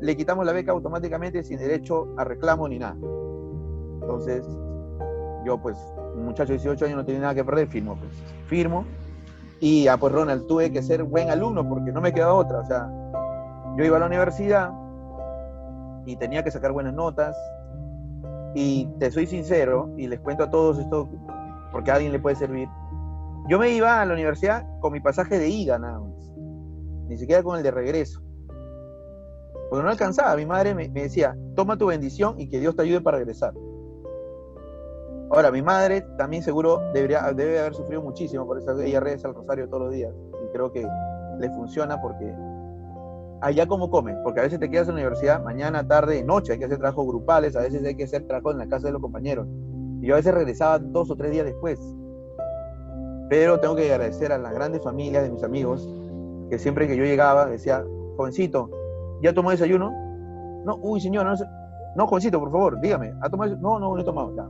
le 0.00 0.16
quitamos 0.16 0.46
la 0.46 0.52
beca 0.52 0.72
automáticamente 0.72 1.42
sin 1.42 1.58
derecho 1.58 2.14
a 2.16 2.24
reclamo 2.24 2.68
ni 2.68 2.78
nada. 2.78 2.96
Entonces, 4.04 4.46
yo 5.44 5.58
pues, 5.58 5.76
un 6.14 6.24
muchacho 6.26 6.52
de 6.52 6.58
18 6.58 6.84
años 6.84 6.96
no 6.98 7.04
tiene 7.04 7.20
nada 7.20 7.34
que 7.34 7.44
perder, 7.44 7.68
firmo 7.68 7.96
pues. 7.96 8.12
Firmo. 8.46 8.84
Y 9.60 9.88
ah, 9.88 9.96
pues 9.96 10.12
Ronald, 10.12 10.46
tuve 10.46 10.70
que 10.70 10.82
ser 10.82 11.02
buen 11.04 11.30
alumno 11.30 11.68
porque 11.68 11.90
no 11.90 12.00
me 12.00 12.12
quedaba 12.12 12.34
otra. 12.34 12.60
O 12.60 12.64
sea, 12.64 12.90
yo 13.76 13.84
iba 13.84 13.96
a 13.96 14.00
la 14.00 14.06
universidad, 14.06 14.70
y 16.06 16.16
tenía 16.16 16.42
que 16.42 16.50
sacar 16.50 16.72
buenas 16.72 16.94
notas. 16.94 17.36
Y 18.54 18.86
te 18.98 19.10
soy 19.10 19.26
sincero 19.26 19.90
y 19.96 20.06
les 20.06 20.20
cuento 20.20 20.44
a 20.44 20.50
todos 20.50 20.78
esto 20.78 21.08
porque 21.72 21.90
a 21.90 21.94
alguien 21.94 22.12
le 22.12 22.20
puede 22.20 22.36
servir. 22.36 22.68
Yo 23.48 23.58
me 23.58 23.70
iba 23.70 24.00
a 24.00 24.06
la 24.06 24.14
universidad 24.14 24.64
con 24.80 24.92
mi 24.92 25.00
pasaje 25.00 25.38
de 25.38 25.48
ida 25.48 25.78
nada 25.78 25.98
más, 25.98 26.32
ni 27.08 27.16
siquiera 27.16 27.42
con 27.42 27.56
el 27.56 27.62
de 27.62 27.70
regreso. 27.70 28.22
Porque 29.68 29.82
no 29.82 29.90
alcanzaba. 29.90 30.36
Mi 30.36 30.46
madre 30.46 30.74
me, 30.74 30.88
decía, 30.88 31.36
toma 31.56 31.76
tu 31.76 31.86
bendición 31.86 32.38
y 32.38 32.48
que 32.48 32.60
Dios 32.60 32.76
te 32.76 32.82
ayude 32.82 33.00
para 33.00 33.18
regresar. 33.18 33.52
Ahora, 35.34 35.50
mi 35.50 35.62
madre 35.62 36.02
también 36.16 36.44
seguro 36.44 36.80
debería, 36.92 37.32
debe 37.32 37.58
haber 37.58 37.74
sufrido 37.74 38.00
muchísimo, 38.00 38.46
por 38.46 38.56
eso 38.56 38.80
ella 38.80 39.00
reza 39.00 39.26
el 39.26 39.34
rosario 39.34 39.68
todos 39.68 39.82
los 39.82 39.92
días. 39.92 40.14
Y 40.32 40.52
creo 40.52 40.70
que 40.70 40.86
le 41.40 41.50
funciona 41.50 42.00
porque 42.00 42.32
allá 43.40 43.66
como 43.66 43.90
comen, 43.90 44.16
porque 44.22 44.38
a 44.38 44.42
veces 44.44 44.60
te 44.60 44.70
quedas 44.70 44.86
en 44.86 44.94
la 44.94 45.00
universidad 45.00 45.42
mañana, 45.42 45.88
tarde, 45.88 46.22
noche, 46.22 46.52
hay 46.52 46.60
que 46.60 46.66
hacer 46.66 46.78
trabajos 46.78 47.08
grupales, 47.08 47.56
a 47.56 47.62
veces 47.62 47.84
hay 47.84 47.96
que 47.96 48.04
hacer 48.04 48.28
trabajo 48.28 48.52
en 48.52 48.58
la 48.58 48.68
casa 48.68 48.86
de 48.86 48.92
los 48.92 49.02
compañeros. 49.02 49.48
Y 50.00 50.06
yo 50.06 50.14
a 50.14 50.18
veces 50.18 50.32
regresaba 50.32 50.78
dos 50.78 51.10
o 51.10 51.16
tres 51.16 51.32
días 51.32 51.46
después. 51.46 51.80
Pero 53.28 53.58
tengo 53.58 53.74
que 53.74 53.92
agradecer 53.92 54.30
a 54.30 54.38
las 54.38 54.54
grandes 54.54 54.84
familias 54.84 55.24
de 55.24 55.32
mis 55.32 55.42
amigos, 55.42 55.84
que 56.48 56.60
siempre 56.60 56.86
que 56.86 56.96
yo 56.96 57.02
llegaba 57.02 57.46
decía, 57.46 57.84
jovencito, 58.16 58.70
¿ya 59.20 59.34
tomó 59.34 59.50
desayuno? 59.50 59.90
No, 60.64 60.76
uy 60.80 61.00
señor, 61.00 61.26
no, 61.26 61.34
no 61.96 62.06
jovencito, 62.06 62.38
por 62.38 62.52
favor, 62.52 62.80
dígame, 62.80 63.14
¿ha 63.20 63.28
tomado 63.28 63.56
No, 63.56 63.80
no, 63.80 63.96
no 63.96 64.00
he 64.00 64.04
tomado, 64.04 64.32
ya. 64.36 64.46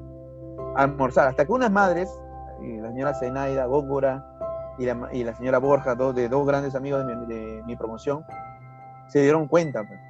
Almorzar, 0.76 1.28
hasta 1.28 1.44
que 1.44 1.52
unas 1.52 1.70
madres, 1.70 2.10
la 2.60 2.88
señora 2.88 3.14
Zenaida 3.14 3.66
Góngora 3.66 4.24
y 4.78 4.86
la, 4.86 5.08
y 5.12 5.24
señora 5.34 5.58
Borja, 5.58 5.94
dos, 5.94 6.14
de 6.14 6.28
dos 6.28 6.46
grandes 6.46 6.74
amigos 6.74 7.06
de 7.06 7.62
mi, 7.64 7.76
promoción, 7.76 8.24
se 9.08 9.22
dieron 9.22 9.46
cuenta. 9.46 9.84
Pues. 9.86 10.00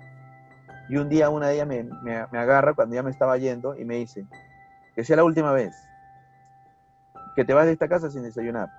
Y 0.89 0.97
un 0.97 1.09
día 1.09 1.31
una 1.31 1.49
de 1.49 1.55
ellas 1.55 1.67
me, 1.67 2.39
agarra 2.39 2.75
cuando 2.75 2.95
ya 2.95 3.03
me 3.03 3.11
estaba 3.11 3.37
yendo 3.39 3.77
y 3.77 3.85
me 3.85 3.97
dice, 3.97 4.27
que 4.95 5.05
sea 5.05 5.17
la 5.17 5.25
última 5.25 5.53
vez 5.53 5.75
que 7.35 7.45
te 7.45 7.53
vas 7.53 7.67
de 7.67 7.73
esta 7.73 7.89
casa 7.89 8.11
sin 8.11 8.23
desayunar. 8.23 8.71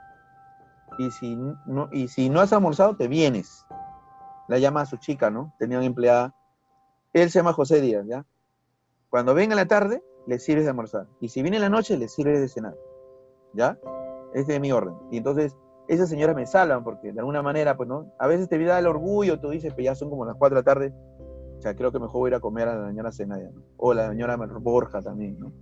Y 0.98 1.12
si 1.12 1.36
no, 1.36 1.90
y 1.92 2.08
si 2.08 2.30
no 2.30 2.40
has 2.40 2.54
almorzado, 2.54 2.96
te 2.96 3.08
vienes. 3.08 3.66
La 4.48 4.60
llama 4.60 4.82
a 4.82 4.86
su 4.86 4.98
chica, 4.98 5.30
¿no? 5.30 5.54
Tenía 5.60 5.78
una 5.78 5.88
empleada. 5.88 6.34
Él 7.12 7.30
se 7.30 7.40
llama 7.40 7.54
José 7.54 7.82
Díaz, 7.82 8.06
¿ya? 8.08 8.26
Cuando 9.10 9.34
venga 9.34 9.54
en 9.54 9.58
la 9.58 9.66
tarde, 9.66 10.04
le 10.28 10.40
sirves 10.40 10.66
de 10.66 10.72
almorzar. 10.72 11.08
Y 11.20 11.30
si 11.30 11.42
viene 11.42 11.58
en 11.58 11.64
la 11.64 11.70
noche, 11.70 11.98
le 11.98 12.08
sirves 12.08 12.40
de 12.40 12.48
cenar. 12.48 12.76
¿Ya? 13.54 13.78
Es 14.34 14.48
mi 14.60 14.72
orden. 14.72 14.96
Y 15.12 15.18
entonces, 15.18 15.56
esas 15.88 16.10
señoras 16.10 16.36
me 16.36 16.46
salvan 16.46 16.84
porque 16.84 17.14
de 17.14 17.20
alguna 17.20 17.42
manera, 17.42 17.78
pues, 17.78 17.88
¿no? 17.88 18.12
A 18.20 18.28
veces 18.28 18.50
te 18.50 18.64
da 18.64 18.80
el 18.80 18.88
orgullo, 18.88 19.40
tú 19.40 19.50
dices, 19.50 19.74
pues 19.74 19.86
ya 19.86 19.96
son 19.96 20.10
como 20.10 20.26
las 20.26 20.36
4 20.36 20.56
de 20.56 20.62
la 20.62 20.66
tarde, 20.66 20.94
o 21.58 21.62
sea, 21.62 21.76
creo 21.76 21.92
que 21.92 22.00
mejor 22.00 22.22
voy 22.22 22.28
a 22.28 22.32
ir 22.32 22.36
a 22.36 22.40
comer 22.40 22.68
a 22.68 22.76
la 22.76 22.88
señora 22.90 23.12
Zenaya, 23.12 23.50
¿no? 23.52 23.62
O 23.78 23.94
la 23.94 24.10
señora 24.10 24.36
Borja 24.36 25.02
también, 25.02 25.40
¿no? 25.40 25.54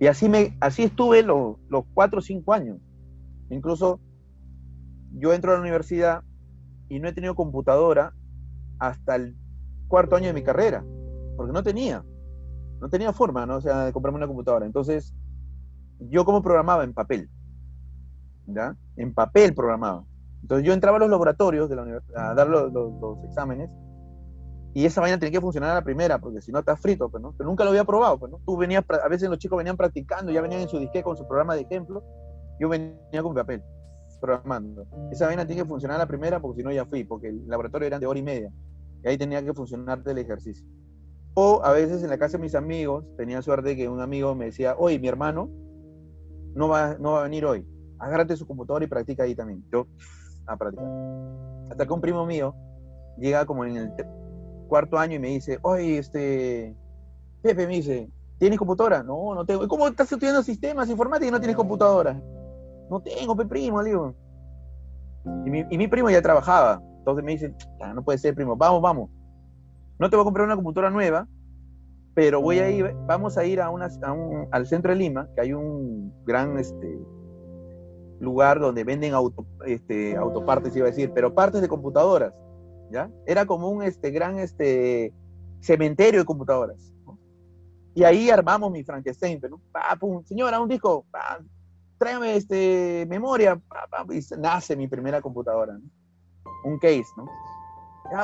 Y 0.00 0.08
así, 0.08 0.28
me, 0.28 0.56
así 0.60 0.84
estuve 0.84 1.22
los, 1.22 1.56
los 1.68 1.84
4 1.94 2.18
o 2.18 2.22
5 2.22 2.52
años. 2.52 2.78
Incluso 3.50 4.00
yo 5.12 5.32
entro 5.32 5.52
a 5.52 5.54
la 5.54 5.60
universidad 5.60 6.22
y 6.88 6.98
no 6.98 7.08
he 7.08 7.12
tenido 7.12 7.34
computadora 7.34 8.12
hasta 8.78 9.16
el 9.16 9.36
cuarto 9.88 10.16
año 10.16 10.26
de 10.26 10.32
mi 10.32 10.42
carrera, 10.42 10.84
porque 11.36 11.52
no 11.52 11.62
tenía, 11.62 12.04
no 12.80 12.88
tenía 12.88 13.12
forma, 13.12 13.46
¿no? 13.46 13.56
O 13.56 13.60
sea, 13.60 13.84
de 13.84 13.92
comprarme 13.92 14.18
una 14.18 14.26
computadora. 14.26 14.66
Entonces, 14.66 15.14
yo 15.98 16.24
como 16.24 16.42
programaba 16.42 16.84
en 16.84 16.92
papel, 16.92 17.28
¿ya? 18.46 18.76
En 18.96 19.14
papel 19.14 19.54
programaba. 19.54 20.04
Entonces 20.42 20.66
yo 20.66 20.72
entraba 20.72 20.98
a 20.98 21.00
los 21.00 21.10
laboratorios 21.10 21.68
de 21.68 21.76
la 21.76 21.82
universidad 21.82 22.30
a 22.30 22.34
dar 22.34 22.48
los, 22.48 22.72
exámenes 23.24 23.70
y 24.74 24.84
esa 24.84 25.00
vaina 25.00 25.18
tenía 25.18 25.32
que 25.32 25.40
funcionar 25.40 25.70
a 25.70 25.74
la 25.74 25.82
primera, 25.82 26.18
porque 26.18 26.42
si 26.42 26.52
no 26.52 26.58
está 26.58 26.76
frito, 26.76 27.08
pues, 27.08 27.22
¿no? 27.22 27.32
Pero 27.36 27.48
nunca 27.48 27.64
lo 27.64 27.70
había 27.70 27.84
probado, 27.84 28.18
pues, 28.18 28.30
¿no? 28.30 28.40
Tú 28.44 28.56
venías, 28.56 28.84
a 29.02 29.08
veces 29.08 29.30
los 29.30 29.38
chicos 29.38 29.56
venían 29.56 29.76
practicando, 29.76 30.30
ya 30.30 30.42
venían 30.42 30.60
en 30.60 30.68
su 30.68 30.78
disque 30.78 31.02
con 31.02 31.16
su 31.16 31.26
programa 31.26 31.54
de 31.54 31.62
ejemplo, 31.62 32.04
yo 32.60 32.68
venía 32.68 33.22
con 33.22 33.34
papel, 33.34 33.62
programando. 34.20 34.86
Esa 35.10 35.26
vaina 35.26 35.46
tiene 35.46 35.62
que 35.62 35.68
funcionar 35.68 35.96
a 35.96 36.00
la 36.00 36.06
primera, 36.06 36.40
porque 36.40 36.60
si 36.60 36.64
no 36.64 36.70
ya 36.70 36.84
fui, 36.84 37.04
porque 37.04 37.28
el 37.28 37.48
laboratorio 37.48 37.86
era 37.86 37.98
de 37.98 38.06
hora 38.06 38.18
y 38.18 38.22
media, 38.22 38.52
y 39.02 39.08
ahí 39.08 39.16
tenía 39.16 39.42
que 39.42 39.54
funcionar 39.54 40.02
el 40.04 40.18
ejercicio. 40.18 40.66
O 41.38 41.60
a 41.62 41.70
veces 41.72 42.02
en 42.02 42.08
la 42.08 42.16
casa 42.16 42.38
de 42.38 42.42
mis 42.42 42.54
amigos, 42.54 43.04
tenía 43.18 43.42
suerte 43.42 43.76
que 43.76 43.90
un 43.90 44.00
amigo 44.00 44.34
me 44.34 44.46
decía, 44.46 44.74
oye, 44.78 44.98
mi 44.98 45.06
hermano 45.06 45.50
no 46.54 46.66
va, 46.66 46.96
no 46.98 47.12
va 47.12 47.20
a 47.20 47.22
venir 47.24 47.44
hoy, 47.44 47.66
agárrate 47.98 48.38
su 48.38 48.46
computadora 48.46 48.86
y 48.86 48.88
practica 48.88 49.24
ahí 49.24 49.34
también. 49.34 49.62
Yo, 49.70 49.86
a 50.46 50.56
practicar. 50.56 50.88
Hasta 51.70 51.86
que 51.86 51.92
un 51.92 52.00
primo 52.00 52.24
mío 52.24 52.54
llega 53.18 53.44
como 53.44 53.66
en 53.66 53.76
el 53.76 53.92
cuarto 54.66 54.96
año 54.96 55.16
y 55.16 55.18
me 55.18 55.28
dice, 55.28 55.58
oye, 55.60 55.98
este, 55.98 56.74
Pepe, 57.42 57.66
me 57.66 57.74
dice, 57.74 58.08
¿tienes 58.38 58.58
computadora? 58.58 59.02
No, 59.02 59.34
no 59.34 59.44
tengo. 59.44 59.68
¿Cómo 59.68 59.88
estás 59.88 60.10
estudiando 60.10 60.42
sistemas 60.42 60.88
informáticos 60.88 61.28
y 61.28 61.32
no 61.32 61.38
tienes 61.38 61.56
computadora? 61.56 62.18
No 62.88 62.98
tengo, 63.00 63.36
Pepe, 63.36 63.50
primo, 63.50 63.84
digo. 63.84 64.14
Y 65.44 65.50
mi, 65.50 65.66
y 65.68 65.76
mi, 65.76 65.86
primo 65.86 66.08
ya 66.08 66.22
trabajaba. 66.22 66.80
Entonces 66.98 67.22
me 67.22 67.32
dice, 67.32 67.54
no 67.94 68.02
puede 68.02 68.16
ser, 68.16 68.34
primo, 68.34 68.56
vamos, 68.56 68.80
vamos. 68.80 69.10
No 69.98 70.10
te 70.10 70.16
voy 70.16 70.22
a 70.22 70.24
comprar 70.24 70.46
una 70.46 70.56
computadora 70.56 70.90
nueva, 70.90 71.26
pero 72.14 72.40
voy 72.40 72.58
a 72.58 72.70
ir, 72.70 72.94
vamos 73.06 73.36
a 73.38 73.44
ir 73.44 73.60
a, 73.60 73.70
una, 73.70 73.88
a 74.02 74.12
un, 74.12 74.48
al 74.50 74.66
centro 74.66 74.92
de 74.92 74.98
Lima, 74.98 75.28
que 75.34 75.42
hay 75.42 75.52
un 75.52 76.12
gran 76.24 76.58
este, 76.58 76.98
lugar 78.20 78.58
donde 78.58 78.84
venden 78.84 79.14
auto, 79.14 79.46
este, 79.66 80.16
autopartes, 80.16 80.74
iba 80.76 80.86
a 80.86 80.90
decir, 80.90 81.12
pero 81.14 81.34
partes 81.34 81.60
de 81.60 81.68
computadoras, 81.68 82.32
¿ya? 82.90 83.10
Era 83.26 83.46
como 83.46 83.68
un 83.68 83.82
este, 83.82 84.10
gran 84.10 84.38
este, 84.38 85.12
cementerio 85.60 86.20
de 86.20 86.26
computadoras. 86.26 86.92
Y 87.94 88.04
ahí 88.04 88.28
armamos 88.28 88.70
mi 88.70 88.84
Frankenstein, 88.84 89.40
¿no? 89.48 89.60
pum, 89.98 90.22
señora, 90.24 90.60
un 90.60 90.68
disco, 90.68 91.06
tráeme 91.98 92.36
este, 92.36 93.06
memoria, 93.08 93.60
y 94.10 94.20
nace 94.38 94.76
mi 94.76 94.86
primera 94.86 95.22
computadora, 95.22 95.78
un 96.64 96.78
case, 96.78 97.04
¿no? 97.16 97.26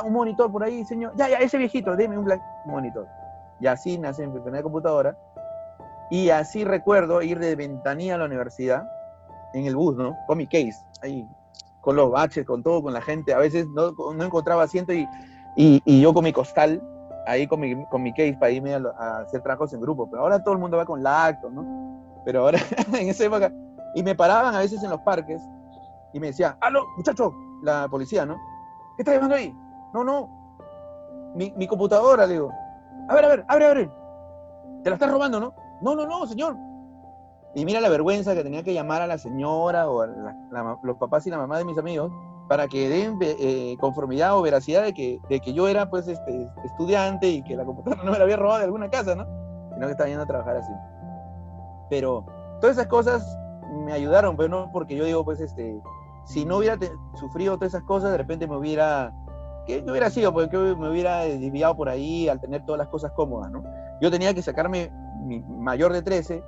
Un 0.05 0.13
monitor 0.13 0.51
por 0.51 0.65
ahí, 0.65 0.85
señor, 0.85 1.13
ya, 1.17 1.29
ya, 1.29 1.39
ese 1.39 1.59
viejito, 1.59 1.97
dime 1.97 2.19
un, 2.19 2.29
monitor. 2.67 3.07
Y 3.61 3.67
así 3.67 3.99
nace 3.99 4.27
mi 4.27 4.41
primera 4.41 4.63
computadora. 4.63 5.17
Y 6.11 6.31
así 6.31 6.65
recuerdo 6.65 7.23
ir 7.23 7.39
de 7.39 7.57
ventanilla 7.57 8.17
a 8.17 8.19
la 8.19 8.25
universidad 8.27 8.87
en 9.55 9.67
el 9.67 9.77
bus, 9.77 9.97
¿no? 9.97 10.17
Con 10.27 10.39
mi 10.39 10.47
case, 10.47 10.75
ahí, 11.03 11.27
con 11.81 11.97
los 11.97 12.11
baches, 12.11 12.45
con 12.45 12.63
todo, 12.63 12.83
con 12.83 12.93
la 12.93 13.01
gente. 13.01 13.33
A 13.33 13.39
veces 13.39 13.67
no, 13.69 13.93
no 13.93 14.25
encontraba 14.25 14.65
asiento 14.65 14.93
y, 14.93 15.09
y, 15.57 16.01
yo 16.01 16.13
con 16.13 16.25
mi 16.25 16.33
costal, 16.33 16.83
ahí 17.27 17.47
con 17.47 17.61
mi, 17.61 17.85
con 17.87 18.03
mi 18.03 18.13
case 18.13 18.37
para 18.39 18.53
irme 18.53 18.75
a, 18.75 19.19
hacer 19.19 19.43
trabajos 19.43 19.73
en 19.73 19.81
grupo. 19.81 20.09
Pero 20.11 20.23
ahora 20.23 20.43
todo 20.43 20.55
el 20.55 20.61
mundo 20.61 20.77
va 20.77 20.85
con 20.85 21.03
lacto, 21.03 21.51
¿no? 21.51 22.01
Pero 22.25 22.41
ahora, 22.41 22.59
en 22.99 23.09
esa 23.09 23.25
época, 23.25 23.53
y 23.95 24.03
me 24.03 24.15
paraban 24.15 24.55
a 24.55 24.61
veces 24.61 24.83
en 24.83 24.91
los 24.91 25.01
parques 25.01 25.43
y 26.13 26.21
me 26.21 26.29
decía, 26.29 26.57
aló, 26.61 26.87
muchacho, 26.97 27.35
la 27.63 27.89
policía, 27.89 28.27
¿no? 28.27 28.37
¿Qué 28.97 29.03
estás 29.03 29.15
llevando 29.15 29.37
ahí? 29.37 29.55
No, 29.93 30.05
no, 30.05 31.33
mi, 31.35 31.53
mi 31.57 31.67
computadora, 31.67 32.27
digo. 32.27 32.51
A 33.09 33.15
ver, 33.15 33.25
a 33.25 33.29
ver, 33.29 33.45
abre, 33.49 33.67
abre. 33.67 33.91
Te 34.83 34.91
la 34.91 34.97
estás 34.97 35.11
robando, 35.11 35.41
¿no? 35.41 35.55
No, 35.81 35.95
no, 35.95 36.07
no, 36.07 36.27
señor. 36.27 36.57
Y 37.55 37.65
mira 37.65 37.81
la 37.81 37.89
vergüenza 37.89 38.35
que 38.35 38.43
tenía 38.43 38.63
que 38.63 38.73
llamar 38.73 39.03
a 39.03 39.07
la 39.07 39.19
señora 39.19 39.89
o 39.89 40.03
a 40.03 40.07
los 40.83 40.97
papás 40.97 41.27
y 41.27 41.31
la 41.31 41.39
mamá 41.39 41.59
de 41.59 41.65
mis 41.65 41.77
amigos 41.77 42.11
para 42.49 42.69
que 42.69 42.89
den 42.89 43.19
eh, 43.21 43.77
conformidad 43.81 44.37
o 44.37 44.43
veracidad 44.43 44.83
de 44.83 44.93
que, 44.93 45.21
de 45.29 45.41
que 45.41 45.53
yo 45.53 45.69
era 45.69 45.89
pues 45.89 46.09
este, 46.09 46.51
estudiante 46.65 47.29
y 47.29 47.43
que 47.43 47.57
la 47.57 47.65
computadora 47.65 48.03
no 48.05 48.13
me 48.13 48.19
la 48.19 48.25
había 48.25 48.37
robado 48.37 48.59
de 48.59 48.65
alguna 48.65 48.91
casa, 48.91 49.15
¿no? 49.15 49.27
Sino 49.75 49.87
que 49.87 49.93
estaba 49.93 50.09
yendo 50.09 50.25
a 50.25 50.27
trabajar 50.27 50.57
así. 50.57 50.73
Pero 51.89 52.27
todas 52.61 52.77
esas 52.77 52.89
cosas 52.89 53.39
me 53.85 53.93
ayudaron, 53.93 54.37
pero 54.37 54.51
pues, 54.51 54.67
no 54.67 54.73
porque 54.73 54.97
yo 54.97 55.05
digo, 55.05 55.25
pues, 55.25 55.41
este, 55.41 55.81
si 56.25 56.45
no 56.45 56.59
hubiera 56.59 56.79
sufrido 57.15 57.57
todas 57.57 57.75
esas 57.75 57.85
cosas, 57.85 58.11
de 58.11 58.19
repente 58.19 58.47
me 58.47 58.57
hubiera, 58.57 59.13
¿qué 59.67 59.85
hubiera 59.87 60.11
sido? 60.11 60.33
Porque 60.33 60.57
me 60.57 60.91
hubiera 60.91 61.21
desviado 61.21 61.77
por 61.77 61.89
ahí 61.89 62.29
al 62.29 62.41
tener 62.41 62.65
todas 62.65 62.79
las 62.79 62.89
cosas 62.89 63.13
cómodas, 63.13 63.51
¿no? 63.51 63.63
Yo 64.01 64.11
tenía 64.11 64.35
que 64.35 64.43
sacarme 64.43 64.91
mi 65.25 65.41
mayor 65.41 65.93
de 65.93 66.03
13 66.03 66.43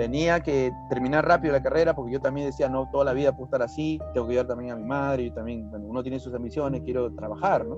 tenía 0.00 0.40
que 0.40 0.72
terminar 0.88 1.26
rápido 1.26 1.52
la 1.52 1.62
carrera 1.62 1.94
porque 1.94 2.12
yo 2.12 2.20
también 2.20 2.46
decía, 2.46 2.70
no, 2.70 2.88
toda 2.90 3.04
la 3.04 3.12
vida 3.12 3.32
puedo 3.32 3.44
estar 3.44 3.60
así, 3.60 4.00
tengo 4.14 4.26
que 4.26 4.32
ayudar 4.32 4.46
también 4.46 4.72
a 4.72 4.76
mi 4.76 4.84
madre, 4.84 5.24
y 5.24 5.30
también, 5.30 5.70
bueno, 5.70 5.86
uno 5.86 6.02
tiene 6.02 6.18
sus 6.18 6.32
ambiciones, 6.34 6.80
quiero 6.84 7.12
trabajar, 7.14 7.66
¿no? 7.66 7.76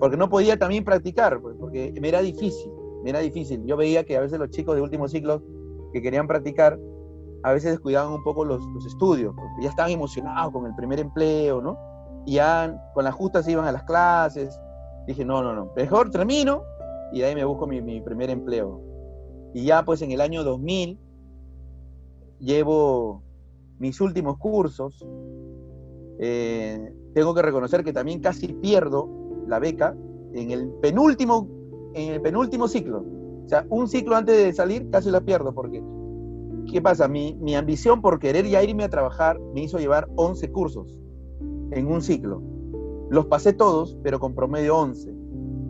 Porque 0.00 0.16
no 0.16 0.28
podía 0.28 0.58
también 0.58 0.82
practicar, 0.82 1.40
pues, 1.40 1.54
porque 1.58 1.94
me 2.00 2.08
era 2.08 2.20
difícil, 2.22 2.72
me 3.04 3.10
era 3.10 3.20
difícil. 3.20 3.64
Yo 3.66 3.76
veía 3.76 4.02
que 4.02 4.16
a 4.16 4.20
veces 4.20 4.38
los 4.38 4.50
chicos 4.50 4.74
de 4.74 4.82
último 4.82 5.06
ciclo 5.06 5.42
que 5.92 6.02
querían 6.02 6.26
practicar, 6.26 6.76
a 7.44 7.52
veces 7.52 7.70
descuidaban 7.72 8.12
un 8.12 8.24
poco 8.24 8.44
los, 8.44 8.60
los 8.74 8.84
estudios, 8.86 9.32
porque 9.36 9.62
ya 9.62 9.68
estaban 9.68 9.92
emocionados 9.92 10.52
con 10.52 10.66
el 10.66 10.74
primer 10.74 10.98
empleo, 10.98 11.60
¿no? 11.60 11.78
Ya 12.26 12.90
con 12.94 13.04
las 13.04 13.14
justas 13.14 13.48
iban 13.48 13.66
a 13.66 13.72
las 13.72 13.84
clases. 13.84 14.60
Dije, 15.06 15.24
no, 15.24 15.42
no, 15.42 15.54
no, 15.54 15.72
mejor 15.76 16.10
termino 16.10 16.62
y 17.12 17.20
de 17.20 17.26
ahí 17.26 17.34
me 17.34 17.44
busco 17.44 17.66
mi, 17.66 17.80
mi 17.80 18.00
primer 18.00 18.30
empleo. 18.30 18.80
Y 19.54 19.64
ya 19.64 19.84
pues 19.84 20.02
en 20.02 20.10
el 20.10 20.20
año 20.20 20.42
2000 20.42 20.98
llevo 22.40 23.22
mis 23.78 24.00
últimos 24.00 24.38
cursos, 24.38 25.06
eh, 26.18 26.92
tengo 27.14 27.34
que 27.34 27.42
reconocer 27.42 27.84
que 27.84 27.92
también 27.92 28.20
casi 28.20 28.48
pierdo 28.48 29.08
la 29.46 29.58
beca 29.58 29.96
en 30.32 30.50
el 30.50 30.68
penúltimo, 30.82 31.48
en 31.94 32.12
el 32.12 32.20
penúltimo 32.20 32.66
ciclo. 32.66 33.04
O 33.44 33.48
sea, 33.48 33.66
un 33.68 33.88
ciclo 33.88 34.16
antes 34.16 34.36
de 34.36 34.52
salir 34.52 34.90
casi 34.90 35.10
la 35.10 35.20
pierdo 35.20 35.54
porque, 35.54 35.82
¿qué 36.72 36.80
pasa? 36.80 37.06
Mi, 37.08 37.34
mi 37.40 37.54
ambición 37.54 38.00
por 38.00 38.18
querer 38.18 38.46
ya 38.48 38.62
irme 38.62 38.84
a 38.84 38.88
trabajar 38.88 39.38
me 39.54 39.62
hizo 39.62 39.78
llevar 39.78 40.08
11 40.16 40.50
cursos 40.50 40.98
en 41.70 41.86
un 41.86 42.02
ciclo. 42.02 42.42
Los 43.10 43.26
pasé 43.26 43.52
todos, 43.52 43.98
pero 44.02 44.18
con 44.18 44.34
promedio 44.34 44.76
11. 44.78 45.10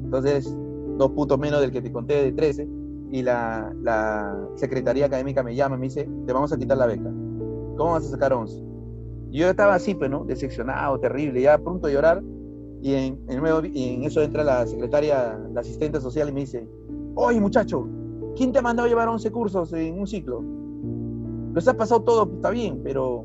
Entonces, 0.05 0.57
dos 0.99 1.11
puntos 1.13 1.39
menos 1.39 1.61
del 1.61 1.73
que 1.73 1.83
te 1.83 1.93
conté 1.93 2.23
de 2.23 2.33
13 2.33 2.69
y 3.11 3.23
la, 3.23 4.37
secretaría 4.57 5.07
académica 5.07 5.43
me 5.43 5.55
llama 5.55 5.77
y 5.77 5.79
me 5.79 5.87
dice, 5.87 6.09
te 6.27 6.33
vamos 6.33 6.53
a 6.53 6.59
quitar 6.59 6.79
la 6.79 6.87
beca. 6.87 7.11
¿Cómo 7.77 7.93
vas 7.93 8.07
a 8.07 8.11
sacar 8.11 8.33
11? 8.33 8.63
Y 9.31 9.39
yo 9.39 9.49
estaba 9.49 9.75
así, 9.75 9.95
pues, 9.95 10.11
¿no? 10.11 10.25
Decepcionado, 10.25 10.99
terrible, 11.01 11.41
ya 11.41 11.55
a 11.55 11.89
llorar. 11.89 12.23
Y 12.83 12.95
en, 12.95 13.19
eso 14.05 14.21
entra 14.21 14.45
la 14.45 14.67
secretaria, 14.67 15.39
la 15.53 15.61
asistente 15.61 16.01
social 16.01 16.29
y 16.29 16.33
me 16.33 16.41
dice, 16.41 16.69
oye 17.15 17.41
muchacho, 17.41 17.89
¿quién 18.37 18.53
te 18.53 18.59
ha 18.59 18.63
mandado 18.63 18.89
llevar 18.89 19.09
11 19.09 19.31
cursos 19.33 19.73
en 19.73 19.99
un 19.99 20.07
ciclo? 20.07 20.43
Los 21.55 21.67
has 21.67 21.75
pasado 21.77 22.03
todo, 22.03 22.31
está 22.35 22.51
bien, 22.51 22.81
pero 22.85 23.25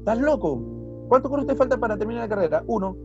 estás 0.00 0.18
loco. 0.18 0.60
¿Cuántos 1.08 1.30
cursos 1.30 1.46
te 1.46 1.54
faltan 1.54 1.80
para 1.80 1.96
terminar 1.96 2.24
la 2.24 2.28
carrera? 2.28 2.64
Uno. 2.66 2.96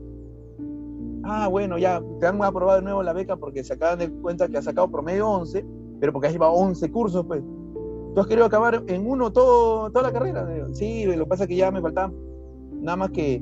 Ah, 1.24 1.48
bueno, 1.48 1.78
ya 1.78 2.02
te 2.20 2.28
han 2.28 2.44
aprobado 2.44 2.80
de 2.80 2.84
nuevo 2.84 3.02
la 3.02 3.14
beca 3.14 3.38
porque 3.38 3.64
se 3.64 3.74
acaban 3.74 4.00
de 4.00 4.12
cuenta 4.12 4.48
que 4.50 4.58
has 4.58 4.66
sacado 4.66 4.92
promedio 4.92 5.30
11 5.30 5.66
pero 6.04 6.12
porque 6.12 6.28
has 6.28 6.34
llevado 6.34 6.52
11 6.52 6.92
cursos, 6.92 7.26
pues. 7.26 7.42
Tú 8.14 8.20
has 8.20 8.28
querido 8.28 8.46
acabar 8.46 8.84
en 8.88 9.10
uno 9.10 9.32
todo, 9.32 9.90
toda 9.90 10.04
la 10.04 10.12
carrera. 10.12 10.46
Sí, 10.74 11.06
lo 11.06 11.24
que 11.24 11.30
pasa 11.30 11.44
es 11.44 11.48
que 11.48 11.56
ya 11.56 11.72
me 11.72 11.80
faltaban 11.80 12.14
nada 12.82 12.98
más 12.98 13.12
que 13.12 13.42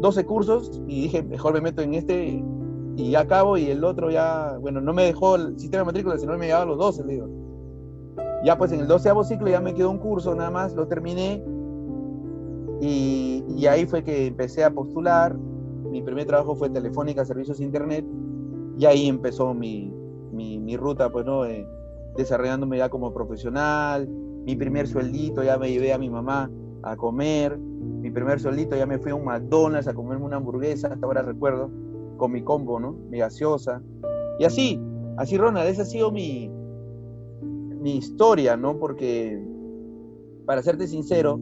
12 0.00 0.24
cursos 0.26 0.82
y 0.88 1.02
dije, 1.02 1.22
mejor 1.22 1.54
me 1.54 1.60
meto 1.60 1.82
en 1.82 1.94
este 1.94 2.42
y 2.96 3.10
ya 3.12 3.20
acabo 3.20 3.56
y 3.56 3.66
el 3.70 3.84
otro 3.84 4.10
ya, 4.10 4.58
bueno, 4.60 4.80
no 4.80 4.92
me 4.92 5.04
dejó 5.04 5.36
el 5.36 5.56
sistema 5.56 5.82
de 5.82 5.86
matrícula, 5.86 6.18
sino 6.18 6.36
me 6.36 6.46
llevaba 6.46 6.64
los 6.64 6.78
12, 6.78 7.04
le 7.04 7.12
digo. 7.12 7.28
Ya 8.42 8.58
pues 8.58 8.72
en 8.72 8.80
el 8.80 8.88
12 8.88 9.12
ciclo 9.22 9.48
ya 9.48 9.60
me 9.60 9.72
quedó 9.72 9.90
un 9.90 9.98
curso 9.98 10.34
nada 10.34 10.50
más, 10.50 10.74
lo 10.74 10.88
terminé 10.88 11.44
y, 12.80 13.66
ahí 13.66 13.86
fue 13.86 14.02
que 14.02 14.26
empecé 14.26 14.64
a 14.64 14.70
postular. 14.70 15.36
Mi 15.90 16.02
primer 16.02 16.26
trabajo 16.26 16.54
fue 16.54 16.70
Telefónica 16.70 17.24
Servicios 17.24 17.60
Internet 17.60 18.04
y 18.78 18.86
ahí 18.86 19.08
empezó 19.08 19.52
mi, 19.54 19.92
mi, 20.32 20.76
ruta, 20.76 21.10
pues, 21.10 21.26
¿no? 21.26 21.42
Desarrollándome 22.16 22.78
ya 22.78 22.88
como 22.88 23.12
profesional, 23.12 24.08
mi 24.08 24.56
primer 24.56 24.86
sueldito 24.86 25.42
ya 25.42 25.58
me 25.58 25.70
llevé 25.70 25.92
a 25.92 25.98
mi 25.98 26.08
mamá 26.08 26.50
a 26.82 26.96
comer, 26.96 27.58
mi 27.58 28.10
primer 28.10 28.40
sueldito 28.40 28.76
ya 28.76 28.86
me 28.86 28.98
fui 28.98 29.12
a 29.12 29.14
un 29.14 29.24
McDonald's 29.24 29.88
a 29.88 29.94
comerme 29.94 30.24
una 30.24 30.36
hamburguesa, 30.36 30.88
hasta 30.88 31.06
ahora 31.06 31.22
recuerdo, 31.22 31.70
con 32.16 32.32
mi 32.32 32.42
combo, 32.42 32.80
¿no? 32.80 32.92
Mi 33.10 33.18
gaseosa. 33.18 33.82
Y 34.38 34.44
así, 34.44 34.80
así 35.18 35.36
Ronald, 35.36 35.68
esa 35.68 35.82
ha 35.82 35.86
sido 35.86 36.10
mi, 36.10 36.50
mi 37.80 37.96
historia, 37.96 38.56
¿no? 38.56 38.78
Porque, 38.78 39.42
para 40.46 40.62
serte 40.62 40.86
sincero, 40.86 41.38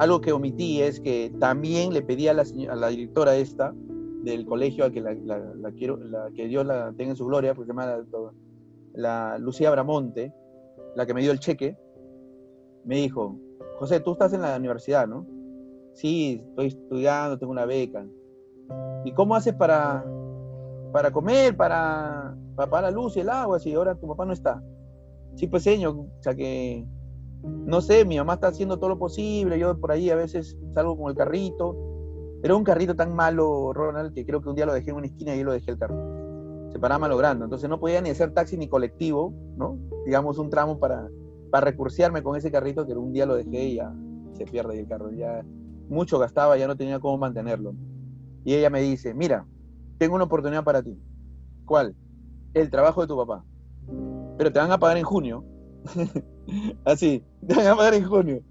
algo 0.00 0.22
que 0.22 0.32
omití 0.32 0.80
es 0.80 0.98
que 0.98 1.30
también 1.38 1.92
le 1.92 2.00
pedí 2.00 2.26
a 2.26 2.32
la, 2.32 2.42
a 2.70 2.74
la 2.74 2.88
directora 2.88 3.36
esta 3.36 3.74
del 4.24 4.46
colegio, 4.46 4.86
a 4.86 4.90
que 4.90 5.02
la, 5.02 5.14
quiero, 5.76 5.98
que 6.34 6.46
Dios 6.46 6.64
la 6.64 6.90
tenga 6.96 7.10
en 7.10 7.16
su 7.16 7.26
gloria, 7.26 7.54
porque 7.54 7.70
se 7.70 7.76
llama 7.76 8.02
la 8.94 9.36
Lucía 9.38 9.70
Bramonte, 9.70 10.32
la 10.96 11.04
que 11.04 11.12
me 11.12 11.20
dio 11.20 11.32
el 11.32 11.38
cheque, 11.38 11.76
me 12.84 12.96
dijo, 12.96 13.36
José, 13.78 14.00
tú 14.00 14.12
estás 14.12 14.32
en 14.32 14.40
la 14.40 14.56
universidad, 14.56 15.06
¿no? 15.06 15.26
Sí, 15.92 16.42
estoy 16.48 16.68
estudiando, 16.68 17.38
tengo 17.38 17.52
una 17.52 17.66
beca. 17.66 18.02
¿Y 19.04 19.12
cómo 19.12 19.34
haces 19.34 19.52
para, 19.52 20.02
para 20.92 21.10
comer, 21.10 21.58
para, 21.58 22.34
para 22.56 22.80
la 22.80 22.90
luz 22.90 23.18
y 23.18 23.20
el 23.20 23.28
agua 23.28 23.58
si 23.58 23.74
ahora 23.74 23.94
tu 23.94 24.08
papá 24.08 24.24
no 24.24 24.32
está? 24.32 24.62
Sí, 25.34 25.46
pues 25.46 25.62
señor, 25.62 25.94
o 25.94 26.22
sea 26.22 26.34
que, 26.34 26.86
no 27.42 27.80
sé, 27.80 28.04
mi 28.04 28.16
mamá 28.18 28.34
está 28.34 28.48
haciendo 28.48 28.78
todo 28.78 28.90
lo 28.90 28.98
posible, 28.98 29.58
yo 29.58 29.78
por 29.78 29.92
ahí 29.92 30.10
a 30.10 30.16
veces 30.16 30.58
salgo 30.74 30.96
con 30.96 31.10
el 31.10 31.16
carrito, 31.16 31.76
pero 32.42 32.56
un 32.56 32.64
carrito 32.64 32.94
tan 32.96 33.14
malo, 33.14 33.72
Ronald, 33.72 34.14
que 34.14 34.24
creo 34.24 34.40
que 34.40 34.48
un 34.48 34.56
día 34.56 34.66
lo 34.66 34.74
dejé 34.74 34.90
en 34.90 34.96
una 34.96 35.06
esquina 35.06 35.34
y 35.34 35.42
lo 35.42 35.52
dejé 35.52 35.70
el 35.70 35.78
carro 35.78 36.20
se 36.70 36.78
paraba 36.78 37.00
malogrando. 37.00 37.44
Entonces 37.44 37.68
no 37.68 37.80
podía 37.80 38.00
ni 38.00 38.10
hacer 38.10 38.32
taxi 38.32 38.56
ni 38.56 38.68
colectivo, 38.68 39.34
¿no? 39.56 39.78
Digamos 40.06 40.38
un 40.38 40.50
tramo 40.50 40.78
para, 40.78 41.08
para 41.50 41.66
recursearme 41.66 42.22
con 42.22 42.36
ese 42.36 42.50
carrito 42.50 42.86
que 42.86 42.94
un 42.94 43.12
día 43.12 43.26
lo 43.26 43.34
dejé 43.34 43.64
y 43.66 43.74
ya 43.76 43.92
se 44.32 44.44
pierde 44.44 44.78
el 44.78 44.88
carro. 44.88 45.10
Ya 45.10 45.44
mucho 45.88 46.18
gastaba, 46.18 46.56
ya 46.56 46.66
no 46.66 46.76
tenía 46.76 47.00
cómo 47.00 47.18
mantenerlo. 47.18 47.74
Y 48.44 48.54
ella 48.54 48.70
me 48.70 48.80
dice, 48.80 49.14
mira, 49.14 49.46
tengo 49.98 50.14
una 50.14 50.24
oportunidad 50.24 50.64
para 50.64 50.82
ti. 50.82 50.98
¿Cuál? 51.66 51.94
El 52.54 52.70
trabajo 52.70 53.02
de 53.02 53.08
tu 53.08 53.16
papá. 53.16 53.44
Pero 54.38 54.52
te 54.52 54.58
van 54.58 54.72
a 54.72 54.78
pagar 54.78 54.96
en 54.96 55.04
junio. 55.04 55.44
Así, 56.84 57.22
te 57.46 57.54
van 57.54 57.94
en 57.94 58.04
junio. 58.04 58.42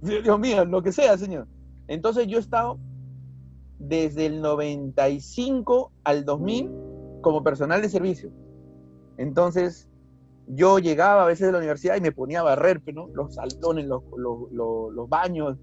Dios 0.00 0.38
mío, 0.38 0.64
lo 0.64 0.82
que 0.82 0.92
sea, 0.92 1.16
señor. 1.16 1.46
Entonces 1.88 2.26
yo 2.26 2.38
he 2.38 2.40
estado 2.40 2.78
desde 3.78 4.26
el 4.26 4.40
95 4.40 5.92
al 6.04 6.24
2000 6.24 6.70
como 7.20 7.42
personal 7.42 7.82
de 7.82 7.88
servicio. 7.88 8.30
Entonces, 9.16 9.88
yo 10.46 10.78
llegaba 10.78 11.22
a 11.22 11.26
veces 11.26 11.46
de 11.46 11.52
la 11.52 11.58
universidad 11.58 11.96
y 11.96 12.00
me 12.00 12.12
ponía 12.12 12.40
a 12.40 12.44
barrer, 12.44 12.82
¿no? 12.92 13.08
los 13.08 13.34
salones, 13.34 13.86
los, 13.86 14.02
los, 14.18 15.08
baños, 15.08 15.58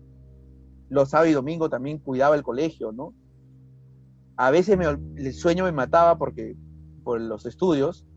los 0.90 1.10
sábados 1.10 1.32
y 1.32 1.34
domingos 1.34 1.70
también 1.70 2.00
cuidaba 2.00 2.36
el 2.36 2.44
colegio, 2.44 2.92
¿no? 2.92 3.14
A 4.38 4.50
veces 4.50 4.80
el 4.80 5.34
sueño 5.34 5.66
me 5.66 5.72
mataba 5.72 6.18
porque, 6.18 6.56
por 7.04 7.22
los 7.22 7.46
estudios, 7.46 8.08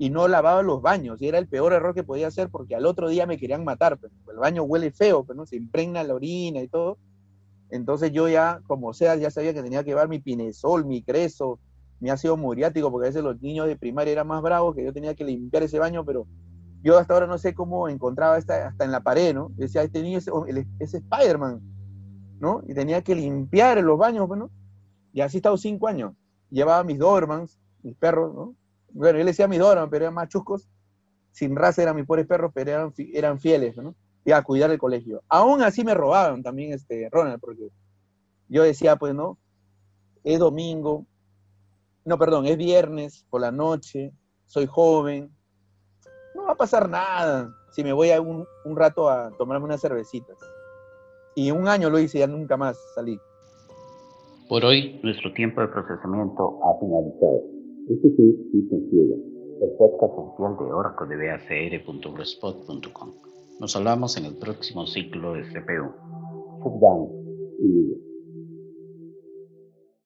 y 0.00 0.08
no 0.08 0.28
lavaba 0.28 0.62
los 0.62 0.80
baños. 0.80 1.20
Y 1.20 1.28
era 1.28 1.36
el 1.36 1.46
peor 1.46 1.74
error 1.74 1.94
que 1.94 2.02
podía 2.02 2.28
hacer 2.28 2.48
porque 2.48 2.74
al 2.74 2.86
otro 2.86 3.10
día 3.10 3.26
me 3.26 3.36
querían 3.36 3.64
matar. 3.64 3.98
Pero 3.98 4.14
el 4.32 4.38
baño 4.38 4.62
huele 4.62 4.92
feo, 4.92 5.24
pero 5.24 5.36
¿no? 5.36 5.44
se 5.44 5.56
impregna 5.56 6.02
la 6.02 6.14
orina 6.14 6.62
y 6.62 6.68
todo. 6.68 6.96
Entonces 7.68 8.10
yo 8.10 8.26
ya, 8.26 8.62
como 8.66 8.94
sea, 8.94 9.14
ya 9.16 9.30
sabía 9.30 9.52
que 9.52 9.62
tenía 9.62 9.84
que 9.84 9.90
llevar 9.90 10.08
mi 10.08 10.18
pinesol, 10.18 10.86
mi 10.86 11.02
creso, 11.02 11.60
mi 12.00 12.08
ácido 12.08 12.38
muriático, 12.38 12.90
porque 12.90 13.08
a 13.08 13.10
veces 13.10 13.22
los 13.22 13.42
niños 13.42 13.66
de 13.66 13.76
primaria 13.76 14.12
eran 14.12 14.26
más 14.26 14.40
bravos, 14.40 14.74
que 14.74 14.82
yo 14.82 14.92
tenía 14.94 15.14
que 15.14 15.22
limpiar 15.22 15.64
ese 15.64 15.78
baño, 15.78 16.02
pero 16.02 16.26
yo 16.82 16.96
hasta 16.96 17.12
ahora 17.12 17.26
no 17.26 17.36
sé 17.36 17.52
cómo 17.52 17.86
encontraba 17.86 18.38
esta, 18.38 18.68
hasta 18.68 18.86
en 18.86 18.92
la 18.92 19.02
pared, 19.02 19.34
¿no? 19.34 19.50
Decía, 19.56 19.82
este 19.82 20.02
niño 20.02 20.16
es, 20.16 20.30
es 20.78 20.94
Spider-Man, 20.94 21.60
¿no? 22.40 22.62
Y 22.66 22.72
tenía 22.72 23.02
que 23.02 23.14
limpiar 23.14 23.82
los 23.82 23.98
baños, 23.98 24.26
¿no? 24.30 24.50
Y 25.12 25.20
así 25.20 25.36
he 25.36 25.40
estado 25.40 25.58
cinco 25.58 25.88
años. 25.88 26.14
Llevaba 26.48 26.84
mis 26.84 26.98
Dormans, 26.98 27.60
mis 27.82 27.94
perros, 27.96 28.34
¿no? 28.34 28.54
Bueno, 28.92 29.18
yo 29.18 29.24
le 29.24 29.30
decía 29.30 29.48
mis 29.48 29.58
Dormans, 29.58 29.88
pero 29.90 30.04
eran 30.04 30.14
más. 30.14 30.28
Sin 31.32 31.56
raza 31.56 31.82
eran 31.82 31.96
mis 31.96 32.06
pobres 32.06 32.26
perros, 32.26 32.50
pero 32.54 32.70
eran, 32.70 32.92
eran 33.12 33.38
fieles, 33.38 33.76
¿no? 33.76 33.94
Y 34.24 34.32
a 34.32 34.42
cuidar 34.42 34.70
el 34.70 34.78
colegio. 34.78 35.22
Aún 35.28 35.62
así 35.62 35.84
me 35.84 35.94
robaban 35.94 36.42
también, 36.42 36.72
este, 36.72 37.08
Ronald, 37.10 37.40
porque 37.40 37.68
yo 38.48 38.62
decía, 38.62 38.96
pues, 38.96 39.14
¿no? 39.14 39.38
Es 40.24 40.38
domingo, 40.38 41.06
no, 42.04 42.18
perdón, 42.18 42.46
es 42.46 42.56
viernes 42.56 43.24
por 43.30 43.40
la 43.40 43.52
noche, 43.52 44.12
soy 44.46 44.66
joven, 44.66 45.30
no 46.34 46.44
va 46.44 46.52
a 46.52 46.56
pasar 46.56 46.88
nada 46.88 47.54
si 47.72 47.84
me 47.84 47.92
voy 47.92 48.10
a 48.10 48.20
un, 48.20 48.44
un 48.64 48.76
rato 48.76 49.08
a 49.08 49.30
tomarme 49.38 49.66
unas 49.66 49.80
cervecitas. 49.80 50.36
Y 51.34 51.50
un 51.52 51.68
año 51.68 51.88
lo 51.88 51.98
hice 51.98 52.18
ya 52.18 52.26
nunca 52.26 52.56
más 52.56 52.76
salí. 52.94 53.18
Por 54.48 54.64
hoy, 54.64 54.98
nuestro 55.04 55.32
tiempo 55.32 55.60
de 55.60 55.68
procesamiento 55.68 56.58
ha 56.64 56.78
finalizado. 56.80 57.59
Este 57.88 58.10
fue 58.16 58.26
Cita 58.52 58.76
Ciega, 58.90 59.16
el 59.62 59.70
podcast 59.78 60.12
oficial 60.16 60.56
de 60.58 60.72
Oracle 60.72 61.16
de 61.16 61.16
BACR.blogspot.com. 61.28 63.10
Nos 63.60 63.76
hablamos 63.76 64.16
en 64.16 64.26
el 64.26 64.36
próximo 64.36 64.86
ciclo 64.86 65.34
de 65.34 65.42
CPU. 65.42 65.90
Sit 66.62 66.72
down 66.80 67.08
y 67.58 68.09